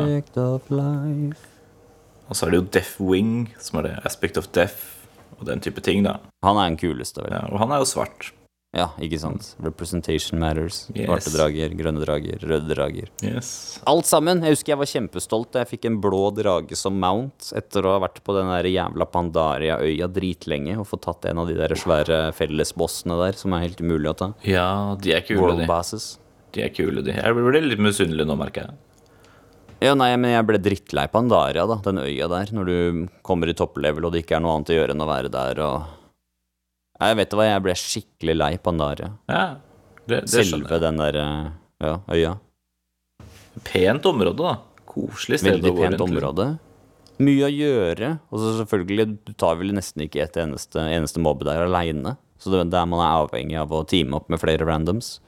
Og 2.29 2.37
så 2.37 2.47
er 2.47 2.53
det 2.53 2.61
jo 2.61 2.67
Deathwing, 2.77 3.35
som 3.63 3.81
er 3.81 3.89
det 3.89 3.95
Aspect 4.09 4.41
of 4.41 4.51
Death, 4.53 4.97
og 5.39 5.47
den 5.49 5.63
type 5.65 5.81
ting, 5.85 6.03
da. 6.05 6.19
Han 6.45 6.59
er 6.61 6.73
den 6.73 6.81
kuleste, 6.81 7.23
vel. 7.25 7.33
Ja, 7.39 7.47
og 7.49 7.63
han 7.63 7.73
er 7.73 7.85
jo 7.85 7.89
svart. 7.89 8.33
Ja, 8.77 8.91
ikke 9.01 9.17
sant. 9.17 9.55
Representation 9.65 10.37
matters. 10.43 10.83
Yes. 10.93 11.07
Svarte 11.07 11.31
drager, 11.33 11.73
grønne 11.79 12.03
drager, 12.05 12.43
røde 12.45 12.69
drager. 12.69 13.09
Yes. 13.25 13.81
Alt 13.89 14.05
sammen. 14.11 14.43
Jeg 14.45 14.59
husker 14.59 14.75
jeg 14.75 14.81
var 14.83 14.91
kjempestolt 14.91 15.51
da 15.55 15.63
jeg 15.63 15.71
fikk 15.71 15.89
en 15.89 15.97
blå 16.05 16.21
drage 16.37 16.77
som 16.77 16.99
mount 17.01 17.49
etter 17.57 17.89
å 17.89 17.95
ha 17.97 18.03
vært 18.05 18.21
på 18.27 18.37
den 18.37 18.53
der 18.53 18.69
jævla 18.69 19.09
Pandaria-øya 19.09 20.11
dritlenge 20.13 20.77
og 20.77 20.85
få 20.91 21.01
tatt 21.01 21.31
en 21.31 21.41
av 21.41 21.49
de 21.49 21.57
der 21.57 21.73
svære 21.81 22.21
fellesbossene 22.37 23.17
der 23.23 23.41
som 23.41 23.57
er 23.57 23.65
helt 23.65 23.81
umulig 23.81 24.13
å 24.13 24.19
ta. 24.21 24.33
Ja, 24.45 24.69
de 25.01 25.17
er 25.17 25.25
kule, 25.25 25.41
World 25.47 25.65
de. 25.65 25.71
Bases. 25.71 26.19
De 26.59 26.65
er 26.67 26.75
kule, 26.75 27.03
de. 27.07 27.15
Jeg 27.15 27.37
blir 27.37 27.63
litt 27.63 27.83
misunnelig 27.83 28.27
nå, 28.27 28.35
merker 28.41 28.67
jeg. 28.67 28.79
Ja, 29.79 29.93
nei, 29.95 30.11
men 30.19 30.33
jeg 30.33 30.43
ble 30.49 30.59
drittlei 30.59 31.05
Pandaria, 31.13 31.63
da, 31.71 31.77
den 31.85 32.01
øya 32.03 32.27
der, 32.33 32.51
når 32.51 32.67
du 32.67 32.79
kommer 33.23 33.47
i 33.47 33.55
topplevel 33.55 34.09
og 34.09 34.15
det 34.15 34.25
ikke 34.25 34.35
er 34.41 34.43
noe 34.43 34.57
annet 34.59 34.73
å 34.75 34.79
gjøre 34.81 34.97
enn 34.97 35.05
å 35.05 35.07
være 35.07 35.31
der 35.31 35.63
og 35.63 35.95
Nei, 36.99 37.13
vet 37.15 37.31
du 37.31 37.37
hva, 37.39 37.45
jeg 37.47 37.63
ble 37.63 37.75
skikkelig 37.79 38.35
lei 38.35 38.51
Pandaria. 38.59 39.13
Ja, 39.31 39.43
det, 40.11 40.25
det 40.27 40.43
Selve 40.49 40.81
den 40.83 40.97
der 40.99 41.19
eh, 41.23 41.45
ja, 41.85 41.93
øya. 42.11 42.33
Pent 43.69 44.09
område, 44.11 44.43
da. 44.43 44.57
Koselig 44.89 45.39
sted 45.39 45.53
Veldig 45.53 45.71
å 45.71 45.77
gå 45.77 45.85
pent 45.85 45.95
rundt. 45.95 46.07
område. 46.09 46.47
Mye 47.23 47.47
å 47.47 47.53
gjøre. 47.55 48.11
Og 48.33 48.43
så 48.43 48.51
selvfølgelig, 48.65 49.07
du 49.29 49.33
tar 49.39 49.61
vel 49.61 49.71
nesten 49.79 50.09
ikke 50.09 50.25
et 50.25 50.41
eneste, 50.43 50.83
eneste 50.91 51.23
mobb 51.23 51.47
der 51.47 51.69
aleine. 51.69 52.17
Så 52.43 52.51
det 52.51 52.65
er 52.65 52.75
der 52.75 52.91
man 52.91 53.05
er 53.05 53.23
avhengig 53.23 53.61
av 53.63 53.71
å 53.75 53.85
teame 53.87 54.19
opp 54.19 54.27
med 54.35 54.43
flere 54.43 54.67
randoms. 54.67 55.21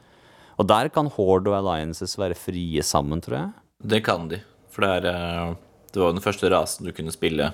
Og 0.60 0.68
der 0.68 0.90
kan 0.92 1.08
Horde 1.14 1.48
og 1.48 1.56
Alliances 1.62 2.18
være 2.20 2.36
frie 2.36 2.84
sammen, 2.84 3.22
tror 3.24 3.38
jeg. 3.38 3.50
Det 3.94 4.02
kan 4.04 4.28
de. 4.28 4.42
For 4.70 4.84
det 4.84 4.90
er 5.00 5.10
eh, 5.10 5.54
Det 5.90 5.98
var 5.98 6.10
jo 6.12 6.18
den 6.18 6.22
første 6.24 6.50
rasen 6.52 6.86
du 6.86 6.92
kunne 6.94 7.12
spille 7.14 7.48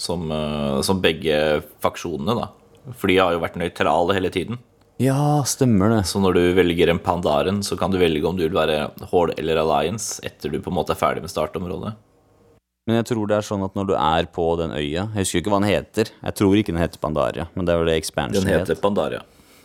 som, 0.00 0.28
eh, 0.30 0.80
som 0.86 1.00
begge 1.02 1.62
faksjonene, 1.82 2.36
da. 2.36 2.50
For 2.96 3.10
de 3.10 3.16
har 3.18 3.32
jo 3.34 3.40
vært 3.42 3.58
nøytrale 3.60 4.14
hele 4.16 4.30
tiden. 4.32 4.60
Ja, 5.00 5.40
stemmer 5.48 5.88
det. 5.94 6.02
Så 6.10 6.20
når 6.20 6.36
du 6.36 6.42
velger 6.58 6.92
en 6.92 7.00
Pandaren, 7.00 7.62
så 7.64 7.76
kan 7.80 7.90
du 7.90 7.96
velge 8.00 8.28
om 8.28 8.36
du 8.36 8.44
vil 8.44 8.56
være 8.56 8.90
Horde 9.08 9.34
eller 9.40 9.56
Alliance 9.62 10.20
etter 10.28 10.52
du 10.52 10.60
på 10.60 10.68
en 10.68 10.76
måte 10.76 10.92
er 10.92 11.00
ferdig 11.00 11.24
med 11.24 11.32
startområdet. 11.32 11.94
Men 12.88 12.98
jeg 13.00 13.08
tror 13.10 13.28
det 13.30 13.38
er 13.38 13.46
sånn 13.46 13.64
at 13.64 13.76
når 13.76 13.88
du 13.88 13.94
er 13.96 14.26
på 14.32 14.44
den 14.58 14.72
øya 14.72 15.04
Jeg 15.14 15.22
husker 15.22 15.40
ikke 15.40 15.52
hva 15.52 15.60
den 15.62 15.70
heter. 15.70 16.12
Jeg 16.20 16.36
tror 16.36 16.56
ikke 16.58 16.74
den 16.74 16.82
heter 16.82 17.00
Pandaria, 17.00 17.48
men 17.54 17.68
det 17.68 17.76
var 17.80 17.88
det 17.88 17.96
expansion 18.00 18.44
Den 18.44 18.52
heter 18.52 18.74
het. 18.74 18.82
Pandaria. 18.82 19.20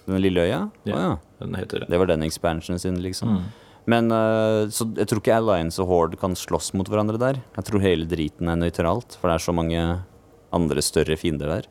Den 0.06 0.22
lille 0.24 0.44
øya? 0.46 0.60
Å 0.72 0.92
ja. 0.94 1.16
Den 1.42 1.56
heter 1.60 1.84
det. 1.84 1.98
Var 2.00 2.10
den 2.10 2.26
expansionen 2.26 2.80
sin, 2.80 3.02
liksom. 3.04 3.38
Mm. 3.38 3.46
Men 3.92 4.12
uh, 4.12 4.66
Så 4.74 4.88
jeg 4.98 5.10
tror 5.10 5.22
ikke 5.22 5.38
Alliance 5.38 5.82
og 5.84 5.90
Horde 5.92 6.20
kan 6.20 6.38
slåss 6.38 6.72
mot 6.78 6.90
hverandre 6.90 7.20
der. 7.22 7.42
Jeg 7.58 7.68
tror 7.68 7.84
hele 7.84 8.08
driten 8.10 8.50
er 8.50 8.60
nøytralt, 8.60 9.18
for 9.20 9.30
det 9.30 9.38
er 9.38 9.46
så 9.46 9.56
mange 9.56 9.84
andre 10.56 10.86
større 10.86 11.18
fiender 11.20 11.52
der. 11.52 11.70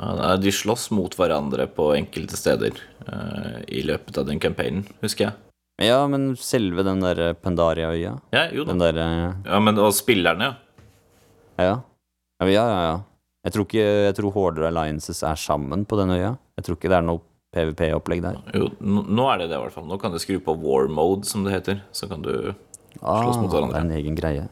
Ja, 0.00 0.34
de 0.40 0.50
slåss 0.54 0.88
mot 0.96 1.14
hverandre 1.18 1.68
på 1.70 1.92
enkelte 1.94 2.38
steder 2.40 2.78
uh, 3.06 3.60
i 3.68 3.84
løpet 3.86 4.18
av 4.18 4.26
den 4.26 4.40
campaignen, 4.42 4.86
husker 5.04 5.28
jeg. 5.28 5.38
Ja, 5.82 6.00
men 6.10 6.32
selve 6.38 6.84
den 6.86 7.00
der 7.02 7.32
Pandaria-øya 7.34 8.12
Ja, 8.34 8.42
jo 8.54 8.64
da. 8.64 8.74
Den 8.74 8.82
der 8.82 8.98
uh... 9.00 9.38
Ja, 9.46 9.58
men 9.62 9.80
og 9.80 9.94
spillerne, 9.96 10.50
ja. 10.50 11.62
Ja. 11.62 11.74
Ja, 12.42 12.48
ja, 12.50 12.82
ja. 12.86 12.96
Jeg 13.46 13.54
tror 13.54 13.66
ikke 13.66 13.84
Jeg 13.84 14.14
tror 14.18 14.34
Horde 14.34 14.62
og 14.62 14.68
Alliances 14.68 15.22
er 15.26 15.38
sammen 15.38 15.84
på 15.88 15.98
den 15.98 16.12
øya. 16.14 16.36
Jeg 16.58 16.66
tror 16.66 16.78
ikke 16.78 16.90
det 16.92 16.98
er 16.98 17.06
noe 17.06 17.22
PVP-opplegg 17.52 18.22
der. 18.24 18.38
Jo, 18.56 18.70
nå 18.80 19.26
er 19.32 19.42
det 19.42 19.50
det, 19.52 19.58
i 19.58 19.62
hvert 19.66 19.74
fall. 19.76 19.86
Nå 19.90 19.98
kan 20.00 20.12
du 20.14 20.18
skru 20.22 20.38
på 20.40 20.54
war 20.62 20.88
mode, 20.88 21.26
som 21.28 21.44
det 21.44 21.52
heter. 21.58 21.82
Så 21.92 22.08
kan 22.10 22.22
du 22.24 22.32
Slåss 23.02 23.38
mot 23.40 23.50
hverandre. 23.52 23.72
det 23.72 23.80
er 23.80 23.88
en 23.88 23.96
egen 24.00 24.18
greie. 24.18 24.48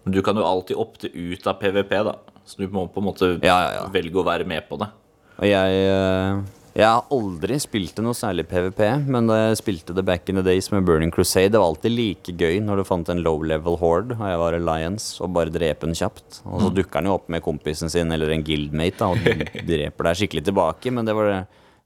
Men 0.00 0.14
du 0.16 0.22
kan 0.24 0.38
jo 0.38 0.46
alltid 0.48 0.78
opte 0.80 1.10
ut 1.12 1.44
av 1.50 1.58
PVP, 1.60 1.90
da. 2.06 2.14
Så 2.48 2.56
du 2.62 2.70
må 2.72 2.86
på 2.88 3.02
en 3.02 3.06
måte 3.10 3.26
Ja, 3.44 3.56
ja, 3.60 3.72
ja. 3.76 3.82
velge 3.92 4.16
å 4.16 4.24
være 4.24 4.46
med 4.48 4.64
på 4.66 4.78
det. 4.80 4.88
Og 5.36 5.44
jeg 5.44 5.82
øh, 5.92 6.40
Jeg 6.72 6.86
har 6.88 7.04
aldri 7.12 7.58
spilt 7.60 8.00
noe 8.00 8.16
særlig 8.16 8.46
PVP, 8.48 8.80
men 9.12 9.28
da 9.28 9.36
jeg 9.42 9.58
spilte 9.60 9.92
det 9.94 10.04
back 10.08 10.28
in 10.32 10.40
the 10.40 10.42
days 10.46 10.70
med 10.72 10.86
Burning 10.88 11.12
Crusade, 11.12 11.52
det 11.52 11.60
var 11.60 11.68
alltid 11.74 11.92
like 11.92 12.32
gøy 12.32 12.62
når 12.64 12.80
du 12.80 12.84
fant 12.88 13.12
en 13.12 13.20
low 13.22 13.42
level 13.44 13.76
horde, 13.82 14.16
og 14.16 14.24
jeg 14.32 14.40
var 14.40 14.56
Alliance, 14.56 15.20
og 15.20 15.34
bare 15.36 15.52
drepe 15.52 15.84
den 15.84 15.94
kjapt. 15.98 16.40
Og 16.48 16.64
så 16.64 16.72
dukker 16.80 17.02
den 17.04 17.10
jo 17.12 17.18
opp 17.18 17.28
med 17.28 17.44
kompisen 17.44 17.92
sin 17.92 18.10
eller 18.16 18.32
en 18.32 18.46
guildmate, 18.46 18.96
da, 19.04 19.12
og 19.12 19.44
dreper 19.68 20.08
deg 20.10 20.22
skikkelig 20.22 20.46
tilbake, 20.48 20.94
men 20.96 21.04
det 21.04 21.16
var 21.18 21.28
det 21.34 21.40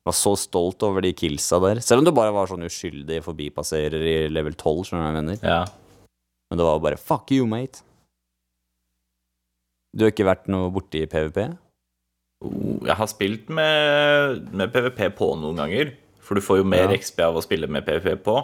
var 0.04 0.12
så 0.16 0.34
stolt 0.36 0.82
over 0.84 1.00
de 1.04 1.12
killsa 1.16 1.58
der. 1.64 1.80
Selv 1.84 2.02
om 2.02 2.08
du 2.08 2.12
bare 2.12 2.32
var 2.34 2.48
sånn 2.50 2.64
uskyldig 2.66 3.22
forbipasserer 3.24 4.02
i 4.04 4.16
level 4.28 4.52
12, 4.52 4.84
skjønner 4.90 5.00
du 5.00 5.04
hva 5.04 5.10
jeg 5.12 5.18
mener. 5.22 5.38
Ja. 5.42 5.62
Men 6.50 6.60
det 6.60 6.66
var 6.68 6.82
bare 6.84 6.98
fuck 7.00 7.32
you, 7.32 7.46
mate. 7.48 7.80
Du 9.94 10.04
har 10.04 10.12
ikke 10.12 10.26
vært 10.26 10.48
noe 10.50 10.72
borti 10.74 11.04
PVP? 11.08 11.38
Oh, 12.44 12.82
Jeg 12.84 12.96
har 12.98 13.08
spilt 13.08 13.48
med, 13.48 14.50
med 14.52 14.72
PVP 14.74 15.06
på 15.16 15.30
noen 15.40 15.56
ganger. 15.62 15.94
For 16.24 16.36
du 16.36 16.44
får 16.44 16.60
jo 16.62 16.66
mer 16.68 16.90
Ja. 16.90 16.98
XP 16.98 17.20
av 17.24 17.36
å 17.38 17.42
spille 17.44 17.68
med 17.70 17.84
PVP 17.86 18.16
på. 18.24 18.36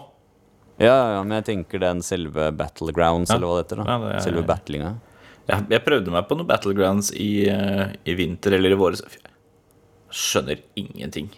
Ja, 0.80 0.94
ja, 1.16 1.22
men 1.24 1.42
jeg 1.42 1.44
tenker 1.50 1.80
den 1.82 2.00
selve 2.00 2.48
battlegrounds, 2.56 3.28
Ja. 3.28 3.36
eller 3.36 3.46
hva 3.50 3.56
det 3.58 3.66
heter. 3.66 3.84
da 3.84 3.84
Ja, 3.90 3.98
det 4.14 4.22
Selve 4.24 4.46
battlinga. 4.48 4.94
Jeg, 5.48 5.66
jeg 5.68 5.84
prøvde 5.84 6.12
meg 6.14 6.28
på 6.28 6.36
noen 6.38 6.46
battlegrounds 6.48 7.12
i, 7.12 7.48
eh, 7.50 7.92
i 8.06 8.14
vinter 8.14 8.54
eller 8.56 8.70
i 8.72 8.78
våres. 8.80 9.02
Skjønner 10.10 10.60
ingenting. 10.76 11.28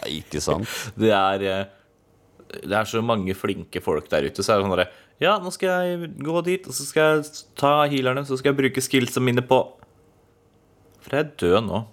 Nei, 0.00 0.18
ikke 0.20 0.42
sant? 0.44 0.68
Det 1.00 1.12
er 1.14 1.46
eh, 1.48 1.64
Det 2.60 2.76
er 2.76 2.90
så 2.90 3.02
mange 3.04 3.34
flinke 3.38 3.82
folk 3.84 4.10
der 4.12 4.28
ute. 4.28 4.44
Så 4.44 4.54
er 4.54 4.60
det 4.60 4.66
sånn 4.66 4.76
derre 4.76 4.90
Ja, 5.22 5.38
nå 5.42 5.52
skal 5.54 5.88
jeg 5.88 6.12
gå 6.24 6.44
dit, 6.46 6.68
og 6.68 6.76
så 6.76 6.86
skal 6.88 7.18
jeg 7.18 7.42
ta 7.60 7.74
healerne, 7.90 8.26
så 8.26 8.38
skal 8.40 8.52
jeg 8.52 8.60
bruke 8.64 8.84
skillsa 8.84 9.22
mine 9.22 9.44
på 9.46 9.60
For 11.04 11.18
jeg 11.18 11.26
er 11.26 11.34
død 11.44 11.60
nå. 11.68 11.84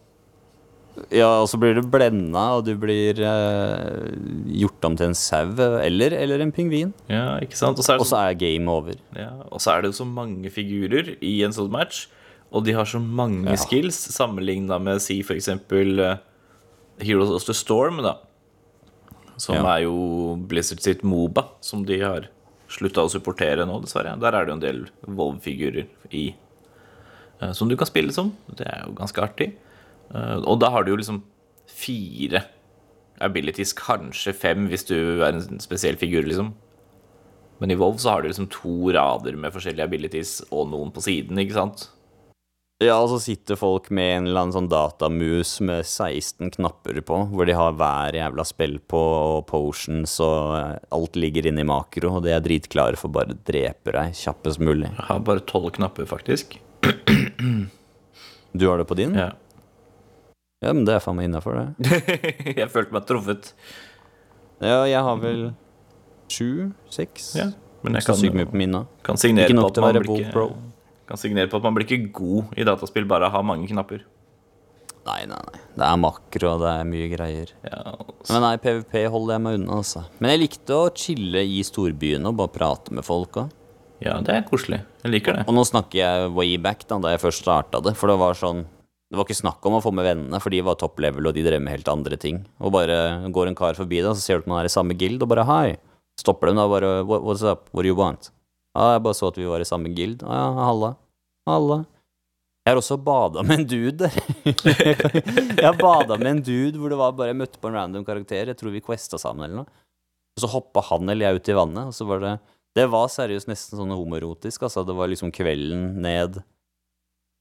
Ja, 1.12 1.30
og 1.42 1.48
så 1.48 1.58
blir 1.60 1.78
du 1.78 1.86
blenda, 1.88 2.42
og 2.58 2.66
du 2.68 2.74
blir 2.80 3.20
eh, 3.24 4.10
gjort 4.60 4.88
om 4.88 4.98
til 5.00 5.12
en 5.12 5.16
sau 5.18 5.54
eller, 5.56 6.16
eller 6.18 6.44
en 6.44 6.52
pingvin. 6.52 6.92
Ja, 7.12 7.38
ikke 7.44 7.58
sant? 7.58 7.80
Og 7.80 7.88
så 7.88 7.96
er 7.96 8.02
det 8.02 8.08
så 8.10 8.20
er 8.20 8.40
game 8.40 8.72
over. 8.72 8.98
Ja, 9.16 9.32
og 9.48 9.64
så 9.64 9.74
er 9.74 9.82
det 9.82 9.94
jo 9.94 10.02
så 10.02 10.08
mange 10.08 10.52
figurer 10.54 11.14
i 11.24 11.38
en 11.48 11.56
sånn 11.56 11.72
match, 11.72 12.06
og 12.52 12.66
de 12.68 12.76
har 12.76 12.90
så 12.90 13.00
mange 13.00 13.56
skills 13.60 14.02
sammenligna 14.12 14.82
med 14.84 15.00
si 15.04 15.22
for 15.24 15.40
eksempel 15.40 16.04
eh, 16.04 16.20
Heroes 17.02 17.30
of 17.34 17.46
the 17.46 17.54
Storm, 17.58 17.98
da. 18.04 18.18
Som 19.38 19.56
Ja. 19.56 19.78
er 19.78 19.84
jo 19.84 20.36
Blizzard 20.48 20.82
sitt 20.82 21.02
Moba, 21.04 21.48
som 21.62 21.84
de 21.86 22.00
har 22.00 22.28
slutta 22.70 23.04
å 23.04 23.10
supportere 23.10 23.66
nå, 23.66 23.82
dessverre. 23.82 24.20
Der 24.20 24.34
er 24.36 24.46
det 24.46 24.52
jo 24.52 24.54
en 24.54 24.60
del 24.60 24.86
WoW-figurer 25.08 25.88
i 26.14 26.36
eh, 27.42 27.52
som 27.54 27.68
du 27.68 27.76
kan 27.76 27.88
spille 27.88 28.14
som. 28.14 28.32
Det 28.56 28.68
er 28.68 28.86
jo 28.86 28.94
ganske 28.94 29.22
artig. 29.22 29.54
Eh, 30.14 30.38
og 30.46 30.60
da 30.60 30.70
har 30.70 30.84
du 30.84 30.92
jo 30.92 30.98
liksom 30.98 31.24
fire 31.68 32.44
abilities, 33.22 33.74
kanskje 33.74 34.34
fem 34.34 34.68
hvis 34.70 34.86
du 34.88 35.22
er 35.24 35.34
en 35.34 35.60
spesiell 35.60 35.96
figur, 35.98 36.24
liksom. 36.24 36.54
Men 37.60 37.72
i 37.72 37.76
WoW 37.76 37.98
så 37.98 38.10
har 38.16 38.22
du 38.24 38.30
liksom 38.30 38.48
to 38.50 38.92
rader 38.94 39.36
med 39.38 39.54
forskjellige 39.54 39.84
abilities 39.86 40.42
og 40.52 40.70
noen 40.72 40.92
på 40.92 41.02
siden, 41.06 41.38
ikke 41.38 41.54
sant? 41.54 41.90
Ja, 42.82 42.96
og 42.98 43.12
så 43.12 43.20
sitter 43.22 43.60
folk 43.60 43.92
med 43.94 44.08
en 44.16 44.28
eller 44.28 44.42
annen 44.42 44.56
sånn 44.56 44.70
datamus 44.72 45.52
med 45.62 45.84
16 45.86 46.50
knapper 46.56 46.98
på, 47.06 47.20
hvor 47.30 47.46
de 47.46 47.54
har 47.54 47.76
hver 47.78 48.16
jævla 48.18 48.46
spill 48.48 48.80
på, 48.90 49.02
og 49.02 49.44
potions, 49.52 50.16
og 50.26 50.56
eh, 50.58 50.80
alt 50.98 51.20
ligger 51.20 51.46
inne 51.52 51.62
i 51.62 51.68
makro, 51.70 52.16
og 52.18 52.26
de 52.26 52.34
er 52.34 52.42
dritklare 52.42 52.98
for 52.98 53.14
bare 53.14 53.36
å 53.36 53.44
drepe 53.46 53.94
deg 53.94 54.18
kjappest 54.18 54.64
mulig. 54.66 54.90
Jeg 54.90 55.08
har 55.12 55.22
bare 55.28 55.46
tolv 55.46 55.70
knapper, 55.78 56.10
faktisk. 56.10 56.58
Du 58.52 58.66
har 58.66 58.82
det 58.82 58.90
på 58.90 58.98
din? 58.98 59.14
Ja. 59.14 59.30
Ja, 60.66 60.74
men 60.74 60.82
det 60.90 60.98
er 60.98 61.06
faen 61.06 61.22
meg 61.22 61.30
innafor, 61.30 61.62
det. 61.62 62.02
jeg 62.64 62.70
følte 62.74 62.98
meg 62.98 63.06
truffet. 63.10 63.54
Ja, 64.58 64.82
jeg 64.90 65.06
har 65.06 65.22
vel 65.22 65.46
sju, 66.34 66.72
seks. 66.90 67.36
Ja. 67.38 67.52
Men 67.86 67.98
jeg 67.98 68.10
kan, 68.10 68.18
kan 69.06 69.22
signere 69.22 69.54
på 69.54 69.70
at 69.70 69.82
man 69.86 70.02
blir 70.02 70.28
ikke. 70.28 70.50
Kan 71.12 71.20
signere 71.20 71.52
på 71.52 71.60
at 71.60 71.68
man 71.68 71.76
blir 71.78 71.88
ikke 71.90 72.12
god 72.16 72.56
i 72.58 72.66
dataspill 72.68 73.06
bare 73.10 73.28
av 73.28 73.34
å 73.34 73.40
ha 73.40 73.46
mange 73.52 73.68
knapper. 73.70 74.04
Nei, 75.02 75.24
nei, 75.26 75.38
nei. 75.48 75.60
Det 75.80 75.86
er 75.88 75.98
makro, 75.98 76.50
og 76.56 76.60
det 76.62 76.72
er 76.78 76.84
mye 76.86 77.08
greier. 77.10 77.50
Ja, 77.66 77.96
så- 78.24 78.34
Men 78.36 78.44
nei, 78.46 78.58
PVP 78.62 79.08
holder 79.10 79.34
jeg 79.34 79.42
meg 79.42 79.56
unna, 79.60 79.78
altså. 79.82 80.04
Men 80.20 80.30
jeg 80.32 80.42
likte 80.50 80.76
å 80.78 80.92
chille 80.94 81.42
i 81.42 81.64
storbyene 81.66 82.28
og 82.30 82.38
bare 82.38 82.54
prate 82.54 82.92
med 82.92 83.04
folk 83.04 83.32
òg. 83.42 83.50
ja, 84.02 84.20
det 84.22 84.30
er 84.36 84.42
koselig. 84.44 84.82
Jeg 85.04 85.12
liker 85.12 85.34
det. 85.38 85.48
Og 85.48 85.54
nå 85.56 85.64
snakker 85.66 85.94
jeg 86.02 86.32
way 86.34 86.58
back, 86.58 86.88
da, 86.88 87.00
da 87.00 87.10
jeg 87.16 87.20
først 87.22 87.44
starta 87.44 87.82
det. 87.84 87.96
For 87.98 88.08
det 88.08 88.18
var 88.20 88.34
sånn 88.34 88.66
Det 89.12 89.18
var 89.18 89.26
ikke 89.26 89.42
snakk 89.44 89.66
om 89.66 89.74
å 89.74 89.82
få 89.84 89.92
med 89.92 90.06
vennene, 90.06 90.40
for 90.42 90.50
de 90.50 90.62
var 90.62 90.76
topp 90.76 90.98
level, 91.04 91.28
og 91.28 91.34
de 91.34 91.44
drev 91.44 91.60
med 91.62 91.74
helt 91.74 91.90
andre 91.90 92.16
ting. 92.16 92.46
Og 92.62 92.72
bare 92.72 93.30
går 93.30 93.48
en 93.50 93.56
kar 93.56 93.74
forbi 93.74 93.98
deg, 94.00 94.06
og 94.06 94.16
så 94.16 94.22
ser 94.22 94.36
du 94.38 94.44
at 94.44 94.48
man 94.48 94.60
er 94.62 94.70
i 94.70 94.72
samme 94.72 94.98
guild, 94.98 95.22
og 95.22 95.28
bare 95.28 95.44
hei. 95.46 95.78
Stopper 96.18 96.48
dem 96.48 96.56
da 96.56 96.66
bare 96.70 97.04
What's 97.04 97.44
up? 97.44 97.68
What 97.74 97.82
do 97.84 97.88
you 97.90 97.96
want? 97.96 98.30
Ja, 98.78 98.94
jeg 98.96 99.04
bare 99.04 99.18
så 99.18 99.32
at 99.32 99.40
vi 99.40 99.48
var 99.50 99.64
i 99.64 99.68
samme 99.68 99.92
guild. 99.96 100.22
Ja, 100.24 100.44
halla. 100.68 100.94
Halla. 101.50 101.82
Jeg 102.62 102.76
har 102.76 102.80
også 102.80 102.98
bada 103.02 103.42
med 103.44 103.64
en 103.64 103.68
dude 103.68 104.06
der. 104.06 104.18
jeg 105.66 105.78
bada 105.80 106.18
med 106.22 106.30
en 106.30 106.42
dude 106.46 106.78
hvor 106.78 106.94
det 106.94 107.00
var 107.00 107.16
bare 107.18 107.32
jeg 107.32 107.40
møtte 107.40 107.60
på 107.62 107.72
en 107.72 107.78
random 107.80 108.06
karakter. 108.06 108.52
Jeg 108.52 108.60
tror 108.60 108.74
vi 108.76 108.84
questa 108.86 109.18
sammen 109.20 109.48
eller 109.48 109.64
noe. 109.64 109.82
Og 110.38 110.44
så 110.44 110.50
hoppa 110.54 110.84
han 110.92 111.10
eller 111.10 111.28
jeg 111.28 111.42
ut 111.42 111.50
i 111.52 111.56
vannet, 111.58 111.90
og 111.90 111.96
så 111.96 112.08
var 112.08 112.22
det 112.24 112.36
Det 112.78 112.86
var 112.88 113.10
seriøst 113.12 113.50
nesten 113.50 113.82
sånn 113.82 113.92
homoerotisk, 113.92 114.64
altså. 114.64 114.86
Det 114.88 114.96
var 114.96 115.10
liksom 115.12 115.34
kvelden 115.36 116.00
ned 116.06 116.38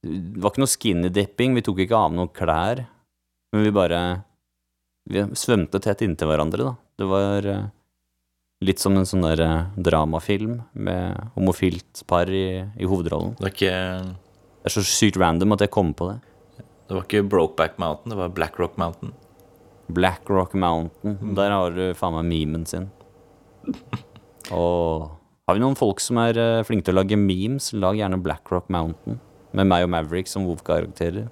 Det 0.03 0.41
var 0.41 0.51
ikke 0.51 0.65
noe 0.65 0.73
skinny 0.73 1.11
dipping, 1.13 1.55
vi 1.55 1.63
tok 1.63 1.85
ikke 1.85 2.01
av 2.01 2.17
noen 2.17 2.33
klær. 2.35 2.83
Men 3.53 3.63
vi 3.67 3.75
bare 3.77 4.01
Vi 5.07 5.23
svømte 5.37 5.79
tett 5.79 6.01
inntil 6.03 6.33
hverandre, 6.33 6.65
da. 6.65 6.75
Det 6.99 7.07
var 7.07 7.47
eh, 7.47 7.69
litt 8.61 8.81
som 8.81 8.97
en 8.97 9.07
sånn 9.09 9.25
der 9.25 9.41
eh, 9.43 9.69
dramafilm 9.81 10.59
med 10.73 11.31
homofilt 11.37 12.03
par 12.09 12.29
i, 12.29 12.61
i 12.77 12.89
hovedrollen. 12.89 13.33
Det 13.39 13.47
er 13.49 13.55
ikke, 13.55 13.79
Det 14.61 14.69
er 14.69 14.75
så 14.75 14.83
sykt 14.85 15.17
random 15.21 15.55
at 15.57 15.65
jeg 15.65 15.73
kom 15.73 15.95
på 15.97 16.11
det. 16.11 16.19
det 16.87 16.97
var 16.97 17.07
ikke 17.07 17.23
Brokeback 17.31 17.79
Mountain, 17.81 18.13
det 18.13 18.19
var 18.19 18.35
Black 18.37 18.59
Rock 18.61 18.77
Mountain. 18.77 19.15
Black 19.91 20.29
Rock 20.29 20.53
Mountain. 20.53 21.17
Der 21.35 21.51
har 21.51 21.73
du 21.75 21.91
faen 21.97 22.15
meg 22.19 22.29
memen 22.29 22.65
sin. 22.69 22.89
Og 24.55 25.09
har 25.47 25.57
vi 25.57 25.63
noen 25.63 25.75
folk 25.79 25.99
som 26.03 26.19
er 26.21 26.37
eh, 26.39 26.61
flinke 26.67 26.87
til 26.87 26.95
å 26.95 27.01
lage 27.01 27.17
memes, 27.19 27.71
lag 27.73 27.97
gjerne 27.97 28.21
Black 28.23 28.53
Rock 28.53 28.69
Mountain. 28.71 29.19
Med 29.57 29.67
meg 29.67 29.83
og 29.83 29.91
Maverick 29.91 30.29
som 30.31 30.45
WoW-karakterer. 30.47 31.25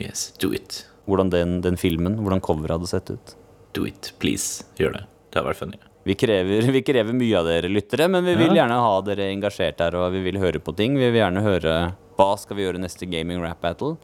Yes, 0.00 0.30
do 0.40 0.54
it. 0.56 0.86
Hvordan 1.10 1.34
den, 1.34 1.58
den 1.64 1.76
filmen, 1.80 2.16
hvordan 2.22 2.40
coveret 2.44 2.78
hadde 2.78 2.88
sett 2.88 3.12
ut. 3.12 3.34
Do 3.76 3.84
it, 3.84 4.14
please. 4.22 4.64
Gjør 4.80 4.94
det. 4.96 5.04
Det 5.28 5.42
har 5.42 5.50
vært 5.50 5.60
funny. 5.60 5.87
Vi 6.08 6.14
krever, 6.16 6.64
vi 6.76 6.82
krever 6.86 7.12
mye 7.16 7.36
av 7.42 7.48
dere 7.50 7.68
lyttere, 7.70 8.06
men 8.08 8.24
vi 8.24 8.34
vil 8.40 8.54
Ja. 8.54 8.62
gjerne 8.64 8.78
ha 8.80 8.92
dere 9.04 9.26
engasjert 9.32 9.80
her, 9.84 9.96
og 10.00 10.12
vi 10.16 10.22
vil 10.24 10.38
høre 10.40 10.60
på 10.64 10.72
ting. 10.78 10.96
Vi 10.96 11.10
vil 11.10 11.20
gjerne 11.20 11.42
høre 11.44 11.74
hva 12.18 12.30
skal 12.40 12.56
vi 12.58 12.64
gjøre 12.64 12.80
neste 12.82 13.06
gaming 13.10 13.42
rap 13.44 13.60
battle. 13.62 13.96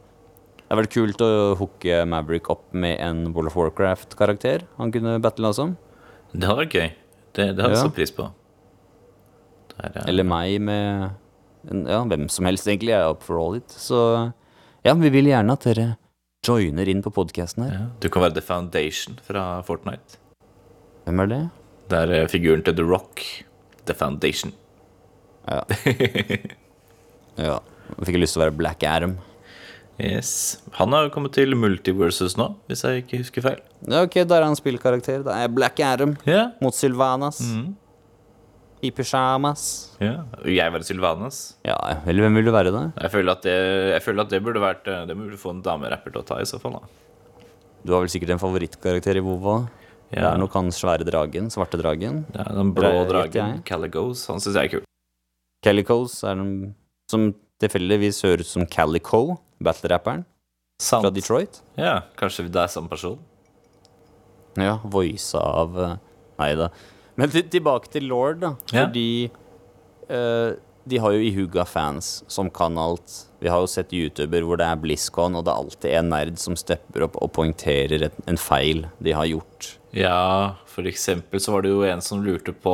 Det 0.65 0.69
har 0.73 0.79
vært 0.81 0.93
kult 0.95 1.19
å 1.21 1.31
hooke 1.59 1.97
Maverick 2.09 2.47
opp 2.49 2.63
med 2.73 2.97
en 3.03 3.25
World 3.35 3.51
of 3.51 3.57
Warcraft-karakter 3.59 4.63
han 4.79 4.91
kunne 4.93 5.17
battle 5.21 5.51
som. 5.53 5.75
Det 6.33 6.47
hadde 6.47 6.61
vært 6.63 6.77
gøy. 6.77 6.87
Det, 7.35 7.43
det 7.55 7.61
hadde 7.61 7.75
jeg 7.75 7.77
Ja. 7.77 7.83
satt 7.83 7.95
pris 7.97 8.11
på. 8.15 8.29
Der, 9.75 9.91
ja. 9.95 10.05
Eller 10.07 10.23
meg 10.25 10.55
med 10.61 11.11
ja, 11.89 11.99
hvem 12.07 12.29
som 12.31 12.45
helst, 12.47 12.65
egentlig. 12.69 12.93
Jeg 12.95 13.01
er 13.03 13.11
up 13.13 13.21
for 13.25 13.37
all 13.41 13.57
it. 13.59 13.67
Så 13.69 13.99
ja, 14.85 14.93
vi 14.95 15.09
vil 15.13 15.25
gjerne 15.29 15.53
at 15.57 15.65
dere 15.67 15.87
joiner 16.45 16.87
inn 16.91 17.01
på 17.05 17.11
podkasten 17.13 17.65
her. 17.65 17.73
Ja. 17.75 17.85
Du 17.99 18.09
kan 18.13 18.21
være 18.25 18.37
The 18.37 18.45
Foundation 18.45 19.17
fra 19.25 19.61
Fortnite. 19.67 20.17
Hvem 21.05 21.21
er 21.25 21.31
det? 21.31 21.41
Det 21.91 22.01
er 22.01 22.13
eh, 22.17 22.27
figuren 22.31 22.63
til 22.65 22.77
The 22.77 22.85
Rock. 22.87 23.23
The 23.85 23.93
Foundation. 23.97 24.53
Ja. 25.45 25.61
ja. 27.47 27.57
Fikk 28.01 28.17
lyst 28.17 28.35
til 28.35 28.41
å 28.41 28.45
være 28.47 28.57
Black 28.57 28.83
Adam. 28.89 29.19
Yes. 30.01 30.59
Han 30.75 30.91
har 30.91 31.05
jo 31.05 31.13
kommet 31.13 31.35
til 31.37 31.55
Multiverses 31.55 32.35
nå, 32.35 32.49
hvis 32.67 32.83
jeg 32.83 33.05
ikke 33.05 33.21
husker 33.21 33.45
feil. 33.45 33.61
Ja, 33.85 34.01
ok, 34.03 34.17
der 34.27 34.41
er 34.41 34.49
han 34.49 34.57
spillkarakter. 34.59 35.23
Da 35.23 35.37
er 35.45 35.53
Black 35.53 35.79
Adam 35.79 36.17
yeah. 36.27 36.51
mot 36.63 36.75
Sylvanas. 36.75 37.39
I 38.83 38.91
pyjamas. 38.93 39.95
ja. 40.03 40.25
Jeg 40.43 40.73
være 40.73 40.85
Sylvanas. 40.85 41.55
Ja, 41.65 41.77
eller 42.05 42.25
hvem 42.25 42.41
vil 42.41 42.49
du 42.49 42.53
være, 42.53 42.73
da? 42.75 42.89
Jeg 43.05 43.13
føler 43.13 43.37
at 43.37 43.47
det, 43.47 43.55
jeg 43.93 44.03
føler 44.03 44.25
at 44.25 44.33
det 44.33 44.41
burde 44.45 44.61
vært 44.61 44.89
eh, 44.91 45.05
Det 45.07 45.15
burde 45.17 45.39
få 45.41 45.55
en 45.55 45.63
damerapper 45.65 46.13
til 46.13 46.21
å 46.21 46.27
ta, 46.27 46.41
i 46.43 46.49
så 46.49 46.59
fall. 46.61 46.75
da 46.75 47.47
Du 47.85 47.95
har 47.95 48.03
vel 48.03 48.11
sikkert 48.11 48.35
en 48.35 48.43
favorittkarakter 48.43 49.21
i 49.21 49.23
WoW? 50.15 50.23
Det 50.23 50.31
er 50.31 50.41
nok 50.41 50.57
han 50.57 50.71
svære 50.73 51.07
dragen. 51.07 51.51
Svarte 51.53 51.79
dragen. 51.81 52.23
Ja, 52.35 52.47
Den 52.55 52.73
blå 52.75 52.91
dragen, 53.09 53.61
Calicos, 53.67 54.25
han 54.31 54.41
syns 54.43 54.55
jeg 54.55 54.69
er 54.69 54.73
kul. 54.77 54.85
Calicos 55.65 56.21
er 56.23 56.39
den 56.39 56.75
som 57.11 57.29
tilfeldigvis 57.61 58.23
høres 58.25 58.49
ut 58.49 58.53
som 58.53 58.65
Calico, 58.69 59.37
battle-rapperen 59.63 60.25
fra 60.81 61.11
Detroit. 61.13 61.61
Ja, 61.79 62.01
kanskje 62.19 62.49
det 62.49 62.61
er 62.61 62.71
samme 62.71 62.91
person. 62.91 63.19
Ja, 64.59 64.77
voisa 64.83 65.41
av 65.63 65.79
eh, 65.79 65.97
Nei 66.39 66.51
da. 66.59 66.69
Men 67.15 67.31
tilbake 67.31 67.91
til 67.91 68.09
Lord, 68.11 68.41
da. 68.41 68.49
Ja. 68.73 68.85
Fordi 68.85 69.31
uh, 70.11 70.55
de 70.83 70.99
har 70.99 71.13
jo 71.15 71.23
ihuga 71.23 71.63
fans 71.65 72.23
som 72.27 72.49
kan 72.51 72.75
alt. 72.77 73.21
Vi 73.39 73.47
har 73.47 73.63
jo 73.63 73.69
sett 73.71 73.93
YouTuber 73.95 74.43
hvor 74.43 74.59
det 74.59 74.67
er 74.67 74.81
BlizzCon, 74.81 75.37
og 75.39 75.45
det 75.45 75.53
er 75.53 75.61
alltid 75.63 75.95
en 75.95 76.11
nerd 76.11 76.41
som 76.41 76.57
stepper 76.59 77.07
opp 77.07 77.15
og 77.23 77.31
poengterer 77.37 78.09
en 78.11 78.39
feil 78.39 78.83
de 78.99 79.15
har 79.15 79.29
gjort. 79.31 79.71
Ja, 79.95 80.55
for 80.67 80.87
eksempel 80.89 81.39
så 81.39 81.53
var 81.55 81.63
det 81.63 81.71
jo 81.71 81.83
en 81.87 82.01
som 82.03 82.23
lurte 82.25 82.51
på 82.51 82.73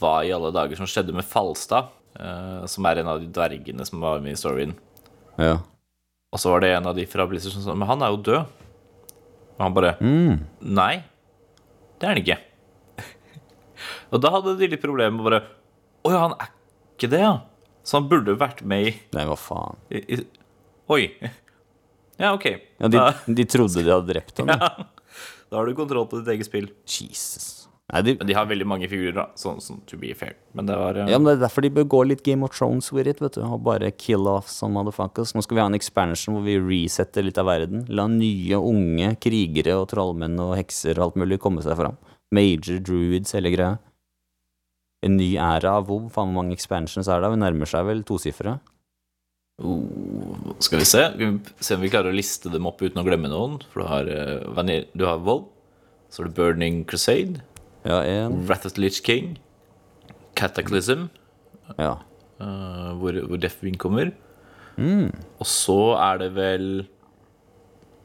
hva 0.00 0.14
i 0.26 0.32
alle 0.34 0.50
dager 0.54 0.78
som 0.78 0.88
skjedde 0.88 1.12
med 1.14 1.26
Falstad, 1.28 1.90
eh, 2.18 2.62
som 2.70 2.86
er 2.88 3.02
en 3.02 3.10
av 3.12 3.20
de 3.20 3.28
dvergene 3.30 3.84
som 3.86 4.00
var 4.02 4.22
med 4.24 4.32
i 4.34 4.40
storyen. 4.40 4.72
Ja. 5.36 5.58
Og 6.32 6.40
så 6.40 6.52
var 6.54 6.62
det 6.64 6.72
en 6.76 6.88
av 6.88 6.96
de 6.96 7.04
fra 7.10 7.26
Blizzard 7.28 7.52
som 7.56 7.64
sa 7.64 7.74
Men 7.74 7.88
han 7.90 8.02
er 8.06 8.12
jo 8.14 8.20
død. 8.30 8.56
Og 9.58 9.64
han 9.64 9.74
bare 9.76 9.96
Mm. 10.00 10.40
Nei, 10.62 11.02
det 11.98 12.06
er 12.06 12.14
han 12.14 12.20
ikke. 12.22 12.38
og 14.12 14.22
da 14.22 14.30
hadde 14.36 14.56
de 14.60 14.68
litt 14.72 14.82
problemer 14.82 15.16
med 15.16 15.26
bare 15.26 15.42
Å 16.06 16.12
ja, 16.14 16.20
han 16.28 16.36
er 16.38 16.52
ikke 16.96 17.10
det, 17.12 17.20
ja. 17.20 17.34
Så 17.84 17.98
han 17.98 18.08
burde 18.08 18.38
vært 18.40 18.62
med 18.64 18.86
i, 18.88 18.94
Nei, 19.16 19.24
hva 19.28 19.36
faen. 19.40 19.76
i, 19.90 20.00
i 20.16 20.20
Oi. 20.90 21.04
Ja, 22.20 22.34
ok. 22.36 22.46
Ja, 22.76 22.88
de, 22.92 23.00
de 23.32 23.44
trodde 23.48 23.80
de 23.80 23.88
hadde 23.88 24.10
drept 24.12 24.36
ham. 24.42 24.50
ja, 24.52 24.66
da 25.50 25.58
har 25.58 25.66
du 25.66 25.74
kontroll 25.78 26.06
på 26.10 26.20
ditt 26.20 26.30
eget 26.36 26.46
spill. 26.48 26.70
Jesus. 26.86 27.56
Nei, 27.90 28.02
de, 28.06 28.12
Men 28.20 28.28
de 28.28 28.34
har 28.38 28.46
veldig 28.46 28.66
mange 28.70 28.86
figurer, 28.86 29.16
da. 29.16 29.24
Sånn 29.38 29.58
sånn 29.62 29.80
to 29.90 29.96
be 29.98 30.12
fair. 30.14 30.36
Men 30.54 30.68
det 30.68 30.76
var 30.78 30.94
eh, 30.94 31.08
ja, 31.10 31.18
men 31.18 31.26
Det 31.26 31.32
er 31.38 31.42
derfor 31.42 31.64
de 31.66 31.72
bør 31.74 31.88
gå 31.90 32.02
litt 32.06 32.22
Game 32.26 32.46
of 32.46 32.54
Thrones 32.54 32.92
with 32.94 33.10
it. 33.10 33.18
vet 33.18 33.34
du 33.34 33.42
Og 33.42 33.64
bare 33.66 33.90
kill 33.90 34.28
off 34.30 34.46
some 34.48 34.78
motherfuckers. 34.78 35.34
Nå 35.34 35.42
skal 35.42 35.58
vi 35.58 35.64
ha 35.64 35.66
en 35.72 35.78
expansion 35.78 36.36
hvor 36.36 36.46
vi 36.46 36.54
resetter 36.62 37.26
litt 37.26 37.40
av 37.42 37.50
verden. 37.50 37.82
La 37.90 38.06
nye, 38.06 38.60
unge 38.62 39.10
krigere 39.18 39.74
og 39.80 39.88
trollmenn 39.90 40.38
og 40.38 40.54
hekser 40.60 41.00
og 41.00 41.08
alt 41.08 41.18
mulig 41.24 41.40
komme 41.42 41.66
seg 41.66 41.74
fram. 41.80 41.98
Major 42.30 42.78
druids, 42.78 43.34
hele 43.34 43.50
greia. 43.50 43.78
En 45.02 45.16
ny 45.18 45.32
æra 45.40 45.80
av 45.80 45.88
WoW. 45.90 46.06
Faen 46.14 46.30
hvor 46.30 46.44
mange 46.44 46.54
expansions 46.54 47.08
er 47.10 47.24
det? 47.24 47.32
Vi 47.34 47.42
nærmer 47.42 47.66
seg 47.66 47.88
vel 47.90 48.04
tosifra. 48.06 48.60
Oh, 49.60 50.54
Skal 50.64 50.82
vi 50.82 50.88
se. 50.88 51.04
Vi 51.16 51.30
se 51.60 51.76
om 51.76 51.84
vi 51.84 51.90
klarer 51.92 52.12
å 52.12 52.16
liste 52.16 52.52
dem 52.52 52.68
opp 52.68 52.82
uten 52.82 53.00
å 53.00 53.06
glemme 53.06 53.30
noen. 53.32 53.58
For 53.72 53.84
du 53.84 53.88
har, 53.90 54.10
uh, 54.10 54.74
du 54.92 55.06
har 55.06 55.22
WoW. 55.22 55.48
Så 56.10 56.22
har 56.22 56.30
du 56.30 56.36
Burning 56.36 56.84
Crusade. 56.84 57.44
Ja, 57.84 58.02
en. 58.02 58.42
Wrath 58.48 58.66
of 58.66 58.74
the 58.74 58.82
Lich 58.82 59.02
King. 59.06 59.38
Cataclysm. 60.34 61.08
Ja. 61.78 61.98
uh, 62.40 62.92
hvor, 62.98 63.20
hvor 63.28 63.40
Deathwing 63.40 63.78
kommer. 63.78 64.12
Mm. 64.76 65.10
Og 65.38 65.46
så 65.46 65.96
er 66.00 66.22
det 66.22 66.30
vel 66.36 66.70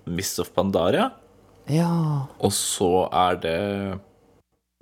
Mist 0.06 0.39
of 0.39 0.51
Pandaria. 0.53 1.10
Ja. 1.72 2.28
Og 2.39 2.53
så 2.53 3.08
er 3.10 3.39
det 3.41 3.60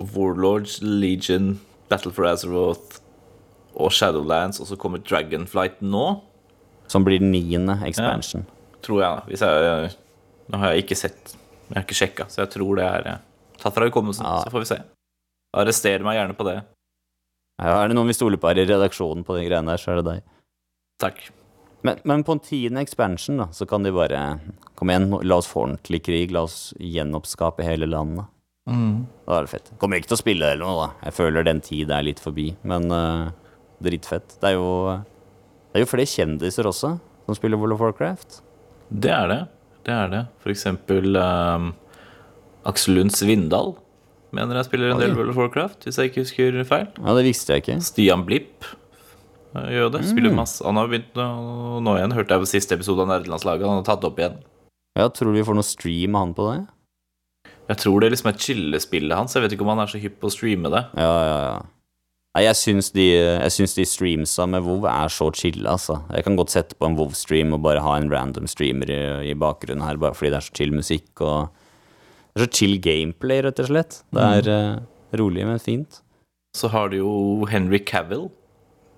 Warlords, 0.02 0.82
Legion, 0.82 1.62
Battle 1.90 2.12
for 2.12 2.28
Azeroth 2.28 3.00
og 3.76 3.92
Shadowlands. 3.92 4.60
Og 4.60 4.68
så 4.68 4.76
kommer 4.80 5.00
Dragonflight 5.00 5.82
nå, 5.82 6.08
Som 6.92 7.06
blir 7.08 7.22
den 7.24 7.32
niende 7.34 7.78
expansion. 7.88 8.46
tror 8.84 9.02
jeg. 9.02 9.10
da 9.10 9.30
Hvis 9.30 9.42
jeg 9.46 9.92
Nå 10.52 10.60
har 10.60 10.74
jeg 10.74 10.84
ikke 10.84 10.98
sett 11.00 11.36
Jeg 11.70 11.78
har 11.78 11.86
ikke 11.86 11.96
sjekka, 11.98 12.26
så 12.30 12.44
jeg 12.44 12.52
tror 12.54 12.76
det 12.78 12.86
er 12.86 13.08
eh, 13.08 13.22
tatt 13.62 13.74
fra 13.74 13.88
hukommelsen. 13.88 14.26
Ja. 14.28 14.44
Så 14.44 14.52
får 14.54 14.66
vi 14.66 14.72
se. 14.74 14.82
Arrester 15.56 16.04
meg 16.04 16.18
gjerne 16.20 16.36
på 16.38 16.46
det. 16.46 16.58
Ja, 17.62 17.78
er 17.78 17.88
det 17.88 17.96
noen 17.96 18.10
vi 18.12 18.18
stoler 18.18 18.42
på 18.42 18.50
her 18.50 18.60
i 18.62 18.68
redaksjonen 18.68 19.24
på 19.26 19.38
de 19.38 19.46
greiene 19.48 19.72
der, 19.72 19.82
så 19.82 19.94
er 19.94 20.02
det 20.02 20.06
deg. 20.10 20.28
Takk. 21.02 21.24
Men, 21.88 22.00
men 22.04 22.24
på 22.28 22.36
en 22.36 22.44
tiende 22.44 22.84
expansion, 22.84 23.40
da, 23.42 23.48
så 23.56 23.68
kan 23.70 23.84
de 23.84 23.92
bare 23.96 24.20
Kom 24.76 24.92
igjen, 24.92 25.10
la 25.24 25.38
oss 25.40 25.48
få 25.48 25.64
ordentlig 25.68 26.02
krig. 26.04 26.32
La 26.36 26.44
oss 26.48 26.74
gjenoppskape 26.82 27.64
hele 27.64 27.88
landet. 27.88 28.28
Da 28.66 29.38
er 29.38 29.46
det 29.46 29.52
fett. 29.52 29.72
Kommer 29.80 30.00
ikke 30.00 30.10
til 30.12 30.18
å 30.18 30.22
spille 30.24 30.44
det 30.48 30.56
eller 30.58 30.66
noe, 30.66 30.88
da. 30.88 31.08
Jeg 31.08 31.16
føler 31.20 31.46
den 31.48 31.62
tid 31.64 31.92
er 31.94 32.06
litt 32.08 32.20
forbi. 32.24 32.50
Men 32.68 32.88
uh, 32.92 33.30
dritfett. 33.84 34.38
Det 34.42 34.50
er 34.50 34.58
jo 34.58 34.70
Det 35.74 35.82
er 35.82 35.86
jo 35.88 35.90
flere 35.90 36.06
kjendiser 36.10 36.68
også 36.70 37.00
som 37.26 37.36
spiller 37.38 37.58
World 37.58 37.74
of 37.74 37.82
Warcraft. 37.82 38.42
Det 38.94 39.10
er 39.12 39.28
det. 39.32 39.40
Det 39.88 39.94
er 39.96 40.12
det. 40.12 40.22
For 40.44 40.52
eksempel 40.54 41.18
um, 41.18 41.72
Aksel 42.70 42.96
Lund 43.00 43.12
Svindal 43.16 43.74
mener 44.34 44.56
jeg 44.60 44.66
spiller 44.70 44.94
en 44.94 45.02
del 45.02 45.16
World 45.18 45.34
of 45.34 45.38
Warcraft, 45.42 45.84
hvis 45.88 45.98
jeg 46.00 46.12
ikke 46.12 46.24
husker 46.24 46.62
feil. 46.70 46.88
Ja, 46.98 47.14
det 47.18 47.26
visste 47.26 47.54
jeg 47.56 47.64
ikke. 47.64 47.80
Stian 47.86 48.24
Blipp 48.26 48.66
eh, 49.56 49.68
gjør 49.76 49.92
det. 49.98 50.04
Spiller 50.10 50.32
Mm. 50.34 50.40
masse. 50.42 50.64
Han 50.66 50.76
har 50.78 50.88
begynt 50.90 51.14
å- 51.22 51.82
nå 51.84 51.98
igjen. 51.98 52.14
Hørte 52.18 52.34
jeg 52.38 52.42
på 52.46 52.50
siste 52.54 52.74
episode 52.78 53.02
av 53.02 53.08
Nerdelandslaget. 53.12 53.68
Han 53.68 53.82
har 53.82 53.84
tatt 53.90 54.02
det 54.02 54.10
opp 54.12 54.18
igjen. 54.20 54.38
Ja, 54.98 55.08
Tror 55.10 55.34
du 55.34 55.38
vi 55.40 55.44
får 55.46 55.56
noe 55.58 55.64
stream 55.66 56.16
av 56.16 56.22
han 56.28 56.34
på 56.34 56.48
det? 56.54 56.68
Jeg 57.70 57.78
tror 57.78 58.00
det 58.02 58.12
liksom 58.12 58.30
er 58.30 58.38
chillespillet 58.38 59.16
hans. 59.16 59.34
Jeg 59.34 59.44
vet 59.44 59.54
ikke 59.58 59.62
om 59.66 59.72
han 59.78 59.80
er 59.80 59.92
så 59.94 60.02
hypp 60.02 60.20
på 60.20 60.28
å 60.30 60.34
streame 60.34 60.70
det. 60.70 60.84
Ja, 60.98 61.14
ja, 61.24 61.38
ja. 61.50 61.62
Nei, 62.34 62.48
jeg 62.48 62.58
syns 62.58 62.88
de, 62.96 63.04
jeg 63.14 63.52
syns 63.54 63.76
de 63.78 63.84
streamsa 63.86 64.48
med 64.50 64.64
WoW 64.66 64.88
er 64.90 65.12
så 65.14 65.28
chille, 65.38 65.68
altså. 65.70 66.00
Jeg 66.16 66.26
kan 66.26 66.38
godt 66.40 66.50
sette 66.56 66.74
på 66.80 66.88
en 66.90 66.96
WoW-stream 66.98 67.54
og 67.54 67.62
bare 67.62 67.84
ha 67.86 67.92
en 68.00 68.10
random 68.10 68.48
streamer 68.50 68.90
i, 68.90 69.02
i 69.30 69.36
bakgrunnen 69.38 69.86
her, 69.86 70.00
bare 70.02 70.18
fordi 70.18 70.32
det 70.34 70.40
er 70.40 70.48
så 70.48 70.56
chill 70.58 70.74
musikk 70.74 71.22
og 71.22 71.52
Det 72.34 72.42
er 72.42 72.46
så 72.48 72.52
chill 72.58 72.80
gameplay, 72.82 73.44
rett 73.46 73.62
og 73.62 73.70
slett. 73.70 74.00
Det 74.10 74.24
er 74.40 74.50
eh, 74.50 74.80
rolig, 75.22 75.46
men 75.46 75.62
fint. 75.62 76.00
Så 76.58 76.72
har 76.74 76.90
du 76.90 76.98
jo 77.04 77.12
Henry 77.52 77.78
Cavill. 77.86 78.32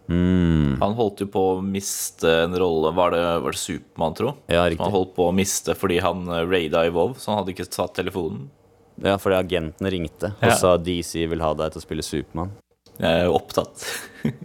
Mm. 0.07 0.77
Han 0.79 0.95
holdt 0.95 1.25
jo 1.25 1.27
på 1.33 1.41
å 1.55 1.61
miste 1.65 2.29
en 2.43 2.53
rolle 2.61 2.91
Var 2.93 3.15
det, 3.15 3.21
var 3.41 3.55
det 3.55 3.57
Supermann, 3.57 4.13
tro? 4.13 4.35
Ja, 4.53 4.67
Han 4.69 4.91
holdt 4.93 5.15
på 5.15 5.25
å 5.25 5.33
miste 5.33 5.73
fordi 5.75 5.97
han 6.05 6.27
eh, 6.29 6.43
raida 6.47 6.85
i 6.87 6.91
WoW, 6.93 7.15
så 7.19 7.33
han 7.33 7.41
hadde 7.41 7.55
ikke 7.55 7.65
tatt 7.73 7.95
telefonen. 7.97 8.45
Ja, 9.03 9.17
fordi 9.19 9.41
agentene 9.41 9.91
ringte 9.91 10.29
og 10.37 10.45
Ja. 10.45 10.55
sa 10.55 10.77
DC 10.79 11.25
vil 11.27 11.41
ha 11.43 11.51
deg 11.57 11.73
til 11.73 11.81
å 11.81 11.83
spille 11.89 12.05
Supermann. 12.05 12.53
Jeg 13.01 13.25
er 13.25 13.31
opptatt. 13.33 13.85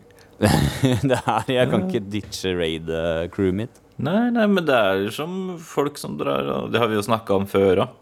det 1.11 1.21
her, 1.27 1.47
Jeg 1.53 1.71
kan 1.71 1.87
ikke 1.87 2.03
ditche 2.11 2.55
raid-crewet 2.57 3.57
mitt. 3.63 3.81
Nei, 4.01 4.31
nei, 4.33 4.47
men 4.49 4.65
det 4.65 4.77
er 4.77 5.11
som 5.13 5.59
folk 5.61 5.99
som 6.01 6.15
drar 6.17 6.47
og 6.55 6.71
Det 6.73 6.81
har 6.81 6.89
vi 6.89 6.97
jo 6.97 7.05
snakka 7.05 7.37
om 7.37 7.49
før 7.51 7.85
òg. 7.85 7.97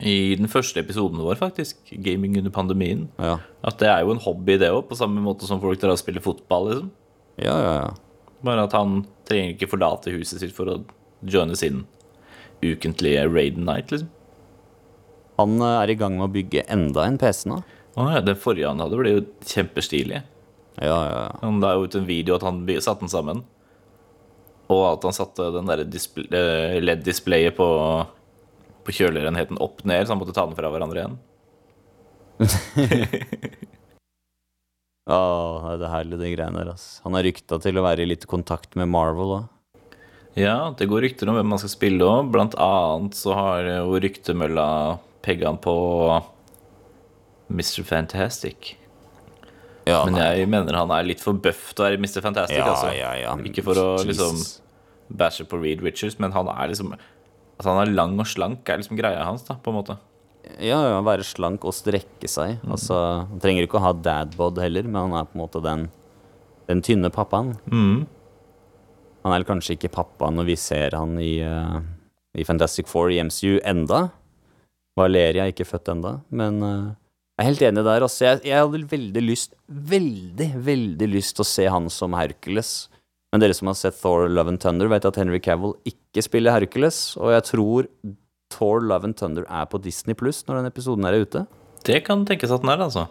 I 0.00 0.36
den 0.38 0.48
første 0.48 0.80
episoden 0.80 1.20
vår, 1.20 1.36
faktisk. 1.36 1.90
Gaming 2.00 2.38
under 2.40 2.52
pandemien. 2.54 3.08
Ja. 3.20 3.34
At 3.66 3.82
det 3.82 3.90
er 3.90 4.04
jo 4.06 4.14
en 4.14 4.22
hobby, 4.24 4.56
det 4.60 4.70
òg, 4.72 4.86
på 4.88 4.96
samme 4.96 5.20
måte 5.20 5.48
som 5.48 5.60
folk 5.60 5.80
drar 5.82 5.92
og 5.92 6.00
spiller 6.00 6.24
fotball, 6.24 6.70
liksom. 6.70 6.94
ja, 7.42 7.56
ja, 7.56 7.74
ja. 7.82 7.90
Bare 8.40 8.64
at 8.64 8.72
han 8.72 9.02
trenger 9.28 9.52
ikke 9.52 9.68
forlate 9.74 10.14
huset 10.14 10.40
sitt 10.40 10.54
for 10.56 10.70
å 10.72 10.78
joine 11.20 11.58
sin 11.58 11.82
ukentlige 12.64 13.26
raid 13.28 13.58
night, 13.60 13.92
liksom. 13.92 14.08
Han 15.40 15.60
eh, 15.60 15.76
er 15.82 15.92
i 15.92 15.98
gang 16.00 16.16
med 16.16 16.28
å 16.28 16.32
bygge 16.32 16.64
enda 16.72 17.04
en 17.04 17.18
PC 17.20 17.50
nå. 17.50 17.60
Å 17.98 18.06
ja, 18.14 18.20
den 18.22 18.38
forrige 18.38 18.70
han 18.70 18.82
hadde, 18.82 18.98
ble 19.00 19.14
jo 19.16 19.22
kjempestilig. 19.46 20.20
Ja, 20.80 20.94
ja, 20.94 21.16
ja. 21.16 21.30
Han 21.42 21.58
la 21.62 21.74
jo 21.76 21.88
ut 21.88 21.96
en 21.98 22.06
video 22.08 22.36
at 22.36 22.46
han 22.46 22.62
satte 22.78 23.04
den 23.04 23.12
sammen. 23.12 23.42
Og 24.70 24.84
at 24.92 25.04
han 25.08 25.16
satte 25.16 25.48
den 25.56 25.66
der 25.66 25.82
eh, 25.82 26.78
LED-displayet 26.78 27.56
på, 27.58 27.66
på 28.86 28.94
kjøleenheten 28.94 29.58
opp 29.62 29.82
ned, 29.82 30.06
så 30.06 30.14
han 30.14 30.20
måtte 30.22 30.36
ta 30.36 30.46
den 30.46 30.58
fra 30.58 30.70
hverandre 30.70 31.02
igjen. 31.02 31.18
Åh, 35.10 35.64
det 35.80 35.86
er 35.88 35.90
herlig, 35.96 36.20
de 36.20 36.34
greiene 36.36 36.60
der, 36.60 36.70
ass. 36.76 37.00
Han 37.02 37.16
er 37.18 37.26
rykta 37.26 37.58
til 37.62 37.80
å 37.80 37.84
være 37.84 38.04
i 38.04 38.10
litt 38.12 38.28
kontakt 38.30 38.78
med 38.78 38.92
Marvel 38.92 39.40
òg. 39.40 39.48
Ja, 40.38 40.70
det 40.78 40.86
går 40.86 41.02
rykter 41.02 41.28
om 41.28 41.34
hvem 41.34 41.48
man 41.50 41.58
skal 41.58 41.72
spille 41.72 42.06
òg. 42.06 42.30
Blant 42.30 42.54
annet 42.54 43.18
så 43.18 43.34
har 43.34 43.66
jo 43.66 43.98
ryktemølla 43.98 44.66
pegga 45.26 45.50
han 45.50 45.58
på 45.60 45.74
Mr. 47.50 47.82
Fantastic. 47.86 48.74
Ja, 49.88 50.04
Men 50.06 50.16
nei. 50.16 50.26
jeg 50.38 50.50
mener 50.50 50.76
han 50.78 50.92
er 50.94 51.06
litt 51.08 51.22
for 51.22 51.38
bøff 51.40 51.72
til 51.72 51.84
å 51.84 51.88
være 51.88 52.00
Mr. 52.00 52.20
Fantastic, 52.22 52.58
ja, 52.60 52.68
altså. 52.68 52.92
ja. 52.94 53.34
Ikke 53.48 53.64
for 53.66 53.80
å 53.80 53.88
liksom 54.06 54.38
bæsje 55.20 55.46
på 55.50 55.58
Reed 55.58 55.82
Richards, 55.84 56.18
men 56.22 56.34
han 56.36 56.50
er 56.52 56.70
liksom 56.72 56.94
Altså 57.60 57.74
han 57.74 57.82
er 57.82 57.90
lang 57.92 58.14
og 58.16 58.24
slank, 58.24 58.62
er 58.72 58.78
liksom 58.80 58.96
greia 58.96 59.20
hans, 59.26 59.42
da, 59.44 59.58
på 59.60 59.68
en 59.68 59.76
måte. 59.76 59.98
Ja, 60.64 60.78
ja, 60.80 61.00
være 61.04 61.26
slank 61.28 61.66
og 61.68 61.74
strekke 61.76 62.28
seg. 62.30 62.54
Mm. 62.62 62.70
Altså, 62.72 62.96
han 63.28 63.42
trenger 63.42 63.66
ikke 63.66 63.76
å 63.76 63.82
ha 63.84 63.90
dadbod 63.92 64.56
heller, 64.62 64.86
men 64.88 64.96
han 64.96 65.16
er 65.18 65.26
på 65.28 65.36
en 65.36 65.42
måte 65.42 65.60
den, 65.66 65.82
den 66.70 66.80
tynne 66.86 67.10
pappaen. 67.12 67.50
Mm. 67.68 68.06
Han 69.26 69.34
er 69.36 69.44
kanskje 69.44 69.76
ikke 69.76 69.92
pappa 69.92 70.30
når 70.32 70.48
vi 70.48 70.56
ser 70.56 70.96
han 70.96 71.18
i, 71.20 71.34
uh, 71.44 71.82
i 72.32 72.48
Fantastic 72.48 72.88
Four 72.88 73.12
i 73.12 73.20
MCU 73.20 73.58
enda. 73.60 74.06
Valeria 74.96 75.44
er 75.44 75.52
ikke 75.52 75.68
født 75.68 75.92
enda, 75.92 76.16
men 76.34 76.64
eh, 76.66 76.88
jeg 77.40 77.46
er 77.46 77.54
helt 77.54 77.62
enig 77.70 77.82
der. 77.86 78.04
Altså, 78.04 78.24
jeg, 78.26 78.40
jeg 78.50 78.60
hadde 78.60 78.78
veldig 78.90 79.20
lyst, 79.24 79.54
veldig, 79.64 80.48
veldig 80.60 81.06
lyst 81.08 81.38
til 81.38 81.44
å 81.46 81.48
se 81.48 81.64
han 81.72 81.86
som 81.88 82.12
Hercules. 82.12 82.72
Men 83.32 83.40
dere 83.40 83.54
som 83.56 83.70
har 83.70 83.78
sett 83.78 83.96
Thor 83.96 84.26
Love 84.28 84.52
and 84.52 84.60
Thunder, 84.60 84.90
vet 84.92 85.06
at 85.08 85.16
Henry 85.16 85.38
Cavill 85.40 85.72
ikke 85.88 86.24
spiller 86.26 86.52
Hercules. 86.52 86.98
Og 87.16 87.32
jeg 87.32 87.46
tror 87.48 87.88
Thor 88.52 88.84
Love 88.84 89.08
and 89.08 89.16
Thunder 89.16 89.46
er 89.48 89.70
på 89.72 89.80
Disney 89.80 90.18
Pluss 90.18 90.42
når 90.44 90.60
den 90.60 90.68
episoden 90.68 91.08
er 91.08 91.16
ute. 91.22 91.46
Det 91.86 92.02
kan 92.04 92.26
tenkes 92.28 92.52
at 92.52 92.60
den 92.60 92.74
er, 92.74 92.84
altså. 92.84 93.06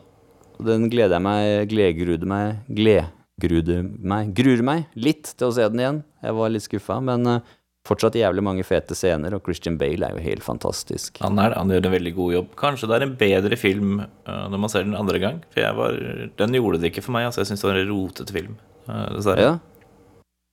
Den 0.62 0.86
gleder 0.94 1.18
jeg 1.18 1.26
meg, 1.26 1.70
gledgruder 1.72 2.30
meg, 2.30 2.62
gledgruder 2.70 3.82
meg, 4.14 4.34
gruer 4.38 4.62
meg 4.62 5.00
litt 5.00 5.32
til 5.40 5.50
å 5.50 5.56
se 5.58 5.66
den 5.74 5.82
igjen. 5.82 6.02
Jeg 6.22 6.38
var 6.38 6.54
litt 6.54 6.68
skuffa, 6.68 7.00
men 7.02 7.26
eh, 7.34 7.56
fortsatt 7.88 8.18
jævlig 8.20 8.44
mange 8.46 8.66
fete 8.68 8.96
scener, 8.98 9.34
og 9.36 9.46
Christian 9.46 9.78
Bale 9.80 10.10
er 10.10 10.18
jo 10.18 10.24
helt 10.24 10.46
fantastisk. 10.46 11.22
Han 11.24 11.40
er 11.42 11.56
han 11.58 11.72
gjør 11.72 11.88
en 11.88 11.96
veldig 11.96 12.14
god 12.18 12.34
jobb. 12.36 12.52
Kanskje 12.60 12.90
det 12.90 12.98
er 12.98 13.08
en 13.08 13.16
bedre 13.20 13.60
film 13.60 13.96
uh, 14.04 14.46
når 14.52 14.62
man 14.66 14.74
ser 14.74 14.86
den 14.86 14.98
andre 15.00 15.22
gang. 15.24 15.42
For 15.56 15.80
var, 15.80 15.98
den 16.42 16.60
gjorde 16.60 16.82
det 16.84 16.92
ikke 16.92 17.06
for 17.06 17.16
meg. 17.16 17.30
Altså, 17.30 17.44
jeg 17.44 17.52
syns 17.52 17.64
det 17.66 17.72
var 17.72 17.82
en 17.82 17.92
rotete 17.94 18.36
film. 18.36 18.58
uh, 18.90 19.08
Dessverre. 19.16 19.48
Ja. 19.48 19.58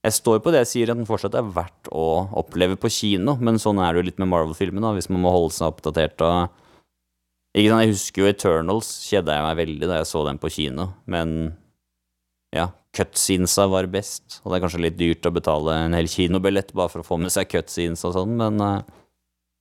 Jeg 0.07 0.15
står 0.15 0.39
på 0.39 0.53
det 0.55 0.61
jeg 0.63 0.71
sier, 0.71 0.91
at 0.93 1.01
den 1.01 1.09
fortsatt 1.09 1.35
er 1.35 1.49
verdt 1.51 1.89
å 1.91 2.29
oppleve 2.39 2.77
på 2.79 2.91
kino, 2.95 3.35
men 3.43 3.59
sånn 3.59 3.81
er 3.83 3.91
det 3.91 3.99
jo 3.99 4.07
litt 4.07 4.21
med 4.23 4.31
Marvel-filmene, 4.31 4.93
hvis 4.95 5.11
man 5.11 5.25
må 5.25 5.33
holde 5.35 5.57
seg 5.57 5.73
oppdatert 5.73 6.23
og 6.23 6.63
Ikke 7.57 7.73
sant, 7.73 7.83
Jeg 7.83 7.95
husker 7.95 8.23
jo 8.23 8.29
Eternals, 8.31 8.91
kjeda 9.09 9.35
jeg 9.35 9.47
meg 9.47 9.57
veldig 9.65 9.89
da 9.89 9.99
jeg 9.99 10.09
så 10.13 10.23
den 10.29 10.39
på 10.39 10.51
kino, 10.53 10.91
men 11.11 11.57
ja, 12.57 12.69
cutscenesa 12.97 13.67
var 13.71 13.89
best, 13.93 14.41
og 14.43 14.51
det 14.51 14.59
er 14.59 14.65
kanskje 14.67 14.83
litt 14.87 14.99
dyrt 14.99 15.29
å 15.29 15.35
betale 15.37 15.75
en 15.85 15.97
hel 15.97 16.09
kinobillett 16.11 16.73
bare 16.77 16.93
for 16.93 17.05
å 17.05 17.07
få 17.07 17.19
med 17.21 17.35
seg 17.35 17.51
cutscenes 17.53 18.05
og 18.09 18.17
sånn, 18.17 18.37
men 18.41 18.63
eh, 18.65 18.79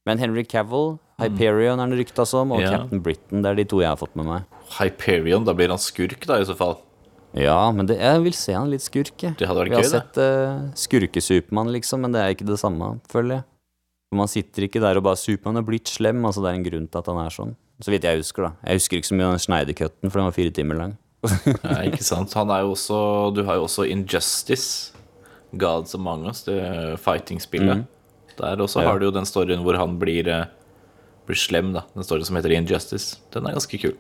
men 0.06 0.22
Henry 0.22 0.44
Cavill, 0.46 1.00
Hyperion 1.18 1.80
er 1.80 1.88
han 1.88 1.96
rykta 1.98 2.28
som, 2.30 2.52
og 2.54 2.62
Ja. 2.62 2.76
Captain 2.76 3.02
Britain, 3.02 3.42
det 3.42 3.50
er 3.50 3.56
de 3.56 3.64
to 3.66 3.80
jeg 3.82 3.90
har 3.90 3.98
fått 3.98 4.16
med 4.16 4.28
meg. 4.30 4.44
Hyperion, 4.78 5.46
da 5.48 5.56
blir 5.58 5.74
han 5.74 5.82
skurk, 5.82 6.28
da, 6.30 6.38
i 6.38 6.46
så 6.46 6.56
fall. 6.56 6.78
Ja, 7.34 7.72
men 7.72 7.88
det, 7.90 7.98
jeg 8.00 8.22
vil 8.24 8.36
se 8.38 8.54
han 8.54 8.70
litt 8.70 8.86
skurk, 8.86 9.18
jeg. 9.18 9.36
Det 9.40 9.48
hadde 9.50 9.64
vært 9.64 9.74
Vi 9.74 9.76
har 9.76 9.84
gøy, 9.84 9.90
sett 9.90 10.20
uh, 10.22 10.70
skurke-Supermann, 10.78 11.74
liksom, 11.74 12.06
men 12.06 12.14
det 12.14 12.22
er 12.22 12.36
ikke 12.36 12.48
det 12.48 12.60
samme, 12.62 13.00
føler 13.12 13.40
jeg. 13.40 13.46
For 14.12 14.22
Man 14.22 14.30
sitter 14.30 14.68
ikke 14.70 14.80
der 14.84 15.02
og 15.02 15.04
bare 15.04 15.18
'Supermann 15.18 15.58
er 15.58 15.66
blitt 15.66 15.90
slem', 15.90 16.22
altså 16.24 16.46
det 16.46 16.52
er 16.54 16.60
en 16.60 16.68
grunn 16.70 16.88
til 16.88 17.00
at 17.02 17.10
han 17.10 17.26
er 17.26 17.34
sånn. 17.34 17.56
Så 17.82 17.92
vidt 17.92 18.06
jeg 18.06 18.22
husker, 18.22 18.44
da. 18.44 18.52
Jeg 18.64 18.80
husker 18.80 18.98
ikke 19.02 19.10
så 19.10 19.18
mye 19.18 19.26
av 19.26 19.34
den 19.34 19.44
Schneider-cutten, 19.44 20.12
for 20.12 20.22
den 20.22 20.30
var 20.30 20.38
fire 20.38 20.54
timer 20.54 20.76
lang. 20.80 20.98
Ja, 21.64 21.82
ikke 21.90 22.04
sant. 22.04 22.34
Han 22.38 22.50
er 22.54 22.62
jo 22.66 22.74
også 22.76 23.00
Du 23.36 23.44
har 23.48 23.56
jo 23.60 23.66
også 23.68 23.86
Injustice. 23.90 24.92
Gods 25.56 25.94
Among 25.96 26.26
Us, 26.28 26.44
det 26.44 26.58
fighting-spillet. 27.00 27.86
Der 28.38 28.58
også 28.60 28.82
Ja. 28.82 28.90
har 28.90 29.00
du 29.00 29.06
jo 29.06 29.12
den 29.16 29.24
storyen 29.26 29.62
hvor 29.64 29.78
han 29.80 29.98
blir, 30.00 30.28
eh, 30.28 30.46
blir 31.26 31.38
slem, 31.40 31.72
da. 31.74 31.86
Den 31.96 32.04
storyen 32.04 32.26
som 32.28 32.36
heter 32.36 32.52
Injustice. 32.52 33.18
Den 33.32 33.48
er 33.48 33.54
ganske 33.56 33.80
kul. 33.80 33.96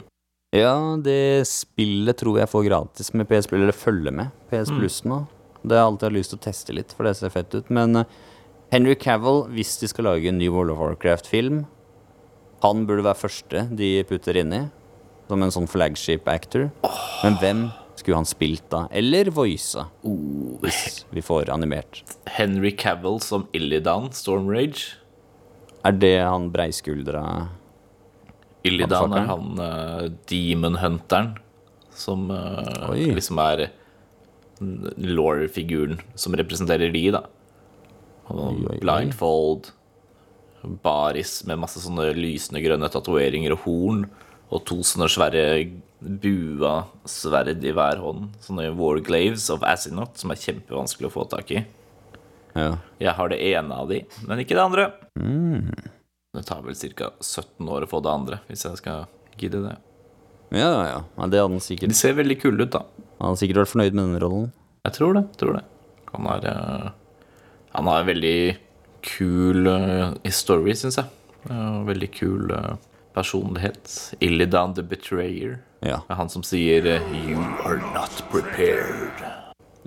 Ja, 0.55 0.95
det 1.01 1.47
spillet 1.47 2.17
tror 2.19 2.37
jeg 2.39 2.49
får 2.51 2.65
gratis 2.67 3.13
med 3.13 3.27
PS 3.29 3.47
Plus, 3.47 3.61
eller 3.61 3.71
følger 3.75 4.11
med 4.13 4.31
PS 4.51 4.69
Plus 4.71 5.01
nå. 5.05 5.21
Det 5.65 5.71
har 5.77 5.85
jeg 5.85 5.91
alltid 5.93 6.07
hatt 6.09 6.17
lyst 6.17 6.29
til 6.33 6.39
å 6.39 6.43
teste 6.45 6.75
litt, 6.75 6.91
for 6.93 7.03
det 7.07 7.15
ser 7.17 7.29
fett 7.33 7.55
ut. 7.55 7.69
Men 7.69 7.95
eh, 7.95 8.03
Henry 8.71 8.95
Cavill, 8.95 9.45
hvis 9.55 9.79
de 9.79 9.87
skal 9.87 10.05
lage 10.05 10.27
en 10.27 10.37
ny 10.37 10.49
World 10.49 10.71
of 10.75 10.79
Warcraft-film, 10.83 11.65
han 12.61 12.85
burde 12.85 13.03
være 13.05 13.19
første 13.23 13.63
de 13.75 14.03
putter 14.03 14.35
inni, 14.41 14.69
som 15.27 15.43
en 15.43 15.53
sånn 15.53 15.69
flagship 15.69 16.27
actor. 16.29 16.69
Men 17.23 17.37
hvem 17.41 17.63
skulle 17.95 18.19
han 18.19 18.27
spilt 18.29 18.65
da? 18.73 18.85
Eller 18.93 19.31
voisa, 19.33 19.87
hvis 20.61 21.05
vi 21.15 21.23
får 21.25 21.49
animert. 21.53 22.03
Henry 22.37 22.73
Cavill 22.77 23.21
som 23.23 23.47
Illidan, 23.55 24.11
Stormrage. 24.13 24.99
Er 25.85 25.95
det 25.97 26.17
han 26.25 26.49
breiskuldra 26.53 27.23
Illidan 28.65 29.13
er 29.13 29.27
han 29.29 29.59
uh, 29.61 30.05
demon-hunteren 30.29 31.35
som 31.95 32.31
uh, 32.33 32.89
liksom 32.95 33.39
er 33.43 33.67
law-figuren 35.05 35.99
som 36.17 36.35
representerer 36.37 36.89
de, 36.93 37.03
da. 37.13 37.25
Og 38.33 38.63
oi. 38.65 38.79
blindfold, 38.81 39.69
baris 40.81 41.43
med 41.45 41.61
masse 41.61 41.83
sånne 41.83 42.09
lysende 42.17 42.63
grønne 42.63 42.89
tatoveringer 42.89 43.53
og 43.53 43.67
horn, 43.67 44.05
og 44.53 44.61
to 44.67 44.79
sånne 44.85 45.07
svære 45.11 45.45
bua 45.99 46.75
sverd 47.09 47.63
i 47.65 47.73
hver 47.73 48.01
hånd. 48.03 48.29
Sånne 48.45 48.69
warglaves 48.77 49.47
of 49.53 49.65
Asinot 49.65 50.19
som 50.21 50.33
er 50.33 50.41
kjempevanskelig 50.41 51.09
å 51.09 51.15
få 51.15 51.25
tak 51.31 51.51
i. 51.55 51.63
Ja. 52.55 52.77
Jeg 53.01 53.15
har 53.17 53.31
det 53.31 53.41
ene 53.43 53.81
av 53.81 53.89
de, 53.91 54.03
men 54.27 54.41
ikke 54.43 54.55
det 54.55 54.63
andre. 54.63 54.87
Mm. 55.19 55.73
Det 56.35 56.43
tar 56.47 56.63
vel 56.63 56.75
ca. 56.75 57.11
17 57.19 57.71
år 57.71 57.85
å 57.85 57.89
få 57.89 58.01
det 58.03 58.11
andre, 58.11 58.39
hvis 58.49 58.65
jeg 58.67 58.79
skal 58.79 59.07
gidde 59.39 59.63
det. 59.65 59.75
Ja, 60.55 60.67
ja, 60.69 60.83
ja. 60.87 60.99
Det 61.25 61.41
hadde 61.41 61.41
han 61.41 61.89
De 61.89 61.97
ser 61.97 62.15
veldig 62.15 62.37
kule 62.39 62.67
ut, 62.67 62.75
da. 62.75 62.85
Han 63.17 63.31
hadde 63.31 63.41
sikkert 63.41 63.63
vært 63.63 63.73
fornøyd 63.73 63.97
med 63.97 64.03
den 64.03 64.21
rollen. 64.23 64.51
Jeg 64.85 64.97
tror 64.99 65.17
det. 65.17 65.25
tror 65.39 65.57
det 65.57 65.63
Han 66.13 66.27
er 66.29 66.45
uh, 66.45 66.89
Han 67.73 67.87
har 67.89 68.03
en 68.03 68.09
veldig 68.11 68.39
kul 69.05 69.67
uh, 69.67 70.29
story, 70.29 70.75
syns 70.77 70.99
jeg. 71.01 71.09
Uh, 71.49 71.81
veldig 71.85 72.09
kul 72.13 72.51
eh, 72.55 72.75
personlighet. 73.15 74.13
Illidan 74.19 74.75
the 74.75 74.83
Betrayer. 74.83 75.57
Ja. 75.79 76.01
Det 76.07 76.13
er 76.13 76.19
han 76.19 76.29
som 76.29 76.43
sier 76.43 76.85
eh, 76.85 77.13
'You 77.13 77.39
are 77.63 77.79
not 77.95 78.23
prepared'. 78.31 79.23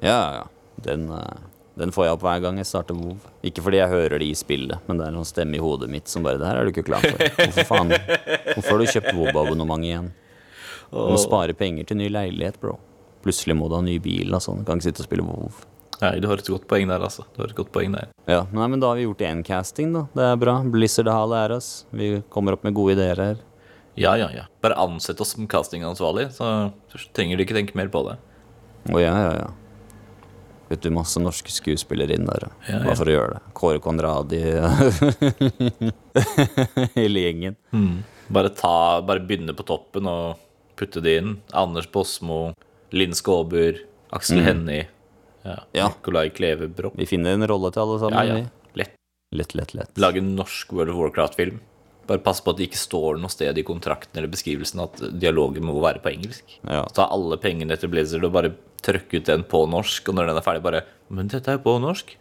Ja, 0.01 0.21
ja. 0.35 0.47
Den, 0.77 1.11
eh, 1.11 1.39
den 1.75 1.93
får 1.93 2.05
jeg 2.07 2.17
opp 2.17 2.25
hver 2.25 2.41
gang 2.43 2.59
jeg 2.59 2.67
starter 2.67 2.97
WoW. 2.97 3.17
Ikke 3.47 3.63
fordi 3.63 3.81
jeg 3.83 3.93
hører 3.93 4.19
det 4.19 4.31
i 4.31 4.35
spillet, 4.39 4.79
men 4.87 4.99
det 4.99 5.07
er 5.07 5.13
en 5.13 5.21
sånn 5.21 5.33
stemme 5.33 5.59
i 5.59 5.63
hodet 5.63 5.91
mitt 5.91 6.09
som 6.09 6.25
bare 6.27 6.39
Det 6.41 6.47
her 6.49 6.61
er 6.61 6.65
du 6.65 6.73
ikke 6.73 6.87
klar 6.89 7.05
for. 7.05 7.19
Hvorfor 7.39 7.69
faen? 7.69 7.95
Hvorfor 8.55 8.71
har 8.71 8.79
du 8.79 8.93
kjøpt 8.95 9.15
WoW-abonnement 9.15 9.85
igjen? 9.85 10.13
Du 10.91 11.03
må 11.13 11.19
spare 11.21 11.53
penger 11.53 11.85
til 11.85 12.01
ny 12.01 12.09
leilighet, 12.09 12.57
bro. 12.63 12.79
Plutselig 13.23 13.59
må 13.59 13.69
du 13.69 13.77
ha 13.77 13.83
ny 13.85 13.99
bil 14.01 14.33
og 14.33 14.41
sånn. 14.41 14.65
Kan 14.65 14.81
ikke 14.81 14.89
sitte 14.89 15.05
og 15.05 15.11
spille 15.11 15.27
WoW. 15.27 15.53
Nei, 15.99 16.13
du 16.23 16.29
har 16.31 16.39
et 16.39 16.47
godt 16.47 16.69
poeng 16.71 16.87
der, 16.91 17.03
altså. 17.03 17.25
Du 17.35 17.43
har 17.43 17.51
et 17.51 17.59
godt 17.59 17.73
poeng 17.75 17.95
der. 17.97 18.11
Ja, 18.31 18.45
nei, 18.55 18.67
men 18.71 18.79
da 18.83 18.93
har 18.93 18.99
vi 19.01 19.07
gjort 19.09 19.25
én 19.27 19.41
casting, 19.47 19.91
da. 19.97 20.05
Det 20.15 20.27
er 20.31 20.37
bra. 20.39 20.59
Blizzard 20.71 21.11
har 21.11 21.27
lært 21.31 21.57
oss. 21.57 21.71
Vi 21.91 22.21
kommer 22.31 22.55
opp 22.55 22.63
med 22.67 22.77
gode 22.79 22.95
ideer 22.95 23.19
her. 23.19 23.41
Ja, 23.99 24.13
ja, 24.21 24.29
ja. 24.31 24.45
Bare 24.63 24.77
ansett 24.79 25.19
oss 25.21 25.33
som 25.35 25.49
castingansvarlig, 25.51 26.29
så 26.37 26.71
trenger 27.17 27.37
du 27.41 27.43
ikke 27.43 27.57
tenke 27.57 27.75
mer 27.79 27.91
på 27.91 28.05
det. 28.07 28.15
Å 28.95 29.01
ja, 29.03 29.15
ja, 29.25 29.33
ja. 29.41 29.49
Vet 30.69 30.85
du, 30.85 30.91
masse 30.95 31.19
norske 31.19 31.51
skuespillere 31.51 32.15
inn 32.15 32.29
der. 32.29 32.47
Ja, 32.69 32.77
ja. 32.77 32.83
Bare 32.85 32.99
for 33.01 33.09
å 33.11 33.15
gjøre 33.17 33.39
det. 33.39 33.41
Kåre 33.57 33.81
Konradi 33.83 34.43
Hele 36.95 37.23
gjengen. 37.25 37.57
Bare, 38.29 38.53
ta, 38.55 39.01
bare 39.03 39.25
begynne 39.25 39.55
på 39.57 39.65
toppen 39.67 40.07
og 40.13 40.37
putte 40.79 41.03
det 41.03 41.17
inn. 41.23 41.35
Anders 41.57 41.89
Bosmo, 41.91 42.53
Linn 42.95 43.17
Skåber, 43.17 43.81
Aksel 44.15 44.45
Hennie, 44.45 44.87
ja. 45.49 45.59
Ja. 45.77 45.89
Kleve 46.35 46.69
Broch. 46.69 46.95
Vi 46.99 47.07
finner 47.09 47.35
en 47.39 47.47
rolle 47.51 47.73
til 47.75 47.83
alle 47.85 47.99
sammen. 48.05 48.29
ja. 48.29 48.37
ja. 48.45 48.55
Lett. 48.79 48.95
Lett, 49.35 49.55
lett, 49.59 49.75
lett. 49.77 49.99
Lage 50.01 50.23
en 50.23 50.35
norsk 50.39 50.73
World 50.73 50.93
of 50.95 51.01
Warcraft-film. 51.03 51.59
Bare 52.09 52.23
pass 52.25 52.39
på 52.41 52.55
at 52.55 52.61
det 52.61 52.71
ikke 52.71 52.81
står 52.81 53.19
noe 53.21 53.29
sted 53.33 53.59
i 53.61 53.65
kontrakten 53.69 54.17
eller 54.17 54.31
beskrivelsen 54.33 54.81
at 54.81 55.03
dialogen 55.21 55.67
må 55.69 55.75
være 55.85 56.01
på 56.01 56.13
engelsk. 56.15 56.55
Ja. 56.65 56.87
Ta 56.97 57.05
alle 57.13 57.37
pengene 57.43 57.77
til 57.77 57.91
Blizzard 57.93 58.25
og 58.25 58.33
bare 58.33 58.55
trykke 58.85 59.21
ut 59.21 59.29
den 59.29 59.43
på 59.45 59.61
norsk, 59.69 60.09
og 60.09 60.17
når 60.17 60.31
den 60.31 60.39
er 60.41 60.47
ferdig, 60.47 60.63
bare 60.65 60.81
Men 61.13 61.29
dette 61.29 61.51
er 61.53 61.59
jo 61.59 61.65
på 61.67 61.75
norsk. 61.83 62.15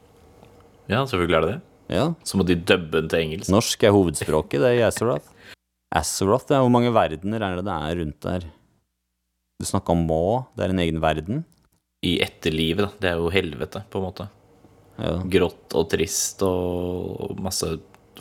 Ja, 0.91 1.05
selvfølgelig 1.05 1.37
er 1.37 1.45
det 1.45 1.53
det. 1.53 1.61
ja. 1.95 2.05
Så 2.27 2.39
må 2.39 2.43
de 2.47 2.55
dubbe 2.59 2.99
den 2.99 3.07
til 3.13 3.23
engelsk. 3.23 3.51
Norsk 3.53 3.83
er 3.87 3.95
hovedspråket, 3.95 4.59
det 4.63 4.73
er 4.73 4.79
i 4.81 4.85
Azeroth. 4.87 5.31
Azeroth, 5.95 6.47
det 6.49 6.57
er 6.57 6.65
hvor 6.65 6.73
mange 6.73 6.91
verdener 6.91 7.43
er 7.47 7.59
det 7.61 7.65
det 7.69 7.75
er 7.77 7.99
rundt 8.01 8.19
der? 8.27 8.47
Du 9.61 9.65
snakka 9.65 9.95
om 9.95 10.03
Må, 10.09 10.23
det 10.57 10.65
er 10.67 10.73
en 10.75 10.83
egen 10.83 10.99
verden. 11.01 11.45
I 12.05 12.17
etterlivet, 12.21 12.83
da. 12.85 12.89
Det 13.01 13.09
er 13.11 13.21
jo 13.21 13.29
helvete, 13.33 13.81
på 13.89 13.99
en 14.01 14.05
måte. 14.05 14.27
Ja, 14.97 15.15
Grått 15.29 15.73
og 15.77 15.87
trist 15.91 16.41
og 16.45 17.37
masse 17.41 17.69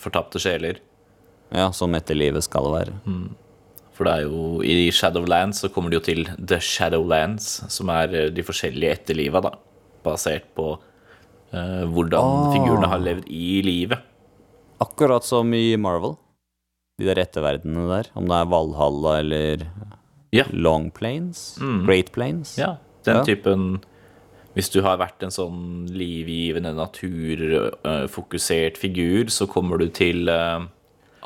fortapte 0.01 0.41
sjeler. 0.43 0.79
ja 1.55 1.70
som 1.72 1.95
etterlivet 1.95 2.45
skal 2.45 2.66
være. 2.72 2.95
For 3.97 4.05
det 4.05 4.12
er 4.12 4.24
jo 4.27 4.61
i 4.66 4.91
Shadowlands 4.93 5.62
så 5.64 5.70
kommer 5.72 5.89
de 5.91 5.97
jo 5.97 6.05
til 6.05 6.27
The 6.37 6.59
Shadowlands, 6.61 7.47
som 7.72 7.89
er 7.95 8.12
eh, 8.14 8.29
de 8.35 8.43
forskjellige 8.45 8.93
etterliva, 8.99 9.41
da. 9.41 9.55
Basert 10.05 10.45
på 10.55 10.66
uh, 10.77 11.85
hvordan 11.91 12.53
figurene 12.53 12.91
har 12.93 13.01
levd 13.01 13.24
i 13.33 13.62
livet. 13.64 14.05
Akkurat 14.85 15.24
som 15.24 15.49
i 15.57 15.77
Marvel. 15.81 16.14
De 17.01 17.09
der 17.09 17.18
etterverdenene 17.24 17.89
der. 17.89 18.11
Om 18.16 18.29
det 18.29 18.37
er 18.37 18.51
Valhalla 18.53 19.14
eller 19.22 19.64
Ja. 20.37 20.45
Long 20.53 20.91
Plains. 20.93 21.57
Great 21.87 22.12
Plains. 22.12 22.59
Ja, 22.61 22.77
den 23.07 23.23
Ja. 23.23 23.25
typen 23.25 23.81
Hvis 24.57 24.73
du 24.73 24.81
har 24.81 24.97
vært 24.97 25.21
en 25.21 25.29
sånn 25.29 25.85
livgivende, 25.93 26.73
naturfokusert 26.73 28.79
figur, 28.81 29.29
så 29.29 29.45
kommer 29.47 29.77
du 29.77 29.91
til 29.93 30.31
Arden 30.31 30.71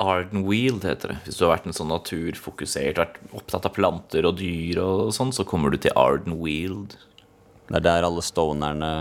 Ardenweald, 0.01 0.81
heter 0.83 1.13
det. 1.13 1.17
Hvis 1.25 1.37
du 1.37 1.45
har 1.45 1.57
vært 1.57 1.67
en 1.69 1.77
sånn 1.77 1.91
naturfokusert, 1.93 2.97
vært 2.97 3.19
opptatt 3.37 3.67
av 3.69 3.75
planter 3.75 4.25
og 4.25 4.37
dyr 4.39 4.79
og 4.83 5.11
sånn, 5.13 5.31
så 5.31 5.45
kommer 5.47 5.71
du 5.71 5.77
til 5.77 5.93
Ardenweald. 5.95 6.95
Det 7.69 7.77
er 7.77 7.85
der 7.85 8.03
alle 8.07 8.23
stonerne, 8.25 8.91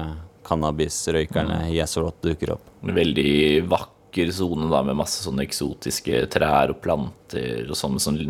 cannabisrøykerne 0.47 1.65
Azeroth 1.83 2.21
dukker 2.23 2.53
opp. 2.55 2.69
Veldig 2.87 3.65
vakker 3.71 4.31
sone 4.35 4.69
med 4.69 4.99
masse 4.99 5.25
sånne 5.25 5.43
eksotiske 5.47 6.27
trær 6.31 6.71
og 6.75 6.81
planter 6.85 7.67
og 7.69 7.77
sånn 7.79 7.97
med 7.97 8.05
sånn 8.05 8.23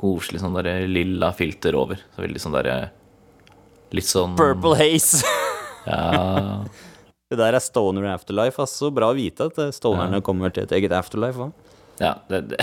koselig 0.00 0.40
sånn 0.40 0.56
der 0.56 0.86
lilla 0.88 1.28
filter 1.36 1.76
over. 1.76 2.00
Så 2.14 2.22
veldig 2.24 2.40
sånn 2.40 2.56
derre 2.56 2.90
Litt 3.96 4.06
sånn 4.08 4.36
Purple 4.38 4.76
Haze! 4.80 5.24
Ja, 5.90 6.66
det 7.32 7.38
der 7.40 7.56
er 7.56 7.62
Stoner 7.64 8.04
Afterlife. 8.12 8.60
Altså. 8.62 8.90
Bra 8.94 9.08
å 9.10 9.16
vite 9.16 9.46
at 9.48 9.56
stonerne 9.56 9.74
stonerne 9.74 10.20
kommer 10.22 10.52
til 10.52 10.66
et 10.66 10.74
eget 10.76 10.92
afterlife. 10.94 11.40
hva? 11.40 11.50
ja 11.98 12.12
det, 12.28 12.40
det. 12.52 12.58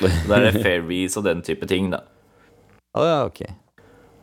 det 0.02 0.36
er 0.36 0.44
det 0.44 0.60
fairies 0.60 1.16
og 1.18 1.24
den 1.26 1.40
type 1.46 1.66
ting, 1.70 1.88
da. 1.94 2.02
Å 2.96 3.06
ja, 3.08 3.16
ok. 3.28 3.42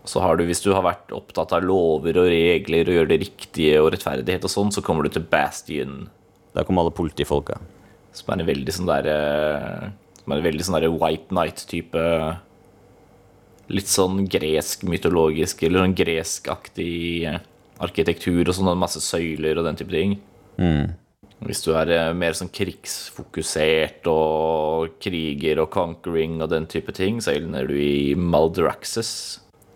Så 0.05 0.21
har 0.21 0.37
du, 0.37 0.45
hvis 0.47 0.61
du 0.63 0.69
har 0.75 0.83
vært 0.85 1.11
opptatt 1.15 1.53
av 1.55 1.63
lover 1.65 2.17
og 2.19 2.29
regler 2.31 2.89
og 2.91 2.97
gjør 2.97 3.11
det 3.11 3.19
riktige 3.23 3.81
og 3.81 3.91
rettferdighet 3.93 4.47
og 4.47 4.51
sånn, 4.51 4.71
så 4.75 4.83
kommer 4.85 5.07
du 5.07 5.13
til 5.15 5.25
Bastion, 5.29 6.09
Der 6.53 6.67
kommer 6.67 6.83
alle 6.83 6.93
politifolka. 6.93 7.57
som 8.13 8.33
er 8.33 8.41
en 8.43 8.47
veldig 8.47 8.73
sånn 8.75 8.85
der 8.85 9.07
eh, 9.09 9.89
Som 10.21 10.33
er 10.33 10.37
en 10.37 10.45
veldig 10.45 10.65
sånn 10.67 10.77
der 10.77 10.91
White 10.93 11.33
Night-type 11.33 12.03
Litt 13.74 13.89
sånn 13.89 14.26
gresk 14.30 14.84
mytologisk, 14.86 15.63
eller 15.65 15.84
sånn 15.84 15.95
greskaktig 15.97 16.95
eh, 17.30 17.39
arkitektur 17.84 18.45
og 18.45 18.55
sånn, 18.55 18.74
masse 18.80 19.01
søyler 19.03 19.57
og 19.59 19.67
den 19.67 19.80
type 19.80 19.93
ting. 19.93 20.19
Hvis 21.43 21.63
du 21.65 21.74
er 21.76 21.89
eh, 21.91 22.13
mer 22.15 22.38
sånn 22.38 22.51
krigsfokusert 22.53 24.07
og 24.11 24.95
kriger 25.03 25.63
og 25.63 25.71
conquering 25.74 26.39
og 26.43 26.51
den 26.53 26.67
type 26.71 26.93
ting, 26.95 27.19
så 27.24 27.34
ender 27.36 27.67
du 27.67 27.76
i 27.76 28.13
Maldraxxus, 28.15 29.13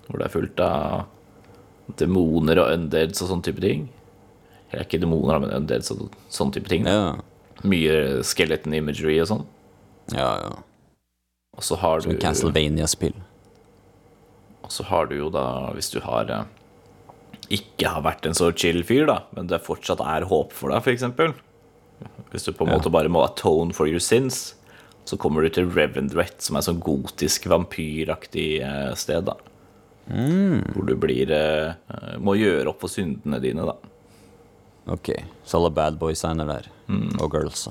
hvor 0.08 0.22
det 0.22 0.30
er 0.30 0.36
fullt 0.36 0.64
av 0.64 1.98
demoner 2.00 2.62
og 2.62 2.72
undeads 2.76 3.24
og 3.24 3.32
sånn 3.34 3.44
type 3.48 3.64
ting. 3.64 3.88
Eller 4.72 4.86
ikke 4.86 5.02
demoner, 5.02 5.42
men 5.44 5.56
undeads 5.56 5.92
og 5.96 6.08
sånn 6.32 6.54
type 6.56 6.72
ting. 6.72 6.88
Ja, 6.88 7.18
Mye 7.66 8.22
skeleton 8.28 8.76
imagery 8.78 9.18
og 9.24 9.32
sånn. 9.34 9.46
ja. 10.14 10.32
ja. 10.46 10.56
Og 11.58 11.66
så 11.66 11.74
har 11.82 12.04
du 12.06 12.12
Castlevania-spill. 12.22 13.16
Og 14.68 14.74
så 14.76 14.84
har 14.90 15.08
du 15.08 15.16
jo 15.16 15.30
da, 15.32 15.72
hvis 15.78 15.88
du 15.94 16.02
har 16.04 16.28
eh, 16.28 16.48
ikke 17.56 17.88
har 17.88 18.04
vært 18.04 18.26
en 18.28 18.36
så 18.36 18.50
chill 18.52 18.82
fyr, 18.84 19.06
da, 19.08 19.22
men 19.38 19.48
det 19.48 19.62
fortsatt 19.64 20.04
er 20.04 20.28
håp 20.28 20.52
for 20.52 20.74
deg, 20.74 20.84
f.eks. 20.84 21.06
Hvis 22.34 22.44
du 22.44 22.52
på 22.52 22.68
en 22.68 22.74
måte 22.76 22.92
bare 22.92 23.08
må 23.08 23.24
atone 23.24 23.72
for 23.74 23.88
your 23.88 24.04
sins, 24.04 24.58
så 25.08 25.16
kommer 25.16 25.46
du 25.46 25.54
til 25.56 25.72
Revendreth, 25.72 26.42
som 26.44 26.60
er 26.60 26.68
sånn 26.68 26.84
gotisk 26.84 27.48
vampyraktig 27.48 28.50
eh, 28.60 28.92
sted, 29.00 29.32
da. 29.32 29.38
Hvor 30.76 30.88
du 30.88 30.94
blir 30.96 31.32
eh, 31.36 32.20
Må 32.24 32.38
gjøre 32.40 32.70
opp 32.72 32.84
for 32.84 32.92
syndene 32.92 33.40
dine, 33.44 33.64
da. 33.68 33.76
Ok, 34.92 35.14
så 35.48 35.62
alle 35.62 35.72
bad 35.76 35.98
boys 36.00 36.28
er 36.28 36.36
der. 36.44 36.68
Og 37.24 37.32
girls. 37.32 37.66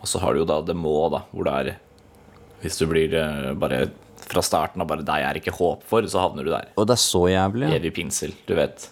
Og 0.00 0.08
så 0.08 0.20
har 0.24 0.32
du 0.32 0.42
jo 0.42 0.48
da 0.48 0.62
det 0.64 0.76
må, 0.76 0.96
da, 1.12 1.26
hvor 1.32 1.44
det 1.48 1.54
er 1.60 1.70
Hvis 2.64 2.80
du 2.80 2.88
blir 2.88 3.16
bare 3.60 3.90
fra 4.30 4.42
starten 4.46 4.82
av 4.82 4.88
bare 4.90 5.04
deg 5.06 5.26
er 5.26 5.38
ikke 5.40 5.54
håp 5.58 5.84
for, 5.90 6.06
så 6.06 6.22
havner 6.24 6.46
du 6.46 6.52
der. 6.52 6.70
Og 6.78 6.86
det 6.88 6.96
er 6.96 7.02
så 7.02 7.24
jævlig. 7.30 7.70
Evig 7.76 7.92
pinsel, 7.98 8.34
du 8.48 8.54
vet. 8.58 8.88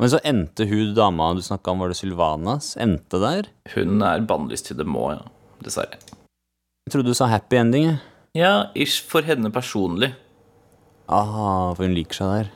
Men 0.00 0.08
så 0.12 0.20
endte 0.24 0.64
hun 0.68 0.94
dama 0.96 1.32
du 1.36 1.42
snakka 1.44 1.74
om, 1.74 1.82
var 1.82 1.92
det 1.92 1.98
Sylvanas? 1.98 2.72
Endte 2.80 3.20
der? 3.20 3.50
Hun 3.74 4.00
er 4.06 4.22
bannlyst 4.24 4.70
til 4.70 4.78
det 4.80 4.86
må, 4.88 5.10
ja. 5.12 5.20
Dessverre. 5.60 5.98
Jeg 6.88 6.94
trodde 6.94 7.12
du 7.12 7.16
sa 7.18 7.28
happy 7.28 7.58
ending, 7.60 7.90
jeg. 7.90 7.98
Ja, 8.38 8.54
ish 8.78 9.02
for 9.10 9.26
henne 9.26 9.50
personlig. 9.52 10.12
Ah, 11.10 11.74
for 11.74 11.84
hun 11.84 11.94
liker 11.96 12.20
seg 12.20 12.32
der. 12.32 12.50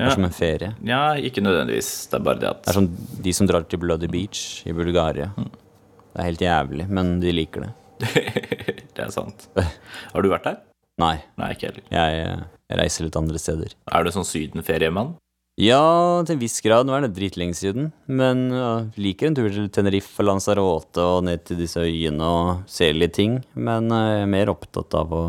Det 0.00 0.06
er 0.08 0.14
som 0.16 0.24
en 0.26 0.32
ferie. 0.34 0.70
Ja, 0.86 1.02
ikke 1.20 1.42
nødvendigvis. 1.44 1.90
Det 2.10 2.16
er 2.18 2.24
bare 2.24 2.40
det 2.40 2.48
at 2.48 2.62
Det 2.64 2.72
er 2.72 2.78
som 2.78 2.86
de 3.26 3.34
som 3.36 3.48
drar 3.48 3.66
til 3.68 3.80
Bloody 3.82 4.08
Beach 4.10 4.66
i 4.68 4.72
Bulgaria. 4.76 5.28
Det 5.36 6.18
er 6.18 6.28
helt 6.30 6.44
jævlig, 6.44 6.86
men 6.88 7.18
de 7.22 7.34
liker 7.36 7.66
det. 7.66 7.72
Det 8.96 9.04
er 9.06 9.12
sant. 9.14 9.46
Har 9.56 10.24
du 10.24 10.28
vært 10.32 10.48
der? 10.48 10.56
Nei, 11.00 11.16
Nei, 11.40 11.50
ikke 11.56 11.70
heller. 11.70 11.88
jeg, 11.96 12.22
jeg 12.70 12.80
reiser 12.82 13.06
litt 13.06 13.18
andre 13.18 13.40
steder. 13.40 13.74
Er 13.90 14.06
du 14.06 14.12
sånn 14.14 14.28
sydenferiemann? 14.28 15.14
Ja, 15.60 16.22
til 16.24 16.36
en 16.36 16.40
viss 16.40 16.60
grad. 16.64 16.86
Nå 16.88 16.94
er 16.96 17.04
det 17.04 17.14
dritlenge 17.18 17.56
siden. 17.58 17.90
Men 18.08 18.46
ja, 18.54 18.70
liker 19.00 19.28
en 19.28 19.36
tur 19.36 19.50
til 19.52 19.68
Tenerife 19.74 20.24
Lanzarote 20.24 21.04
og 21.04 21.24
ned 21.26 21.44
til 21.44 21.60
disse 21.60 21.82
øyene 21.84 22.24
og 22.24 22.70
se 22.70 22.88
litt 22.96 23.16
ting. 23.18 23.40
Men 23.58 23.90
eh, 23.92 24.06
jeg 24.14 24.24
er 24.24 24.34
mer 24.36 24.52
opptatt 24.54 24.96
av 24.96 25.12
å 25.12 25.24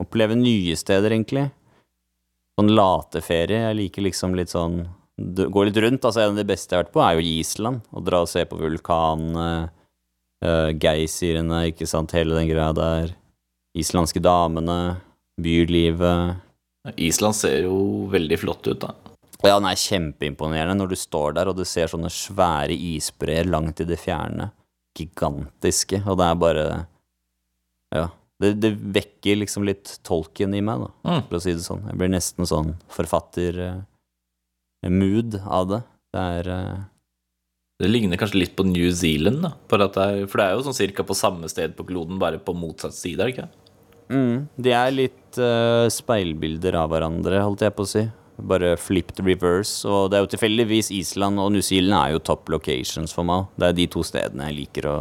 oppleve 0.00 0.38
nye 0.38 0.76
steder, 0.78 1.12
egentlig. 1.12 1.48
Sånn 2.58 2.72
lateferie. 2.72 3.66
Jeg 3.66 3.78
liker 3.82 4.08
liksom 4.08 4.38
litt 4.38 4.54
sånn 4.54 4.86
Gå 5.18 5.64
litt 5.66 5.78
rundt. 5.82 6.04
Altså, 6.06 6.22
en 6.22 6.30
av 6.30 6.38
de 6.38 6.46
beste 6.46 6.70
jeg 6.70 6.78
har 6.78 6.84
vært 6.84 6.92
på, 6.94 7.00
er 7.02 7.16
jo 7.18 7.24
Island. 7.26 7.80
Å 7.90 8.00
dra 8.06 8.20
og 8.22 8.28
se 8.30 8.44
på 8.46 8.54
vulkanene, 8.54 9.46
uh, 10.46 10.68
geysirene, 10.78 11.64
ikke 11.72 11.88
sant, 11.90 12.14
hele 12.14 12.36
den 12.38 12.46
greia 12.46 12.70
der. 12.70 13.16
Islandske 13.78 14.20
damene, 14.24 14.96
bylivet. 15.40 16.36
Island 16.96 17.34
ser 17.36 17.62
jo 17.66 17.76
veldig 18.12 18.38
flott 18.40 18.66
ut, 18.70 18.80
da. 18.82 18.90
Ja, 19.44 19.58
den 19.60 19.68
er 19.70 19.76
kjempeimponerende 19.78 20.74
når 20.80 20.88
du 20.90 20.96
står 20.98 21.34
der 21.36 21.46
og 21.52 21.56
du 21.60 21.64
ser 21.68 21.86
sånne 21.92 22.10
svære 22.10 22.74
isbreer 22.74 23.44
langt 23.46 23.80
i 23.80 23.84
det 23.86 23.98
fjerne. 24.02 24.46
Gigantiske, 24.98 26.00
og 26.10 26.14
det 26.18 26.26
er 26.26 26.34
bare 26.42 26.64
Ja. 27.94 28.06
Det, 28.40 28.52
det 28.62 28.70
vekker 28.94 29.36
liksom 29.40 29.64
litt 29.66 29.96
tolken 30.06 30.54
i 30.54 30.60
meg, 30.62 30.78
da, 30.84 30.88
Mm. 31.10 31.22
for 31.28 31.36
å 31.38 31.40
si 31.42 31.52
det 31.54 31.62
sånn. 31.64 31.82
Jeg 31.90 31.96
blir 31.98 32.08
nesten 32.12 32.46
sånn 32.46 32.74
forfatter-mood 32.94 35.30
av 35.46 35.64
det. 35.72 35.80
Det 36.14 36.22
er 36.38 36.44
eh, 36.54 36.78
Det 37.80 37.88
ligner 37.90 38.16
kanskje 38.18 38.38
litt 38.42 38.56
på 38.58 38.64
New 38.66 38.90
Zealand, 38.94 39.42
da. 39.42 39.50
For, 39.70 39.76
det 39.78 39.86
er, 40.02 40.26
for 40.26 40.36
det 40.40 40.46
er 40.48 40.52
jo 40.56 40.62
sånn 40.66 40.74
cirka 40.78 41.02
på 41.06 41.14
samme 41.18 41.46
sted 41.50 41.70
på 41.78 41.84
kloden, 41.86 42.18
bare 42.18 42.38
på 42.42 42.54
motsatt 42.58 42.94
side, 42.96 43.20
er 43.20 43.24
det 43.30 43.34
ikke? 43.36 43.48
Mm, 44.10 44.48
De 44.56 44.72
er 44.74 44.94
litt 44.94 45.40
uh, 45.40 45.86
speilbilder 45.92 46.78
av 46.80 46.90
hverandre, 46.92 47.42
holdt 47.44 47.66
jeg 47.66 47.76
på 47.76 47.86
å 47.86 47.90
si. 47.90 48.04
Bare 48.38 48.76
flipped 48.78 49.22
reverse. 49.26 49.82
Og 49.88 50.10
det 50.10 50.18
er 50.18 50.26
jo 50.26 50.32
tilfeldigvis 50.34 50.92
Island 50.94 51.42
og 51.42 51.52
New 51.54 51.64
Zealand 51.64 51.98
er 51.98 52.16
jo 52.16 52.24
top 52.30 52.50
locations 52.52 53.14
for 53.14 53.26
meg. 53.26 53.48
Det 53.58 53.70
er 53.70 53.80
de 53.80 53.88
to 53.90 54.04
stedene 54.06 54.50
jeg 54.50 54.60
liker 54.62 54.90
å 54.90 54.98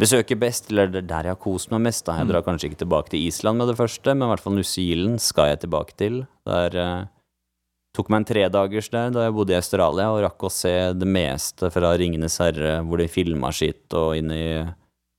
besøke 0.00 0.36
best, 0.40 0.70
eller 0.72 0.88
det 0.88 1.02
er 1.02 1.08
der 1.10 1.28
jeg 1.28 1.36
har 1.36 1.42
kost 1.42 1.72
meg 1.72 1.84
mest. 1.84 2.06
Da. 2.06 2.16
Jeg 2.20 2.30
drar 2.30 2.44
kanskje 2.46 2.70
ikke 2.70 2.82
tilbake 2.84 3.12
til 3.12 3.26
Island 3.28 3.60
med 3.60 3.68
det 3.68 3.78
første, 3.80 4.14
men 4.14 4.26
i 4.26 4.30
hvert 4.32 4.44
fall 4.44 4.56
New 4.56 4.66
Zealand 4.66 5.20
skal 5.22 5.52
jeg 5.52 5.64
tilbake 5.66 5.96
til. 6.00 6.22
Der 6.48 6.76
uh, 6.80 7.08
tok 7.96 8.10
meg 8.12 8.22
en 8.22 8.28
tredagers 8.30 8.90
der 8.92 9.12
da 9.14 9.26
jeg 9.26 9.36
bodde 9.36 9.54
i 9.54 9.58
Australia 9.58 10.10
og 10.14 10.22
rakk 10.24 10.46
å 10.46 10.52
se 10.54 10.74
det 10.96 11.08
meste 11.08 11.72
fra 11.74 11.92
Ringenes 12.00 12.38
herre, 12.42 12.78
hvor 12.86 13.02
de 13.02 13.10
filma 13.12 13.52
sitt, 13.54 13.86
og 13.92 14.16
inn 14.18 14.32
i 14.34 14.46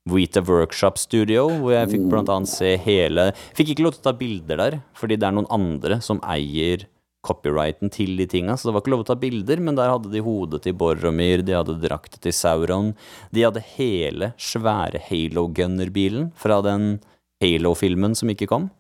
Wheater 0.10 0.42
Workshop 0.48 0.98
Studio, 0.98 1.46
hvor 1.62 1.76
jeg 1.76 1.92
fikk 1.92 2.08
blant 2.10 2.32
annet 2.34 2.50
se 2.50 2.72
hele 2.82 3.28
Fikk 3.54 3.76
ikke 3.76 3.86
lov 3.86 3.94
til 3.94 4.02
å 4.02 4.08
ta 4.08 4.16
bilder 4.18 4.58
der, 4.58 4.80
fordi 4.98 5.20
det 5.22 5.28
er 5.28 5.36
noen 5.38 5.50
andre 5.54 6.00
som 6.02 6.22
eier 6.26 6.88
copyrighten 7.22 7.92
til 7.94 8.16
de 8.18 8.26
tinga, 8.26 8.56
så 8.58 8.68
det 8.68 8.74
var 8.74 8.82
ikke 8.82 8.94
lov 8.96 9.04
til 9.04 9.06
å 9.06 9.12
ta 9.12 9.20
bilder, 9.22 9.62
men 9.62 9.78
der 9.78 9.92
hadde 9.94 10.10
de 10.10 10.24
hodet 10.26 10.64
til 10.66 10.74
Boromir, 10.74 11.44
de 11.46 11.54
hadde 11.54 11.78
drakta 11.84 12.18
til 12.18 12.34
Sauron, 12.34 12.96
de 13.30 13.46
hadde 13.46 13.62
hele 13.76 14.32
svære 14.42 15.04
Halo 15.06 15.46
Gunner-bilen 15.54 16.32
fra 16.34 16.58
den 16.66 16.96
Halo-filmen 17.44 18.18
som 18.18 18.34
ikke 18.34 18.50
kom. 18.50 18.72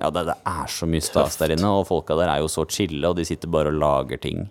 Ja, 0.00 0.12
det, 0.12 0.26
det 0.28 0.36
er 0.52 0.68
så 0.72 0.88
mye 0.88 1.04
stas 1.04 1.40
der 1.40 1.56
inne, 1.56 1.72
og 1.80 1.88
folka 1.88 2.16
der 2.20 2.28
er 2.28 2.44
jo 2.44 2.52
så 2.52 2.66
chille, 2.68 3.08
og 3.08 3.16
de 3.16 3.24
sitter 3.28 3.48
bare 3.52 3.72
og 3.72 3.80
lager 3.80 4.20
ting. 4.20 4.48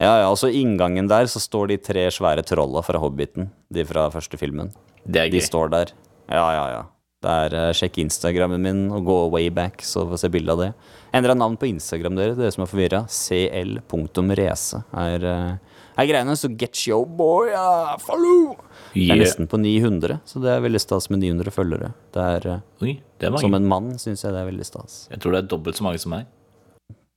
Ja, 0.00 0.14
ja, 0.22 0.28
altså 0.30 0.48
inngangen 0.48 1.10
der 1.10 1.28
så 1.28 1.42
står 1.42 1.74
de 1.74 1.76
tre 1.84 2.06
svære 2.08 2.40
trolla 2.48 2.80
fra 2.80 3.00
Hobbiten, 3.02 3.50
de 3.68 3.84
fra 3.84 4.06
første 4.12 4.38
filmen. 4.40 4.70
Det 5.04 5.26
er 5.26 5.28
De 5.32 5.42
står 5.44 5.68
der. 5.74 5.92
Ja, 6.30 6.46
ja, 6.56 6.64
ja. 6.72 6.80
Det 7.20 7.28
er, 7.28 7.56
uh, 7.68 7.72
Sjekk 7.76 7.98
Instagrammen 8.00 8.62
min 8.64 8.86
og 8.96 9.04
gå 9.04 9.16
way 9.34 9.50
back, 9.52 9.84
så 9.84 10.06
få 10.08 10.16
se 10.16 10.30
bilde 10.32 10.54
av 10.54 10.62
det. 10.62 10.70
Endra 11.12 11.36
navn 11.36 11.58
på 11.60 11.68
Instagram 11.68 12.16
dere, 12.16 12.38
dere 12.38 12.52
som 12.54 12.64
er 12.64 12.70
forvirra. 12.70 13.02
cl.race 13.12 14.80
er, 15.04 15.28
uh, 15.28 15.84
er 16.00 16.08
greiene, 16.08 16.38
så 16.40 16.48
get 16.48 16.80
your 16.88 17.04
boy, 17.04 17.52
uh, 17.52 17.92
follow! 18.00 18.56
Det 18.94 19.04
er 19.04 19.20
nesten 19.20 19.52
på 19.52 19.60
900, 19.60 20.22
så 20.24 20.40
det 20.40 20.54
er 20.54 20.64
veldig 20.64 20.80
stas 20.80 21.10
med 21.12 21.20
900 21.26 21.52
følgere. 21.52 21.92
Det 22.16 22.24
er, 22.38 22.48
uh, 22.56 22.84
Oi, 22.86 22.96
det 23.20 23.28
er 23.28 23.36
som 23.44 23.60
en 23.60 23.68
mann 23.68 23.92
syns 24.00 24.24
jeg 24.24 24.32
det 24.32 24.40
er 24.40 24.48
veldig 24.48 24.72
stas. 24.72 25.02
Jeg 25.12 25.20
tror 25.20 25.36
det 25.36 25.44
er 25.44 25.52
dobbelt 25.52 25.76
så 25.76 25.90
mange 25.90 26.00
som 26.00 26.16
meg. 26.16 26.30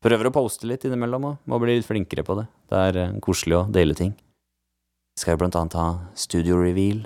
Prøver 0.04 0.28
å 0.28 0.34
poste 0.36 0.68
litt 0.68 0.84
innimellom 0.88 1.26
og 1.30 1.38
må 1.48 1.60
bli 1.64 1.78
litt 1.78 1.88
flinkere 1.88 2.26
på 2.28 2.36
det. 2.42 2.46
Det 2.72 2.80
er 2.90 2.98
eh, 3.00 3.14
koselig 3.24 3.56
å 3.62 3.64
dele 3.72 3.96
ting. 3.96 4.12
Vi 5.14 5.22
skal 5.22 5.36
jo 5.38 5.44
blant 5.46 5.56
annet 5.60 5.78
ha 5.80 5.88
studio 6.18 6.58
reveal. 6.60 7.06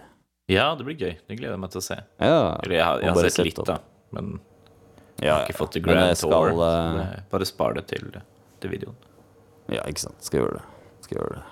Ja, 0.50 0.70
det 0.80 0.86
blir 0.88 0.96
gøy. 0.98 1.18
Det 1.28 1.36
gleder 1.38 1.58
jeg 1.58 1.62
meg 1.62 1.74
til 1.74 1.82
å 1.82 1.86
se. 1.86 1.98
Ja, 2.24 2.38
Eller 2.64 2.78
jeg 2.80 2.86
har, 2.88 3.02
jeg 3.04 3.14
har 3.14 3.30
sett 3.30 3.50
litt, 3.50 3.60
da. 3.68 3.76
Men 4.16 4.38
jeg 5.20 5.28
ja, 5.28 5.36
har 5.36 5.44
ikke 5.46 5.58
fått 5.60 5.76
til 5.76 5.84
Grand 5.86 6.16
Tour. 6.22 6.54
det- 6.56 7.24
Bare 7.34 7.46
spar 7.50 7.74
det 7.76 7.86
til, 7.92 8.10
til 8.64 8.72
videoen. 8.72 8.96
ja, 9.70 9.84
ikke 9.84 10.00
sant. 10.08 10.18
Skal 10.24 10.40
gjøre 10.42 10.62
det. 10.62 10.66
Skal 11.04 11.20
gjøre 11.20 11.36
det. 11.36 11.44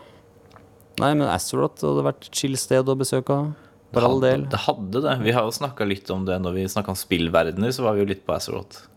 Nei, 1.04 1.12
men 1.14 1.28
Azeroth 1.28 1.84
hadde 1.84 2.06
vært 2.08 2.30
et 2.30 2.36
chill 2.40 2.56
sted 2.56 2.88
å 2.88 2.96
besøke. 2.96 3.54
For 3.92 4.02
all 4.08 4.22
del. 4.24 4.46
Det 4.52 4.60
hadde 4.66 5.02
det. 5.04 5.18
Vi 5.24 5.32
har 5.36 5.44
jo 5.44 5.52
snakka 5.52 5.86
litt 5.88 6.10
om 6.12 6.24
det 6.28 6.40
når 6.42 6.54
vi 6.56 6.64
snakka 6.72 6.90
om 6.96 6.96
spillverdener, 7.00 7.72
så 7.76 7.84
var 7.84 7.94
vi 7.96 8.02
jo 8.06 8.10
litt 8.14 8.26
på 8.26 8.34
Azeroth. 8.34 8.88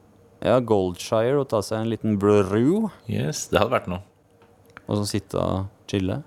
Ja, 0.45 0.61
Goldshire, 0.63 1.41
og 1.41 1.49
ta 1.51 1.61
seg 1.67 1.81
en 1.83 1.91
liten 1.91 2.19
brew, 2.21 2.91
Yes, 3.11 3.49
det 3.51 3.59
hadde 3.59 3.73
vært 3.75 3.89
noe. 3.91 4.03
og 4.89 4.97
så 5.01 5.07
sitte 5.11 5.35
og 5.41 5.67
chille. 5.91 6.23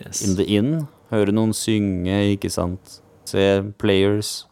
Yes. 0.00 0.22
In 0.28 0.36
the 0.36 0.44
inn. 0.44 0.86
Høre 1.10 1.32
noen 1.32 1.52
synge, 1.56 2.14
ikke 2.36 2.50
sant. 2.50 3.00
Se 3.28 3.62
players 3.78 4.46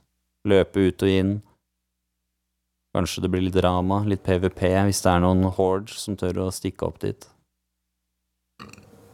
løpe 0.49 0.89
ut 0.89 1.03
og 1.03 1.09
inn. 1.09 1.33
Kanskje 2.97 3.22
det 3.24 3.30
blir 3.33 3.43
litt 3.47 3.57
drama, 3.57 4.03
litt 4.05 4.22
PVP, 4.22 4.61
hvis 4.89 5.01
det 5.05 5.12
er 5.14 5.22
noen 5.24 5.45
hordes 5.57 6.03
som 6.05 6.16
tør 6.20 6.43
å 6.45 6.51
stikke 6.53 6.85
opp 6.87 6.99
dit. 7.01 7.28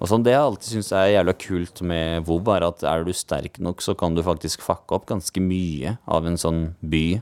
Og 0.01 0.07
sånn, 0.07 0.23
Det 0.23 0.31
jeg 0.33 0.41
alltid 0.41 0.71
syns 0.73 0.93
er 0.95 1.13
jævla 1.17 1.35
kult 1.39 1.83
med 1.83 2.27
WoW, 2.27 2.43
er 2.55 2.67
at 2.69 2.83
er 2.85 3.05
du 3.05 3.13
sterk 3.13 3.59
nok, 3.59 3.81
så 3.83 3.97
kan 3.99 4.15
du 4.15 4.23
faktisk 4.23 4.61
fucke 4.63 4.95
opp 4.95 5.07
ganske 5.07 5.41
mye 5.43 5.99
av 6.07 6.27
en 6.27 6.37
sånn 6.39 6.75
by 6.83 7.21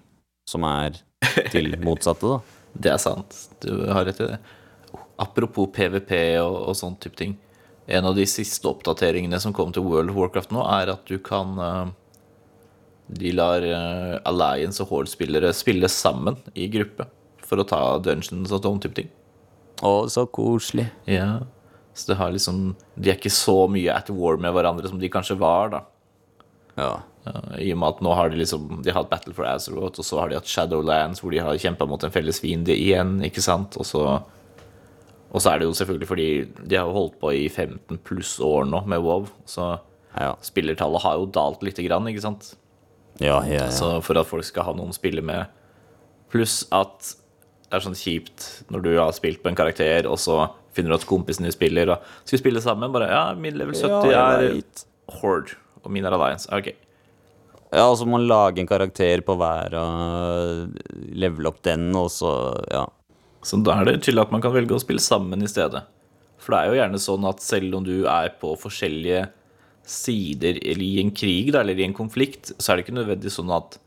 som 0.49 0.65
er 0.65 1.03
til 1.55 1.75
motsatte, 1.83 2.37
da. 2.37 2.63
Det 2.77 2.93
er 2.93 3.01
sant. 3.01 3.37
Du 3.65 3.73
har 3.89 4.07
rett 4.09 4.21
i 4.21 4.31
det. 4.33 4.39
Apropos 5.23 5.71
PVP 5.73 6.13
og, 6.43 6.57
og 6.71 6.77
sånn 6.77 6.97
type 7.01 7.17
ting. 7.19 7.37
En 7.87 8.09
av 8.09 8.17
de 8.19 8.27
siste 8.29 8.67
oppdateringene 8.69 9.39
som 9.41 9.55
kom 9.57 9.73
til 9.73 9.87
World 9.87 10.11
of 10.13 10.19
Warcraft 10.19 10.53
nå, 10.55 10.65
er 10.81 10.91
at 10.93 11.07
du 11.09 11.21
kan 11.23 11.55
eh, 11.63 11.85
De 13.23 13.31
lar 13.33 13.63
eh, 13.63 14.17
Alliance 14.27 14.83
og 14.83 14.91
Horde-spillere 14.91 15.53
spille 15.55 15.89
sammen 15.93 16.41
i 16.59 16.67
gruppe 16.73 17.07
for 17.47 17.63
å 17.63 17.69
ta 17.69 17.81
dungeons 18.03 18.51
og 18.51 18.65
sånn 18.65 18.83
type 18.83 18.99
ting. 18.99 19.13
Å, 19.87 20.09
så 20.11 20.27
koselig. 20.27 20.89
Ja. 21.09 21.47
Så 21.97 22.11
det 22.11 22.19
har 22.21 22.33
liksom 22.35 22.75
De 22.97 23.13
er 23.13 23.17
ikke 23.17 23.33
så 23.33 23.65
mye 23.73 23.95
at 23.95 24.11
war 24.13 24.41
med 24.41 24.53
hverandre 24.53 24.91
som 24.91 24.99
de 25.01 25.13
kanskje 25.13 25.39
var, 25.41 25.71
da. 25.73 25.85
Ja. 26.77 27.01
Uh, 27.27 27.57
I 27.59 27.73
og 27.75 27.81
med 27.81 27.89
at 27.97 28.01
nå 28.05 28.13
har 28.15 28.29
de 28.31 28.39
liksom 28.39 28.83
De 28.85 28.93
har 28.93 29.01
hatt 29.01 29.11
Battle 29.11 29.33
for 29.35 29.49
Azeroth, 29.49 29.99
og 29.99 30.07
så 30.07 30.21
har 30.21 30.31
de 30.31 30.37
hatt 30.39 30.51
Shadowlands, 30.51 31.23
hvor 31.25 31.33
de 31.35 31.41
har 31.43 31.59
kjempa 31.59 31.89
mot 31.89 32.03
en 32.07 32.13
felles 32.15 32.39
fiende 32.43 32.77
igjen, 32.77 33.17
ikke 33.27 33.43
sant? 33.43 33.79
Og 33.81 33.89
så 33.89 34.05
Og 35.33 35.43
så 35.43 35.51
er 35.51 35.59
det 35.59 35.67
jo 35.67 35.75
selvfølgelig 35.75 36.09
fordi 36.09 36.29
de 36.71 36.77
har 36.79 36.93
holdt 36.93 37.19
på 37.21 37.33
i 37.35 37.49
15 37.49 37.99
pluss 38.07 38.37
år 38.41 38.69
nå 38.71 38.85
med 38.87 39.03
WoW, 39.03 39.27
så 39.49 39.79
Ja, 40.17 40.35
spillertallet 40.41 41.03
har 41.03 41.19
jo 41.19 41.27
dalt 41.29 41.63
lite 41.67 41.83
grann, 41.85 42.07
ikke 42.09 42.23
sant? 42.25 42.55
ja, 43.21 43.41
ja. 43.45 43.65
ja. 43.65 43.71
Så 43.73 44.01
for 44.05 44.17
at 44.21 44.29
folk 44.29 44.45
skal 44.45 44.65
ha 44.69 44.73
noen 44.77 44.93
å 44.93 44.97
spille 44.97 45.23
med 45.25 45.47
Pluss 46.33 46.67
at 46.75 47.15
det 47.67 47.77
er 47.79 47.83
sånn 47.85 47.97
kjipt 47.99 48.45
når 48.71 48.83
du 48.85 48.91
har 48.99 49.13
spilt 49.17 49.43
på 49.43 49.51
en 49.51 49.59
karakter, 49.59 50.07
og 50.07 50.19
så 50.23 50.51
finner 50.77 50.93
du 50.93 50.97
at 51.01 51.07
kompisen 51.09 51.47
din 51.47 51.55
spiller, 51.55 51.91
og 51.91 52.27
skal 52.29 52.39
spille 52.39 52.63
sammen? 52.63 52.93
Bare 52.95 53.09
ja, 53.11 53.23
min 53.35 53.57
level 53.59 53.75
70 53.75 54.13
Ja, 54.13 54.25
er. 54.39 54.61
Horde, 55.21 55.57
og 55.87 55.95
min 55.95 56.05
er 56.07 56.17
Alliance. 56.17 56.51
Ok. 56.53 56.73
Ja, 57.73 57.89
og 57.89 57.97
så 57.99 58.07
må 58.07 58.17
man 58.17 58.29
lage 58.29 58.63
en 58.63 58.69
karakter 58.71 59.23
på 59.27 59.35
hver 59.39 59.75
og 59.81 60.77
levele 61.15 61.51
opp 61.51 61.63
den, 61.67 61.89
og 61.99 62.11
så 62.15 62.33
Ja. 62.73 62.87
Så 63.47 63.61
da 63.63 63.77
er 63.79 63.85
det 63.87 64.01
tydelig 64.03 64.25
at 64.25 64.33
man 64.35 64.43
kan 64.43 64.51
velge 64.51 64.75
å 64.75 64.83
spille 64.83 65.03
sammen 65.03 65.43
i 65.43 65.47
stedet. 65.51 65.85
For 66.43 66.53
det 66.53 66.59
er 66.59 66.67
jo 66.67 66.79
gjerne 66.81 66.99
sånn 66.99 67.27
at 67.29 67.43
selv 67.45 67.77
om 67.79 67.85
du 67.87 68.07
er 68.11 68.33
på 68.41 68.57
forskjellige 68.59 69.29
sider 69.87 70.59
eller 70.67 70.83
i 70.83 71.01
en 71.01 71.13
krig 71.15 71.53
da, 71.55 71.61
eller 71.63 71.79
i 71.79 71.87
en 71.87 71.95
konflikt, 71.95 72.51
så 72.59 72.73
er 72.73 72.77
det 72.77 72.87
ikke 72.87 72.97
nødvendigvis 72.99 73.39
sånn 73.39 73.53
at 73.55 73.79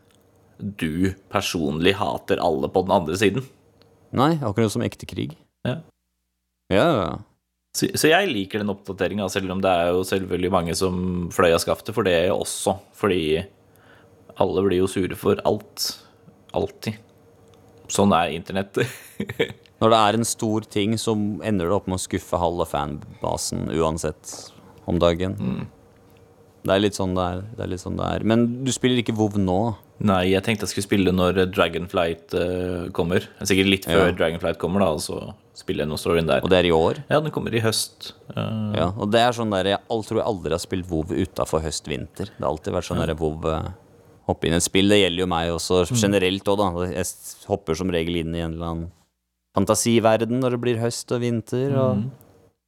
du 0.60 1.12
personlig 1.32 1.96
hater 2.00 2.40
alle 2.44 2.70
på 2.72 2.84
den 2.86 2.96
andre 2.96 3.20
siden. 3.20 3.44
Nei, 4.16 4.38
akkurat 4.40 4.72
som 4.72 4.84
ekte 4.84 5.08
krig. 5.10 5.36
Ja, 5.68 5.82
ja. 6.72 7.18
Så, 7.80 7.88
så 7.96 8.10
jeg 8.12 8.32
liker 8.34 8.60
den 8.60 8.74
oppdateringa, 8.74 9.30
selv 9.32 9.54
om 9.54 9.62
det 9.64 9.72
er 9.72 9.94
jo 9.94 10.04
selvfølgelig 10.08 10.52
mange 10.52 10.76
som 10.76 11.30
fløy 11.32 11.54
av 11.54 11.62
skaftet 11.64 11.96
for 11.96 12.08
det 12.08 12.18
også. 12.34 12.76
Fordi 13.00 13.22
alle 14.40 14.66
blir 14.66 14.82
jo 14.82 14.90
sure 14.92 15.16
for 15.20 15.40
alt. 15.48 15.86
Alltid. 16.58 17.00
Sånn 17.90 18.14
er 18.16 18.36
internett. 18.36 18.82
Når 19.80 19.94
det 19.94 20.00
er 20.04 20.18
en 20.18 20.28
stor 20.28 20.66
ting, 20.68 20.98
så 21.00 21.16
ender 21.16 21.70
det 21.70 21.76
opp 21.78 21.88
med 21.88 22.00
å 22.00 22.04
skuffe 22.04 22.40
halve 22.42 22.68
fanbasen 22.68 23.70
uansett 23.72 24.34
om 24.90 25.00
dagen. 25.00 25.38
Det 26.66 26.74
er 26.76 26.82
litt 26.84 26.98
sånn 26.98 27.14
det 27.16 27.24
er. 27.24 27.44
Det 27.56 27.64
er 27.64 27.72
litt 27.72 27.84
sånn 27.86 28.00
det 28.00 28.10
er. 28.18 28.26
Men 28.28 28.44
du 28.68 28.74
spiller 28.76 29.00
ikke 29.00 29.16
WoW 29.16 29.38
nå? 29.40 29.60
Nei, 30.04 30.34
jeg 30.34 30.44
tenkte 30.46 30.68
jeg 30.68 30.74
skulle 30.74 30.88
spille 30.90 31.14
når 31.16 31.46
Dragonflight 31.54 32.36
eh, 32.36 32.90
kommer. 32.96 33.24
Sikkert 33.44 33.72
litt 33.72 33.88
før 33.88 34.10
Ja. 34.10 34.16
Dragonflight 34.20 34.60
kommer, 34.60 34.84
da, 34.84 34.92
og 34.96 35.04
så 35.04 35.22
spiller 35.60 35.86
jeg 35.86 36.02
storyen 36.02 36.30
der. 36.30 36.44
Og 36.44 36.52
det 36.52 36.60
er 36.62 36.70
i 36.70 36.74
år? 36.74 37.02
Ja, 37.10 37.20
den 37.24 37.34
kommer 37.36 37.54
i 37.56 37.62
høst. 37.64 38.14
Uh... 38.32 38.72
Ja, 38.78 38.88
og 38.96 39.12
det 39.14 39.22
er 39.24 39.36
sånn 39.36 39.52
der 39.54 39.74
Jeg 39.74 39.82
tror 39.90 40.22
jeg 40.22 40.28
aldri 40.30 40.56
har 40.56 40.64
spilt 40.64 40.90
WoW 40.90 41.14
utafor 41.14 41.64
høst-vinter. 41.66 42.32
Det 42.36 42.44
har 42.44 42.52
alltid 42.52 42.76
vært 42.76 42.90
sånn 42.90 43.02
der 43.04 43.16
WoW 43.20 43.48
eh, 43.52 43.70
Hoppe 44.30 44.46
inn 44.46 44.54
i 44.54 44.60
et 44.60 44.66
spill. 44.66 44.92
Det 44.92 45.00
gjelder 45.00 45.24
jo 45.24 45.30
meg 45.32 45.52
også 45.56 45.84
generelt 45.90 46.50
òg, 46.52 46.60
da. 46.62 46.88
Jeg 46.94 47.08
hopper 47.50 47.78
som 47.80 47.90
regel 47.90 48.20
inn 48.20 48.36
i 48.38 48.44
en 48.44 48.54
eller 48.54 48.68
annen 48.68 48.90
fantasiverden 49.58 50.38
når 50.44 50.54
det 50.54 50.60
blir 50.62 50.84
høst 50.84 51.10
og 51.16 51.24
vinter. 51.24 51.74
Og 51.82 52.04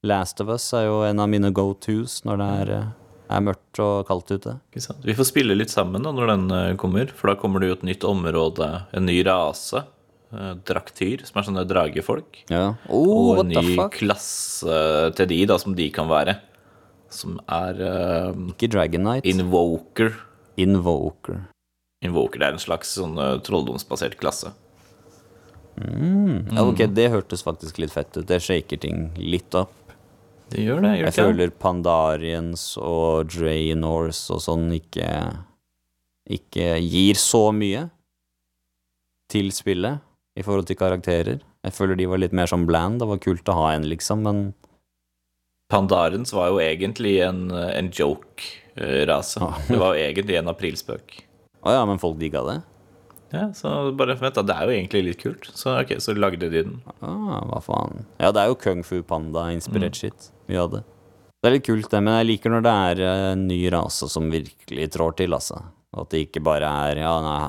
Last 0.10 0.42
of 0.42 0.50
Us 0.50 0.66
er 0.74 0.88
jo 0.88 1.04
en 1.06 1.22
av 1.22 1.30
mine 1.30 1.52
go-tos 1.54 2.24
når 2.26 2.42
det 2.42 2.50
er, 2.64 2.74
eh, 2.80 2.90
er 3.38 3.46
mørkt 3.46 3.84
og 3.86 4.10
kaldt 4.10 4.34
ute. 4.34 4.58
Vi 4.74 5.16
får 5.20 5.30
spille 5.30 5.56
litt 5.56 5.70
sammen 5.70 6.02
da 6.02 6.16
når 6.18 6.34
den 6.34 6.78
kommer, 6.82 7.14
for 7.14 7.30
da 7.30 7.38
kommer 7.38 7.62
det 7.62 7.70
jo 7.70 7.78
et 7.78 7.90
nytt 7.94 8.10
område, 8.10 8.72
en 8.98 9.06
ny 9.06 9.22
rase. 9.30 9.86
Eh, 10.34 10.54
Draktyr, 10.68 11.26
som 11.28 11.40
er 11.40 11.48
sånne 11.48 11.66
dragefolk. 11.70 12.44
Ja. 12.52 12.76
Oh, 12.88 13.36
og 13.36 13.44
en 13.46 13.54
ny 13.54 13.76
klasse 13.94 14.80
til 15.18 15.30
de, 15.32 15.42
da, 15.52 15.60
som 15.62 15.76
de 15.78 15.88
kan 15.94 16.10
være. 16.12 16.38
Som 17.12 17.42
er 17.52 17.80
um, 18.32 18.50
Ikke 18.54 18.70
Dragon 18.72 19.04
Knight. 19.04 19.28
Invoker. 19.28 20.14
Invoker. 20.62 21.42
Invoker 22.06 22.40
det 22.42 22.48
er 22.48 22.56
en 22.56 22.64
slags 22.64 22.96
sånn 22.98 23.20
eh, 23.20 23.38
trolldomsbasert 23.44 24.18
klasse. 24.22 24.54
Ja, 25.82 26.62
ok, 26.62 26.84
det 26.94 27.08
hørtes 27.14 27.42
faktisk 27.46 27.80
litt 27.82 27.94
fett 27.94 28.12
ut. 28.18 28.26
Det 28.28 28.42
shaker 28.44 28.80
ting 28.82 29.08
litt 29.18 29.56
opp. 29.58 29.74
Det 30.52 30.66
gjør 30.66 30.84
det. 30.84 30.92
gjør 30.98 31.08
Jeg 31.08 31.16
føler 31.16 31.54
Pandarians 31.64 32.66
og 32.78 33.32
Draenors 33.32 34.26
og 34.34 34.42
sånn 34.44 34.68
ikke 34.76 35.08
ikke 36.32 36.76
gir 36.84 37.18
så 37.20 37.50
mye 37.56 37.88
til 39.32 39.52
spillet 39.56 40.04
i 40.40 40.44
forhold 40.46 40.68
til 40.70 40.80
karakterer. 40.80 41.42
Jeg 41.66 41.76
føler 41.76 42.00
de 42.00 42.08
var 42.10 42.22
litt 42.22 42.36
mer 42.36 42.50
som 42.50 42.66
bland. 42.70 43.02
Det 43.02 43.08
var 43.10 43.22
kult 43.24 43.50
å 43.52 43.58
ha 43.58 43.72
en, 43.76 43.88
liksom, 43.92 44.24
men 44.28 44.44
Pandarens 45.72 46.34
var 46.36 46.50
jo 46.52 46.60
egentlig 46.60 47.22
en, 47.24 47.46
en 47.52 47.92
joke-rase. 47.96 49.40
Ah. 49.40 49.60
Det 49.70 49.80
var 49.80 49.96
jo 49.96 50.04
egentlig 50.04 50.36
en 50.40 50.52
aprilspøk. 50.52 51.22
Å 51.62 51.78
ja, 51.78 51.86
men 51.88 52.02
folk 52.02 52.18
digga 52.20 52.42
det? 52.48 52.58
Ja, 53.32 53.46
så 53.56 53.70
bare 53.96 54.18
vent 54.20 54.36
da, 54.36 54.44
Det 54.44 54.56
er 54.58 54.68
jo 54.68 54.74
egentlig 54.76 55.04
litt 55.06 55.22
kult. 55.22 55.48
Så 55.56 55.78
ok, 55.80 55.94
så 56.04 56.16
lagde 56.18 56.50
de 56.52 56.64
den. 56.66 56.80
Ah, 57.00 57.40
hva 57.48 57.62
faen. 57.64 58.04
Ja, 58.20 58.34
det 58.36 58.44
er 58.44 58.52
jo 58.52 58.58
Kung 58.60 58.84
Fu 58.84 59.00
Panda-inspirert 59.08 59.96
shit. 59.96 60.32
vi 60.52 60.60
hadde. 60.60 60.82
det. 60.82 61.48
Er 61.48 61.56
litt 61.56 61.66
kult, 61.66 61.88
det, 61.90 62.02
men 62.04 62.20
jeg 62.20 62.28
liker 62.36 62.52
når 62.54 62.66
det 62.68 62.74
er 62.88 63.00
eh, 63.08 63.28
en 63.32 63.48
ny 63.50 63.62
rase 63.74 64.10
som 64.12 64.28
virkelig 64.30 64.92
trår 64.94 65.16
til, 65.24 65.34
altså. 65.34 65.64
At 65.98 66.12
det 66.12 66.28
ikke 66.28 66.44
bare 66.46 66.68
er 66.92 67.02
Ja, 67.02 67.16
nei, 67.24 67.40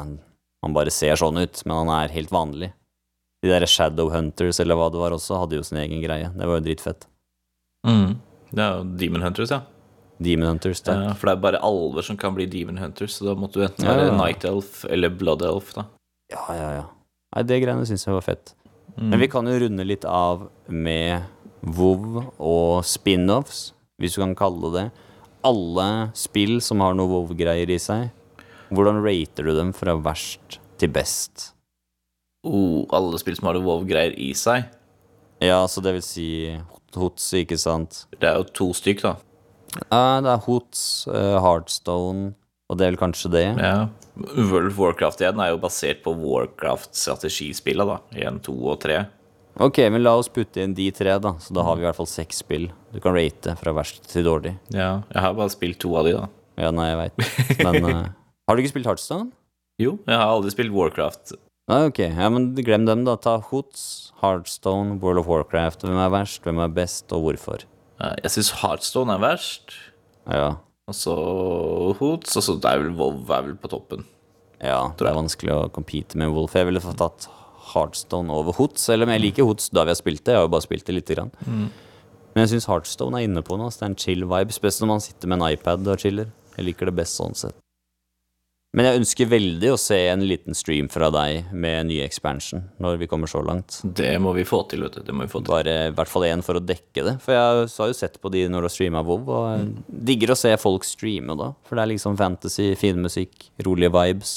han, 0.63 0.75
bare 0.77 0.93
ser 0.95 1.19
sånn 1.19 1.41
ut, 1.43 1.63
men 1.67 1.77
han 1.83 1.91
er 1.97 2.15
helt 2.15 2.31
vanlig. 2.33 2.73
De 3.43 3.51
der 3.51 3.67
Shadow 3.67 4.13
Hunters, 4.15 4.61
eller 4.63 4.79
hva 4.79 4.87
det 4.95 5.01
var 5.03 5.15
også, 5.17 5.41
hadde 5.41 5.59
jo 5.59 5.65
sin 5.67 5.81
egen 5.83 6.03
greie. 6.05 6.29
Det 6.31 6.47
var 6.47 6.61
jo 6.61 6.67
dritfett. 6.69 7.09
Det 8.53 8.61
er 8.63 8.77
jo 8.79 8.85
Demon 9.01 9.25
Hunters, 9.27 9.51
ja. 9.51 9.63
Demon 10.23 10.53
Hunters, 10.53 10.83
takk. 10.85 11.01
ja. 11.09 11.13
For 11.19 11.27
det 11.27 11.35
er 11.35 11.43
bare 11.43 11.61
alver 11.67 12.05
som 12.07 12.19
kan 12.21 12.35
bli 12.37 12.47
Demon 12.47 12.79
Hunters, 12.79 13.17
så 13.19 13.27
da 13.31 13.35
måtte 13.39 13.59
du 13.59 13.65
enten 13.67 13.87
Ja, 13.89 13.97
være 13.97 14.11
ja. 14.13 14.17
Night 14.21 14.45
Elf 14.47 14.85
eller 14.87 15.11
Blood 15.11 15.43
Elf, 15.43 15.73
da. 15.75 15.87
Ja, 16.31 16.45
ja, 16.55 16.69
ja. 16.79 16.85
Nei, 17.35 17.43
det 17.49 17.59
greiene 17.65 17.87
syns 17.89 18.07
jeg 18.07 18.15
var 18.15 18.27
fett. 18.27 18.55
Men 19.01 19.19
vi 19.23 19.29
kan 19.33 19.47
jo 19.49 19.57
runde 19.57 19.85
litt 19.89 20.05
av 20.05 20.51
med 20.69 21.25
WoW 21.65 22.21
og 22.37 22.85
spin-offs, 22.85 23.73
hvis 23.99 24.15
du 24.15 24.21
kan 24.23 24.35
kalle 24.37 24.69
det 24.69 24.75
det. 24.77 24.87
Alle 25.49 25.87
spill 26.15 26.61
som 26.63 26.83
har 26.85 26.95
noe 26.95 27.09
WoW-greier 27.11 27.73
i 27.73 27.79
seg, 27.83 28.11
hvordan 28.73 29.03
rater 29.05 29.49
du 29.49 29.55
dem 29.57 29.73
fra 29.77 29.97
verst 30.01 30.59
til 30.81 30.93
best? 30.93 31.51
Oh, 32.43 32.83
alle 32.91 33.21
spill 33.23 33.37
som 33.39 33.51
har 33.51 33.59
det 33.59 33.65
WoW-greier 33.65 34.17
i 34.19 34.33
seg. 34.35 34.67
Ja, 35.43 35.61
så 35.71 35.83
det 35.83 35.95
vil 35.97 36.05
si 36.07 36.29
HOTS, 36.95 37.29
ikke 37.43 37.59
sant? 37.61 38.05
Det 38.19 38.29
er 38.29 38.41
jo 38.41 38.49
to 38.55 38.69
stykk, 38.77 39.03
da. 39.05 39.15
Uh, 39.89 40.21
det 40.23 40.31
er 40.35 40.45
Hoots, 40.45 40.83
uh, 41.09 41.39
Heartstone, 41.43 42.33
og 42.69 42.79
det 42.79 42.87
er 42.87 42.93
vel 42.93 43.01
kanskje 43.01 43.33
det. 43.33 43.47
Ja. 43.57 43.89
World 44.37 44.73
of 44.75 44.79
Warcraft 44.81 45.23
igjen 45.23 45.41
er 45.41 45.55
jo 45.55 45.63
basert 45.63 46.03
på 46.05 46.13
Warcraft-strategispillet, 46.19 47.89
da. 47.89 47.99
Igjen 48.19 48.41
to 48.45 48.55
og 48.61 48.81
tre. 48.85 49.05
Ok, 49.61 49.83
men 49.93 50.05
la 50.05 50.15
oss 50.17 50.31
putte 50.33 50.63
inn 50.65 50.77
de 50.77 50.89
tre, 50.95 51.17
da. 51.21 51.35
Så 51.41 51.57
da 51.57 51.65
har 51.67 51.77
vi 51.77 51.85
i 51.85 51.89
hvert 51.89 51.99
fall 51.99 52.11
seks 52.11 52.41
spill 52.45 52.71
du 52.93 53.01
kan 53.01 53.17
rate 53.17 53.57
fra 53.61 53.73
verst 53.77 54.05
til 54.11 54.27
dårlig. 54.29 54.55
Ja, 54.73 55.03
jeg 55.13 55.25
har 55.25 55.37
bare 55.37 55.53
spilt 55.53 55.81
to 55.83 55.95
av 55.97 56.09
de, 56.09 56.17
da. 56.19 56.29
Ja, 56.61 56.73
nei, 56.75 56.91
jeg 56.91 56.99
veit. 57.01 57.23
Men 57.65 57.89
uh, 57.89 58.03
har 58.49 58.57
du 58.57 58.63
ikke 58.63 58.73
spilt 58.75 58.89
Heartstone? 58.91 59.31
Jo, 59.81 59.97
jeg 60.07 60.19
har 60.19 60.29
aldri 60.29 60.53
spilt 60.55 60.73
Warcraft. 60.75 61.35
Ah, 61.71 61.87
ok, 61.89 62.01
ja, 62.11 62.29
men 62.29 62.51
glem 62.59 62.85
dem, 62.89 63.05
da. 63.07 63.15
Ta 63.17 63.37
Hoots, 63.51 64.13
Heartstone, 64.21 64.99
World 65.03 65.23
of 65.23 65.29
Warcraft. 65.31 65.85
Hvem 65.87 65.99
er 66.03 66.11
verst, 66.13 66.43
hvem 66.45 66.59
er 66.65 66.73
best, 66.75 67.07
og 67.15 67.23
hvorfor? 67.25 67.63
Jeg 68.03 68.33
syns 68.35 68.51
Heartstone 68.63 69.15
er 69.15 69.23
verst. 69.23 69.77
Ja, 70.27 70.57
Og 70.91 70.95
så 70.99 71.15
Hoots, 72.01 72.35
og 72.37 72.43
så 72.43 72.57
er 72.69 72.83
vel 72.83 72.91
WoW 72.99 73.23
er 73.31 73.47
vel 73.47 73.55
på 73.63 73.71
toppen. 73.71 74.05
ja 74.63 74.81
det 74.99 75.07
er 75.07 75.15
vanskelig 75.15 75.53
å 75.55 75.71
compete 75.75 76.19
med 76.19 76.31
Wolf. 76.35 76.55
Jeg 76.59 76.67
ville 76.69 76.83
fått 76.83 76.99
tatt 76.99 77.29
Heartstone 77.73 78.31
over 78.35 78.53
Hoots, 78.59 78.83
selv 78.91 79.07
om 79.07 79.11
jeg 79.15 79.23
liker 79.23 79.47
Hoots 79.47 79.71
da 79.71 79.85
vi 79.87 79.95
har 79.95 79.99
spilt 79.99 80.25
det. 80.27 80.35
Jeg 80.35 80.43
har 80.43 80.47
jo 80.49 80.53
bare 80.53 80.67
spilt 80.67 80.85
det 80.87 80.95
lite 80.99 81.15
grann. 81.17 81.31
Men 81.47 82.43
jeg 82.45 82.53
syns 82.57 82.67
Heartstone 82.69 83.19
er 83.21 83.27
inne 83.29 83.43
på 83.47 83.57
noe. 83.59 83.71
Det 83.71 83.83
er 83.87 83.91
en 83.93 83.97
chill 83.99 84.27
vibe, 84.27 84.53
spesielt 84.55 84.83
når 84.85 84.93
man 84.97 85.01
sitter 85.07 85.29
med 85.31 85.39
en 85.41 85.49
iPad 85.55 85.87
og 85.95 85.99
chiller. 86.03 86.31
Jeg 86.59 86.67
liker 86.67 86.91
det 86.91 86.97
best 86.99 87.17
sånn 87.19 87.35
sett. 87.39 87.57
Men 88.73 88.87
jeg 88.89 89.01
ønsker 89.03 89.29
veldig 89.29 89.69
å 89.75 89.81
se 89.81 89.99
en 90.09 90.23
liten 90.25 90.57
stream 90.57 90.87
fra 90.89 91.11
deg 91.13 91.51
med 91.53 91.91
ny 91.91 91.99
expansion 92.01 92.63
når 92.81 93.03
vi 93.03 93.09
kommer 93.11 93.29
så 93.29 93.43
langt. 93.45 93.83
Det 93.85 94.15
må 94.25 94.33
vi 94.33 94.47
få 94.49 94.63
til, 94.71 94.87
vet 94.87 94.97
du. 94.97 95.03
Det 95.05 95.13
må 95.13 95.27
vi 95.27 95.33
få 95.35 95.43
til. 95.43 95.53
Bare 95.53 95.75
i 95.91 95.93
hvert 95.93 96.09
fall 96.09 96.25
én 96.31 96.45
for 96.47 96.57
å 96.57 96.63
dekke 96.65 97.05
det. 97.05 97.15
For 97.21 97.37
jeg 97.37 97.67
har 97.69 97.91
jo 97.91 97.99
sett 97.99 98.17
på 98.23 98.33
de 98.33 98.47
når 98.49 98.65
du 98.65 98.69
har 98.71 98.73
streama 98.73 99.05
WoW, 99.05 99.29
og 99.29 99.45
jeg 99.51 100.01
digger 100.09 100.33
å 100.33 100.39
se 100.41 100.55
folk 100.63 100.89
streame 100.89 101.37
da. 101.37 101.51
For 101.69 101.77
det 101.77 101.85
er 101.85 101.93
liksom 101.93 102.17
fantasy, 102.21 102.71
fin 102.81 103.05
musikk, 103.05 103.51
rolige 103.69 103.93
vibes. 103.93 104.35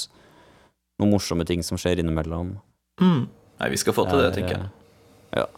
Noen 1.00 1.16
morsomme 1.16 1.48
ting 1.48 1.64
som 1.64 1.80
skjer 1.80 2.04
innimellom. 2.04 2.58
Nei, 3.00 3.72
vi 3.72 3.80
skal 3.80 3.96
få 3.96 4.04
til 4.10 4.20
det, 4.20 4.34
tenker 4.36 4.58
jeg. 4.58 4.70
Ja. 5.40 5.48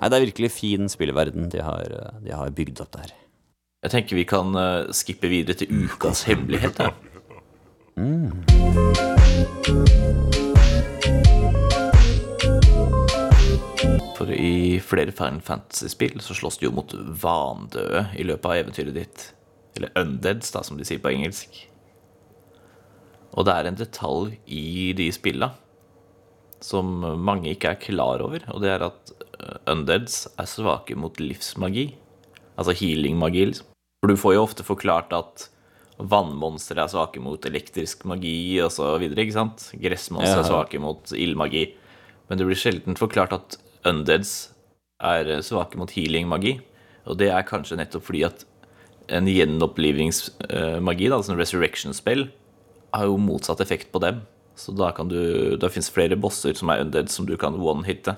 Nei, 0.00 0.10
det 0.10 0.18
er 0.18 0.26
virkelig 0.26 0.54
fin 0.58 0.90
spillverden 0.90 1.52
de 1.54 1.62
har, 1.62 1.86
eh, 1.86 2.20
de 2.26 2.34
har 2.34 2.50
bygd 2.50 2.82
opp 2.82 2.96
der. 2.98 3.14
Jeg 3.86 3.94
tenker 3.94 4.18
vi 4.18 4.26
kan 4.26 4.54
eh, 4.58 4.92
skippe 4.96 5.30
videre 5.30 5.54
til 5.62 5.86
ukas 5.86 6.26
hemmelighet. 6.26 6.82
Ja. 6.82 7.13
For 7.94 8.02
i 14.34 14.80
flere 14.82 15.12
Final 15.14 15.38
Fantasy-spill 15.38 16.18
så 16.18 16.34
slåss 16.34 16.58
du 16.58 16.66
jo 16.66 16.72
mot 16.74 16.90
vandøde 16.90 18.08
i 18.18 18.26
løpet 18.26 18.48
av 18.50 18.56
eventyret 18.64 18.96
ditt. 18.96 19.28
Eller 19.78 19.94
undeads, 19.98 20.50
da, 20.50 20.64
som 20.66 20.74
de 20.78 20.86
sier 20.86 20.98
på 21.02 21.12
engelsk. 21.12 21.54
Og 23.38 23.46
det 23.46 23.54
er 23.54 23.70
en 23.70 23.78
detalj 23.78 24.34
i 24.50 24.90
de 24.98 25.06
spilla 25.14 25.52
som 26.64 26.98
mange 26.98 27.52
ikke 27.52 27.74
er 27.74 27.82
klar 27.82 28.22
over, 28.24 28.42
og 28.50 28.62
det 28.64 28.70
er 28.72 28.82
at 28.88 29.14
eh, 29.38 29.58
undeads 29.70 30.24
er 30.34 30.50
svake 30.50 30.98
mot 30.98 31.14
livsmagi. 31.22 31.92
Altså 32.58 32.74
healing-magi, 32.74 33.44
liksom. 33.52 33.70
For 34.02 34.10
du 34.10 34.18
får 34.18 34.34
jo 34.34 34.46
ofte 34.48 34.66
forklart 34.66 35.14
at 35.14 35.53
vannmonstre 35.98 36.82
er 36.82 36.90
svake 36.90 37.22
mot 37.22 37.44
elektrisk 37.46 38.04
magi 38.08 38.58
sant? 38.66 39.68
Gressmonstre 39.78 40.40
er 40.40 40.48
svake 40.48 40.80
mot 40.82 41.12
ildmagi. 41.14 41.68
Men 42.28 42.40
det 42.40 42.48
blir 42.48 42.58
sjelden 42.58 42.98
forklart 42.98 43.34
at 43.36 43.58
undeads 43.86 44.54
er 45.04 45.28
eh, 45.28 45.44
svake 45.44 45.78
mot 45.78 45.90
healing-magi. 45.90 46.58
Og 47.06 47.18
det 47.20 47.30
er 47.30 47.46
kanskje 47.46 47.78
nettopp 47.78 48.06
fordi 48.08 48.24
at 48.26 48.46
en 49.12 49.28
gjenopplivningsmagi, 49.28 51.10
altså 51.12 51.34
en 51.34 51.40
resurrection-spill, 51.40 52.30
har 52.94 53.10
jo 53.10 53.18
motsatt 53.20 53.60
effekt 53.60 53.90
på 53.92 54.00
dem. 54.00 54.22
Så 54.56 54.72
da 54.72 54.92
kan 54.94 55.10
du 55.10 55.56
Da 55.58 55.68
fins 55.68 55.90
flere 55.90 56.16
bosser 56.16 56.54
som 56.54 56.70
er 56.70 56.84
undead, 56.84 57.10
som 57.10 57.26
du 57.26 57.36
kan 57.36 57.58
one-hitte 57.58 58.16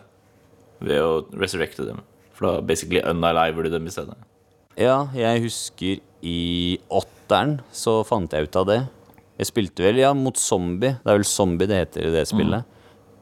ved 0.81 1.01
å 1.01 1.24
resurrecte 1.33 1.87
dem. 1.87 2.03
For 2.37 2.47
da 2.47 2.61
basically 2.61 3.01
unaliver 3.01 3.64
du 3.64 3.70
dem 3.72 3.87
i 3.89 3.91
stedet. 3.91 4.16
Ja, 4.77 5.09
jeg 5.16 5.47
husker 5.47 6.03
i 6.27 6.79
åtteren 6.91 7.61
så 7.74 8.01
fant 8.07 8.33
jeg 8.35 8.49
ut 8.49 8.59
av 8.59 8.66
det. 8.70 8.81
Jeg 9.39 9.51
spilte 9.51 9.85
vel, 9.85 10.01
ja, 10.01 10.11
mot 10.16 10.39
zombie. 10.41 10.97
Det 11.05 11.12
er 11.12 11.18
vel 11.20 11.29
zombie 11.29 11.68
det 11.70 11.79
heter 11.83 12.09
i 12.09 12.14
det 12.14 12.24
spillet. 12.31 12.64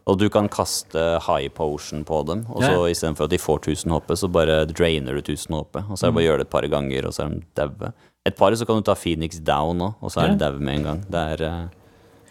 Og 0.07 0.19
du 0.21 0.27
kan 0.29 0.51
kaste 0.53 1.01
high 1.27 1.49
potion 1.49 2.03
på 2.05 2.19
dem, 2.29 2.43
og 2.53 2.61
så 2.63 2.73
Ja, 2.75 2.89
istedenfor 2.93 3.25
at 3.25 3.33
de 3.33 3.39
får 3.41 3.63
1000 3.73 3.93
HP, 3.95 4.13
så 4.21 4.29
bare 4.31 4.59
drainer 4.69 5.17
du 5.17 5.23
1000 5.23 5.57
HP. 5.57 5.81
Og 5.89 5.97
så 5.97 6.07
er 6.07 6.11
det 6.13 6.17
bare 6.19 6.25
å 6.25 6.29
gjøre 6.29 6.43
det 6.43 6.47
et 6.47 6.53
par 6.53 6.67
ganger, 6.69 7.07
og 7.09 7.15
så 7.17 7.25
er 7.25 7.33
de 7.33 7.41
daue. 7.57 7.93
Et 8.27 8.37
par 8.37 8.53
så 8.57 8.67
kan 8.69 8.77
du 8.77 8.83
ta 8.83 8.95
Phoenix 8.95 9.41
down 9.41 9.81
òg, 9.81 9.95
og 10.01 10.13
så 10.13 10.21
er 10.23 10.29
Ja. 10.29 10.35
de 10.35 10.45
daue 10.45 10.61
med 10.61 10.77
en 10.79 10.85
gang. 10.85 11.01
Det 11.09 11.41
er 11.41 11.49
uh, 11.49 11.69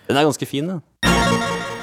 Den 0.08 0.18
er 0.18 0.24
ganske 0.30 0.46
fin, 0.48 0.68
den. 0.68 0.82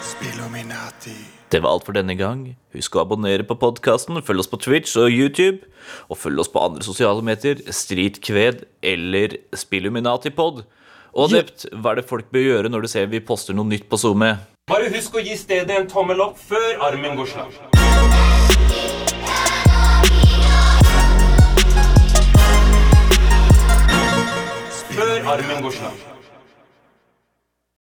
Spilluminati. 0.01 1.40
Det 1.51 1.59
var 1.63 1.75
alt 1.75 1.87
for 1.87 1.97
denne 1.97 2.15
gang. 2.15 2.45
Husk 2.77 2.95
å 2.95 3.01
abonnere 3.03 3.43
på 3.43 3.57
podkasten, 3.59 4.21
følg 4.23 4.45
oss 4.45 4.51
på 4.51 4.59
Twitch 4.63 4.95
og 5.01 5.11
YouTube, 5.11 5.67
og 6.07 6.21
følg 6.21 6.45
oss 6.45 6.51
på 6.53 6.63
andre 6.63 6.87
sosiale 6.87 7.25
medier, 7.27 7.59
Stritkved 7.75 8.63
eller 8.87 9.35
Spilluminatipod. 9.59 10.63
Og 11.11 11.25
Adept, 11.27 11.67
hva 11.75 11.91
er 11.91 11.99
det 11.99 12.07
folk 12.07 12.31
bør 12.31 12.47
gjøre 12.47 12.71
når 12.71 12.87
du 12.87 12.91
ser 12.93 13.11
vi 13.11 13.19
poster 13.19 13.57
noe 13.59 13.67
nytt 13.67 13.89
på 13.91 13.99
SoMe? 13.99 14.37
Bare 14.71 14.93
husk 14.95 15.19
å 15.19 15.25
gi 15.27 15.35
stedet 15.35 15.75
en 15.75 15.91
tommel 15.91 16.23
opp 16.23 16.39
før 16.39 16.87
armen 16.87 17.19
går 17.19 17.33
slapp. 17.35 17.59
Før 24.95 25.31
armen 25.35 25.67
går 25.67 25.75
slag. 25.81 26.20